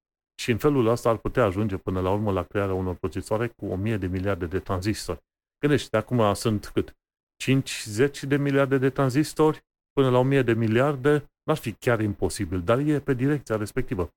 [0.40, 3.66] Și în felul ăsta ar putea ajunge până la urmă la crearea unor procesoare cu
[3.66, 5.20] 1000 de miliarde de tranzistori.
[5.60, 6.96] Gândește, acum sunt cât?
[7.36, 12.78] 50 de miliarde de tranzistori până la 1000 de miliarde, n-ar fi chiar imposibil, dar
[12.78, 14.10] e pe direcția respectivă.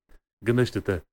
[0.45, 1.03] Gândește-te,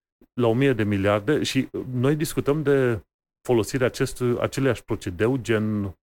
[0.40, 3.04] la 1000 de miliarde și noi discutăm de
[3.48, 5.96] folosirea acestui, aceleași procedeu gen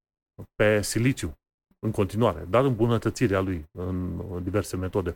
[0.56, 1.39] pe siliciu.
[1.80, 5.16] În continuare, dar îmbunătățirea lui în diverse metode.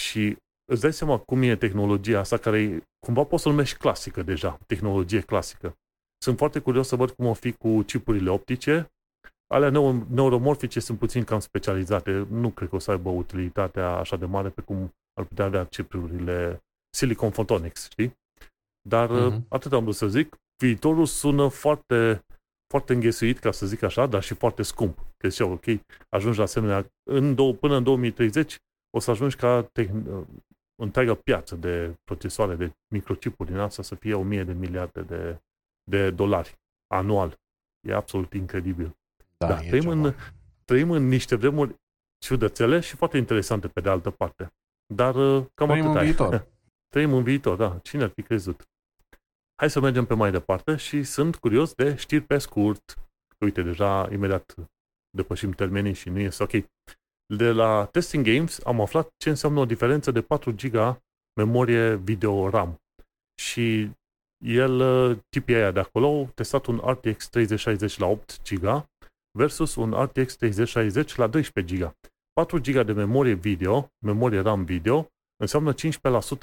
[0.00, 0.36] Și
[0.72, 5.20] îți dai seama cum e tehnologia asta care cumva poți să numești clasică deja, tehnologie
[5.20, 5.76] clasică.
[6.22, 8.90] Sunt foarte curios să văd cum o fi cu chipurile optice.
[9.46, 9.70] Alea
[10.08, 12.26] neuromorfice sunt puțin cam specializate.
[12.30, 15.64] Nu cred că o să aibă utilitatea așa de mare pe cum ar putea avea
[15.64, 16.62] chipurile
[16.96, 18.18] Silicon Photonics, știi?
[18.88, 19.40] Dar uh-huh.
[19.48, 20.36] atât am vrut să zic.
[20.62, 22.24] Viitorul sună foarte,
[22.70, 24.98] foarte înghesuit, ca să zic așa, dar și foarte scump.
[25.22, 25.64] Că zicea, ok,
[26.08, 28.58] ajungi la asemenea, în două, până în 2030
[28.90, 30.26] o să ajungi ca tehn-
[30.82, 35.40] întreaga piață de procesoare, de microchipuri din asta să fie 1000 de miliarde de,
[35.90, 37.40] de dolari anual.
[37.88, 38.96] E absolut incredibil.
[39.36, 40.14] Da, da trăim, în,
[40.64, 41.74] trăim în niște vremuri
[42.18, 44.52] ciudățele și foarte interesante pe de altă parte.
[44.94, 46.46] Dar uh, cam trăim atât în viitor.
[46.92, 47.78] trăim în viitor, da.
[47.82, 48.68] Cine ar fi crezut?
[49.54, 52.96] Hai să mergem pe mai departe și sunt curios de știri pe scurt.
[53.38, 54.54] Uite, deja imediat
[55.16, 56.64] depășim termenii și nu este ok.
[57.36, 61.02] De la Testing Games am aflat ce înseamnă o diferență de 4 GB
[61.40, 62.80] memorie video RAM.
[63.40, 63.90] Și
[64.44, 68.86] el, tipii aia de acolo, testat un RTX 3060 la 8 GB
[69.38, 71.94] versus un RTX 3060 la 12 GB.
[72.32, 75.74] 4 GB de memorie video, memorie RAM video, înseamnă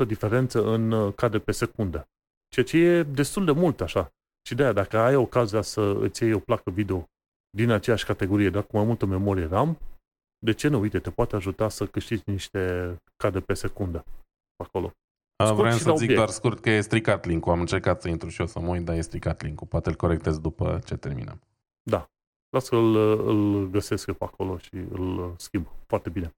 [0.03, 2.07] 15% diferență în uh, cadre pe secundă.
[2.47, 4.13] Ceea ce e destul de mult așa.
[4.47, 7.09] Și de aia, dacă ai ocazia să îți iei o placă video
[7.49, 9.77] din aceeași categorie, dar cu mai multă memorie RAM,
[10.45, 10.79] de ce nu?
[10.79, 14.05] Uite, te poate ajuta să câștigi niște cadre pe secundă
[14.63, 14.93] acolo.
[15.35, 17.51] A, vreau să zic doar scurt că e stricat link-ul.
[17.51, 19.67] Am încercat să intru și eu să mă uit, dar e stricat link-ul.
[19.67, 21.41] Poate îl corectez după ce terminăm.
[21.81, 22.09] Da.
[22.49, 22.95] Las că îl,
[23.27, 25.67] îl găsesc eu pe acolo și îl schimb.
[25.87, 26.35] Foarte bine.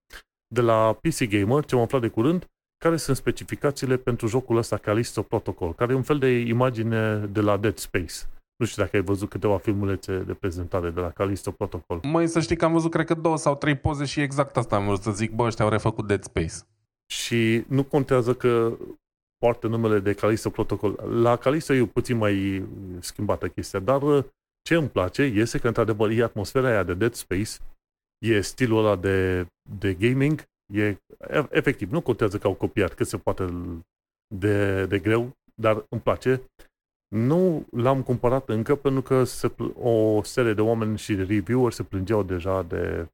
[0.47, 4.77] De la PC Gamer, ce am aflat de curând, care sunt specificațiile pentru jocul ăsta
[4.77, 8.13] Callisto Protocol, care e un fel de imagine de la Dead Space.
[8.61, 11.99] Nu știu dacă ai văzut câteva filmulețe de prezentare de la Callisto Protocol.
[12.03, 14.75] Mai să știi că am văzut, cred că două sau trei poze și exact asta
[14.75, 16.53] am vrut să zic, bă, ăștia au refăcut Dead Space.
[17.11, 18.77] Și nu contează că
[19.38, 20.91] poartă numele de Callisto Protocol.
[21.21, 22.65] La Callisto e puțin mai
[22.99, 24.01] schimbată chestia, dar
[24.61, 27.51] ce îmi place este că, într-adevăr, e atmosfera aia de Dead Space,
[28.25, 30.43] e stilul ăla de, de gaming,
[30.73, 30.97] e
[31.49, 33.49] efectiv, nu contează că au copiat cât se poate
[34.35, 36.41] de, de greu, dar îmi place.
[37.15, 39.51] Nu l-am cumpărat încă pentru că se,
[39.81, 43.09] o serie de oameni și reviewer se plângeau deja de,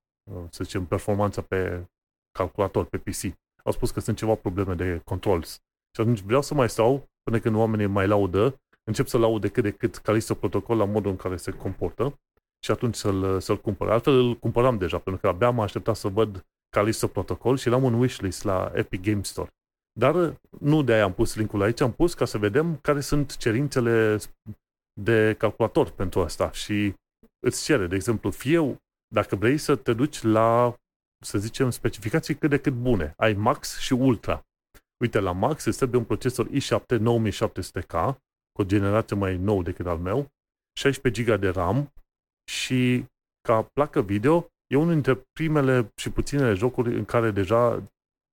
[0.50, 1.88] să zicem, performanța pe
[2.32, 3.38] calculator, pe PC.
[3.64, 5.62] Au spus că sunt ceva probleme de controls.
[5.96, 9.64] Și atunci vreau să mai stau până când oamenii mai laudă, încep să laude cât
[9.64, 12.20] de cât Callisto Protocol la modul în care se comportă
[12.64, 13.90] și atunci să-l, să-l cumpăr.
[13.90, 17.84] Altfel îl cumpăram deja, pentru că abia m-am așteptat să văd Callisto Protocol și l-am
[17.84, 19.50] un wishlist la Epic Game Store.
[19.98, 23.38] Dar nu de aia am pus linkul aici, am pus ca să vedem care sunt
[23.38, 24.18] cerințele
[25.02, 26.94] de calculator pentru asta și
[27.40, 30.76] îți cere, de exemplu, fie dacă vrei să te duci la,
[31.26, 33.14] să zicem, specificații cât de cât bune.
[33.18, 34.42] Ai Max și Ultra.
[35.02, 38.16] Uite, la Max îți trebuie un procesor i7 9700K,
[38.52, 40.28] cu o generație mai nou decât al meu,
[40.80, 41.94] 16 GB de RAM
[42.52, 43.06] și
[43.42, 47.84] ca placă video e unul dintre primele și puținele jocuri în care deja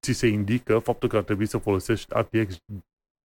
[0.04, 2.56] ți se indică faptul că ar trebui să folosești RTX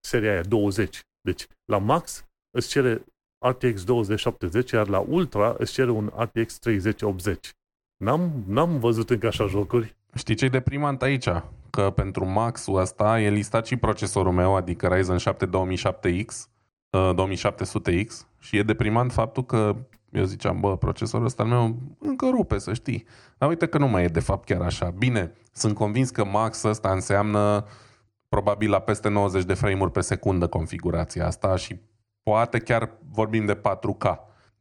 [0.01, 1.01] seria aia 20.
[1.21, 3.05] Deci, la Max îți cere
[3.47, 7.53] RTX 2070, iar la Ultra îți cere un RTX 3080.
[7.97, 9.97] N-am, n-am văzut încă așa jocuri.
[10.15, 11.29] Știi ce e deprimant aici?
[11.71, 16.49] Că pentru Max-ul ăsta e listat și procesorul meu, adică Ryzen 7 2700X,
[17.15, 19.77] 2700X și e deprimant faptul că
[20.11, 23.07] eu ziceam, bă, procesorul ăsta al meu încă rupe, să știi.
[23.39, 24.91] Dar uite că nu mai e de fapt chiar așa.
[24.91, 27.67] Bine, sunt convins că max ăsta înseamnă
[28.29, 31.81] probabil la peste 90 de frame-uri pe secundă configurația asta și
[32.23, 34.17] poate chiar vorbim de 4K.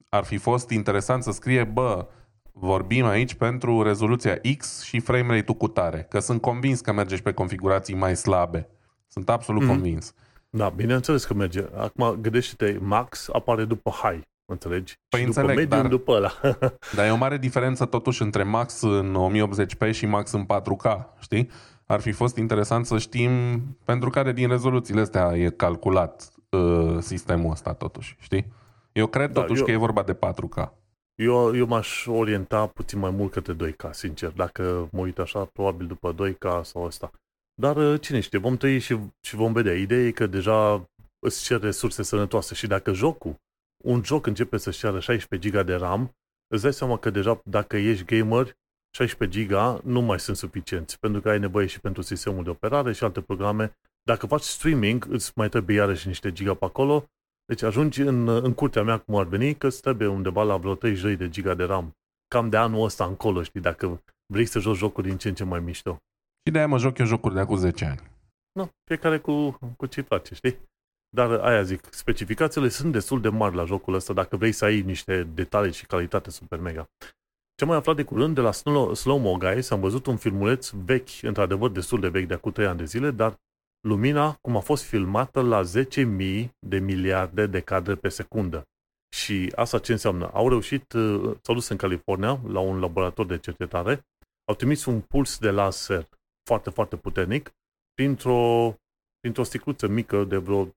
[0.09, 2.07] Ar fi fost interesant să scrie, bă,
[2.51, 7.15] vorbim aici pentru rezoluția X și frame rate-ul cu tare, că sunt convins că merge
[7.15, 8.69] și pe configurații mai slabe.
[9.07, 9.67] Sunt absolut mm.
[9.67, 10.13] convins.
[10.49, 11.65] Da, bineînțeles că merge.
[11.75, 14.21] Acum gândește-te, Max apare după High.
[14.51, 14.95] Înțelegi?
[15.09, 16.31] Păi și înțeleg, după dar, după ăla.
[16.95, 21.49] dar e o mare diferență totuși între Max în 1080p și Max în 4K, știi?
[21.85, 23.31] Ar fi fost interesant să știm
[23.85, 28.53] pentru care din rezoluțiile astea e calculat uh, sistemul ăsta totuși, știi?
[28.91, 30.69] Eu cred da, totuși eu, că e vorba de 4K.
[31.15, 34.31] Eu, eu m-aș orienta puțin mai mult către 2K, sincer.
[34.31, 37.11] Dacă mă uit așa, probabil după 2K sau asta.
[37.61, 39.73] Dar uh, cine știe, vom trăi și, și vom vedea.
[39.73, 43.35] Ideea e că deja îți cer resurse sănătoase și dacă jocul
[43.83, 46.15] un joc începe să-și ceară 16 GB de RAM,
[46.47, 48.57] îți dai seama că deja dacă ești gamer,
[48.95, 52.93] 16 GB nu mai sunt suficienți, pentru că ai nevoie și pentru sistemul de operare
[52.93, 53.77] și alte programe.
[54.03, 57.05] Dacă faci streaming, îți mai trebuie iarăși niște giga pe acolo,
[57.45, 60.75] deci ajungi în, în curtea mea cum ar veni, că îți trebuie undeva la vreo
[60.75, 61.95] 30 de giga de RAM
[62.27, 65.43] cam de anul ăsta încolo, știi, dacă vrei să joci jocuri din ce în ce
[65.43, 65.97] mai mișto.
[66.45, 68.01] Și de-aia mă joc eu jocuri de acum 10 ani.
[68.51, 70.57] Nu, fiecare cu, cu ce place, știi?
[71.09, 74.81] Dar aia zic, specificațiile sunt destul de mari la jocul ăsta dacă vrei să ai
[74.81, 76.89] niște detalii și calitate super mega.
[77.55, 80.69] Ce mai aflat de curând de la Slow, Slow Mo Guys, am văzut un filmuleț
[80.69, 83.39] vechi, într-adevăr destul de vechi, de acum 3 ani de zile, dar
[83.88, 88.63] lumina cum a fost filmată la 10.000 de miliarde de cadre pe secundă.
[89.15, 90.29] Și asta ce înseamnă?
[90.34, 94.05] Au reușit, uh, s-au dus în California, la un laborator de cercetare,
[94.45, 96.07] au trimis un puls de laser
[96.43, 97.51] foarte, foarte puternic
[97.93, 98.73] printr-o,
[99.27, 100.69] printr-o sticluță mică de vreo 3-4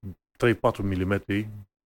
[0.82, 1.22] mm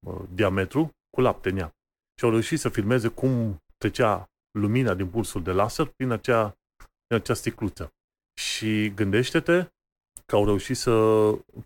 [0.07, 1.75] uh, diametru cu lapte în ea.
[2.19, 6.57] Și au reușit să filmeze cum trecea lumina din pulsul de laser prin acea,
[7.07, 7.93] prin acea sticluță.
[8.41, 9.67] Și gândește-te
[10.27, 10.95] că au reușit să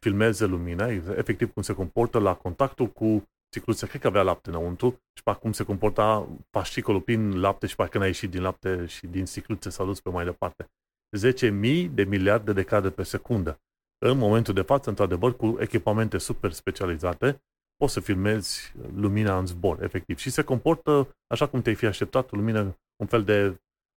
[0.00, 4.90] filmeze lumina, efectiv cum se comportă la contactul cu sticluța, cred că avea lapte înăuntru,
[4.90, 9.06] și pe cum se comporta fascicolul prin lapte și parcă n-a ieșit din lapte și
[9.06, 10.70] din sticluțe s-a dus pe mai departe.
[11.18, 13.60] 10.000 de miliarde de cadre pe secundă.
[14.06, 17.42] În momentul de față, într-adevăr, cu echipamente super specializate,
[17.76, 20.18] poți să filmezi lumina în zbor, efectiv.
[20.18, 22.60] Și se comportă așa cum te-ai fi așteptat, lumină,
[22.96, 23.42] un fel de,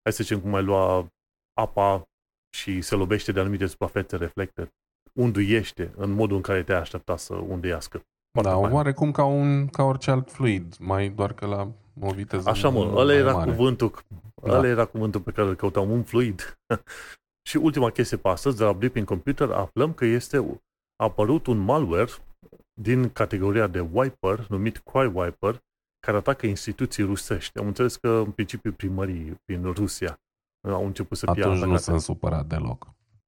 [0.02, 1.06] hai să zicem, cum ai lua
[1.60, 2.08] apa
[2.56, 4.72] și se lobește de anumite suprafețe, reflecte,
[5.12, 8.02] unduiește în modul în care te-ai așteptat să unduiască.
[8.42, 12.68] Da, oarecum ca, un, ca orice alt fluid, mai doar că la o viteză Așa
[12.68, 13.50] mă, ăla era mare.
[13.50, 13.92] cuvântul,
[14.42, 14.52] da.
[14.56, 16.58] ăla era cuvântul pe care îl căutam, un fluid.
[17.42, 20.36] și ultima chestie pe astăzi, de la Blipping Computer, aflăm că este
[20.96, 22.10] a apărut un malware
[22.80, 25.62] din categoria de wiper, numit Cry Wiper,
[26.06, 27.58] care atacă instituții rusești.
[27.58, 30.20] Am înțeles că în principiu primării din Rusia
[30.68, 32.86] au început să fie Atunci nu sunt supărat deloc.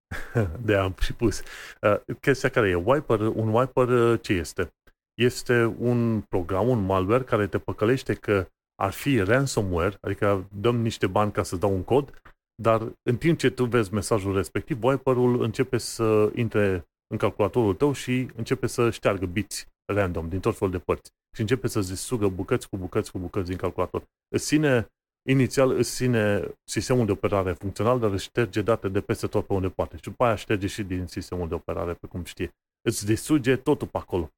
[0.66, 1.42] de am și pus.
[1.80, 4.74] Uh, chestia care e wiper, un wiper uh, ce este?
[5.14, 11.06] Este un program, un malware care te păcălește că ar fi ransomware, adică dăm niște
[11.06, 12.20] bani ca să dau un cod,
[12.62, 17.92] dar în timp ce tu vezi mesajul respectiv, wiperul începe să intre în calculatorul tău
[17.92, 22.28] și începe să șteargă biți random din tot felul de părți și începe să sugă
[22.28, 24.04] bucăți cu bucăți cu bucăți din calculator.
[24.28, 24.86] Îți ține,
[25.28, 29.52] inițial îți ține sistemul de operare funcțional, dar își șterge date de peste tot pe
[29.52, 29.96] unde poate.
[29.96, 32.50] Și după aia șterge și din sistemul de operare, pe cum știe.
[32.82, 34.30] Îți distruge totul pe acolo.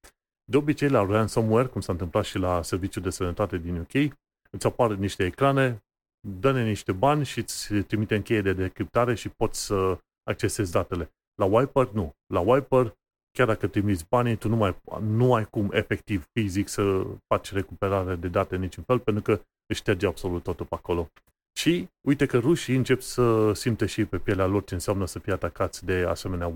[0.45, 4.13] De obicei, la ransomware, cum s-a întâmplat și la serviciul de sănătate din UK,
[4.51, 5.85] îți apar niște ecrane,
[6.27, 11.11] dă-ne niște bani și îți trimite în cheie de decriptare și poți să accesezi datele.
[11.35, 12.15] La Wiper, nu.
[12.27, 12.97] La Wiper,
[13.31, 18.15] chiar dacă trimiți banii, tu nu, mai, nu ai cum efectiv, fizic, să faci recuperare
[18.15, 19.33] de date niciun fel, pentru că
[19.67, 21.11] își șterge absolut totul pe acolo.
[21.59, 25.33] Și uite că rușii încep să simte și pe pielea lor ce înseamnă să fie
[25.33, 26.53] atacați de asemenea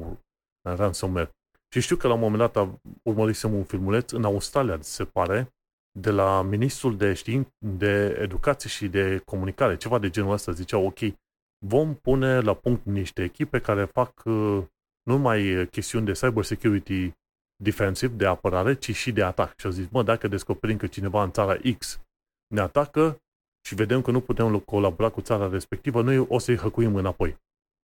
[0.68, 1.30] ransomware.
[1.72, 2.68] Și știu că la un moment dat
[3.02, 5.54] urmărisem un filmuleț în Australia, se pare,
[5.98, 10.78] de la ministrul de științ, de educație și de comunicare, ceva de genul ăsta, zicea,
[10.78, 10.98] ok,
[11.66, 14.64] vom pune la punct niște echipe care fac uh,
[15.02, 17.12] nu numai chestiuni de cyber security
[17.62, 19.58] defensive, de apărare, ci și de atac.
[19.58, 22.00] Și au zis, mă, dacă descoperim că cineva în țara X
[22.54, 23.22] ne atacă
[23.66, 27.36] și vedem că nu putem colabora cu țara respectivă, noi o să-i hăcuim înapoi.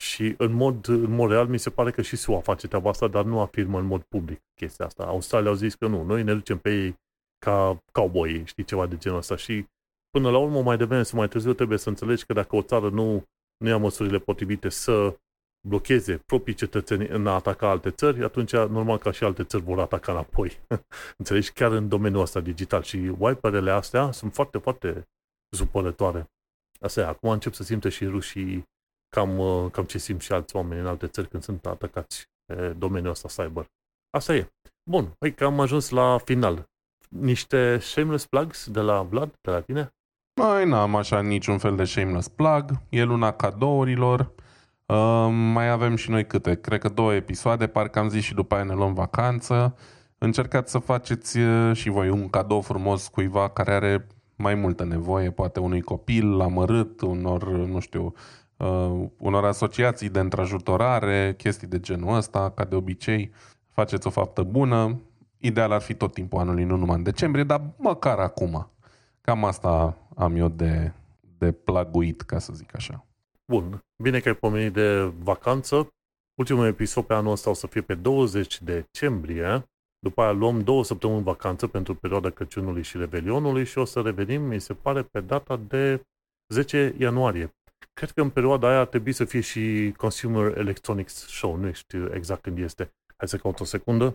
[0.03, 3.09] Și în mod, în mod real mi se pare că și SUA face treaba asta,
[3.09, 5.05] dar nu afirmă în mod public chestia asta.
[5.05, 6.97] Australia au zis că nu, noi ne ducem pe ei
[7.39, 9.37] ca cowboy, știi, ceva de genul ăsta.
[9.37, 9.67] Și
[10.11, 12.91] până la urmă, mai devreme sau mai târziu, trebuie să înțelegi că dacă o țară
[12.91, 13.25] nu,
[13.57, 15.17] nu ia măsurile potrivite să
[15.69, 19.81] blocheze proprii cetățeni în a ataca alte țări, atunci normal că și alte țări vor
[19.81, 20.61] ataca înapoi.
[21.19, 21.53] Înțelegi?
[21.53, 22.83] Chiar în domeniul ăsta digital.
[22.83, 25.09] Și wiperele astea sunt foarte, foarte
[25.57, 26.31] supărătoare.
[26.81, 27.05] Asta e.
[27.05, 28.65] Acum încep să simte și rușii
[29.09, 29.39] cam,
[29.71, 33.29] cam ce simt și alți oameni în alte țări când sunt atacați pe domeniul ăsta
[33.29, 33.67] cyber.
[34.11, 34.49] Asta e.
[34.91, 36.69] Bun, hai că am ajuns la final.
[37.09, 39.95] Niște shameless plugs de la Vlad, de la tine?
[40.41, 42.71] Mai n-am așa niciun fel de shameless plug.
[42.89, 44.33] E luna cadourilor.
[44.87, 46.55] Uh, mai avem și noi câte?
[46.55, 49.77] Cred că două episoade, parcă am zis și după aia ne luăm vacanță.
[50.19, 51.39] Încercați să faceți
[51.73, 54.07] și voi un cadou frumos cuiva care are
[54.37, 58.15] mai multă nevoie, poate unui copil amărât, unor, nu știu,
[58.57, 63.33] uh, unor asociații de întrajutorare, chestii de genul ăsta, ca de obicei.
[63.71, 65.01] Faceți o faptă bună.
[65.47, 68.71] Ideal ar fi tot timpul anului, nu numai în decembrie, dar măcar acum.
[69.21, 70.93] Cam asta am eu de,
[71.39, 73.07] de plaguit, ca să zic așa.
[73.53, 75.89] Bun, bine că ai pomenit de vacanță.
[76.35, 79.69] Ultimul episod pe anul ăsta o să fie pe 20 decembrie.
[79.99, 84.43] După aia luăm două săptămâni vacanță pentru perioada Crăciunului și Revelionului și o să revenim,
[84.43, 86.01] mi se pare, pe data de
[86.53, 87.55] 10 ianuarie.
[87.93, 92.15] Cred că în perioada aia ar trebui să fie și Consumer Electronics Show, nu știu
[92.15, 92.95] exact când este.
[93.17, 94.15] Hai să caut o secundă.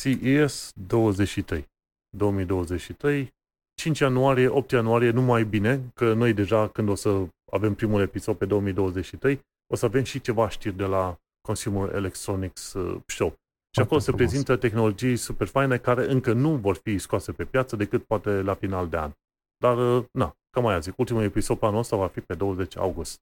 [0.00, 1.68] CES 23.
[2.16, 3.32] 2023
[3.74, 8.00] 5 ianuarie, 8 ianuarie, nu mai bine, că noi deja când o să avem primul
[8.00, 9.40] episod pe 2023,
[9.72, 13.34] o să avem și ceva știri de la Consumer Electronics uh, Show.
[13.74, 14.26] Și acolo se frumos.
[14.26, 18.54] prezintă tehnologii super faine care încă nu vor fi scoase pe piață decât poate la
[18.54, 19.12] final de an.
[19.56, 22.76] Dar, uh, na, cam aia zic, ultimul episod pe anul ăsta va fi pe 20
[22.76, 23.18] august.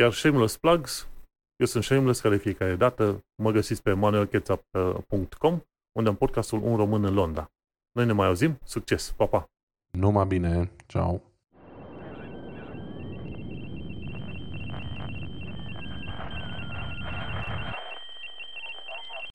[0.00, 1.08] Iar Shameless Plugs,
[1.56, 5.60] eu sunt Shameless, care fiecare dată mă găsiți pe manuelcheța.com,
[5.96, 7.50] unde am podcastul Un Român în Londra.
[7.92, 9.50] Noi ne mai auzim, succes, pa, pa!
[9.90, 11.25] Numai bine, ceau!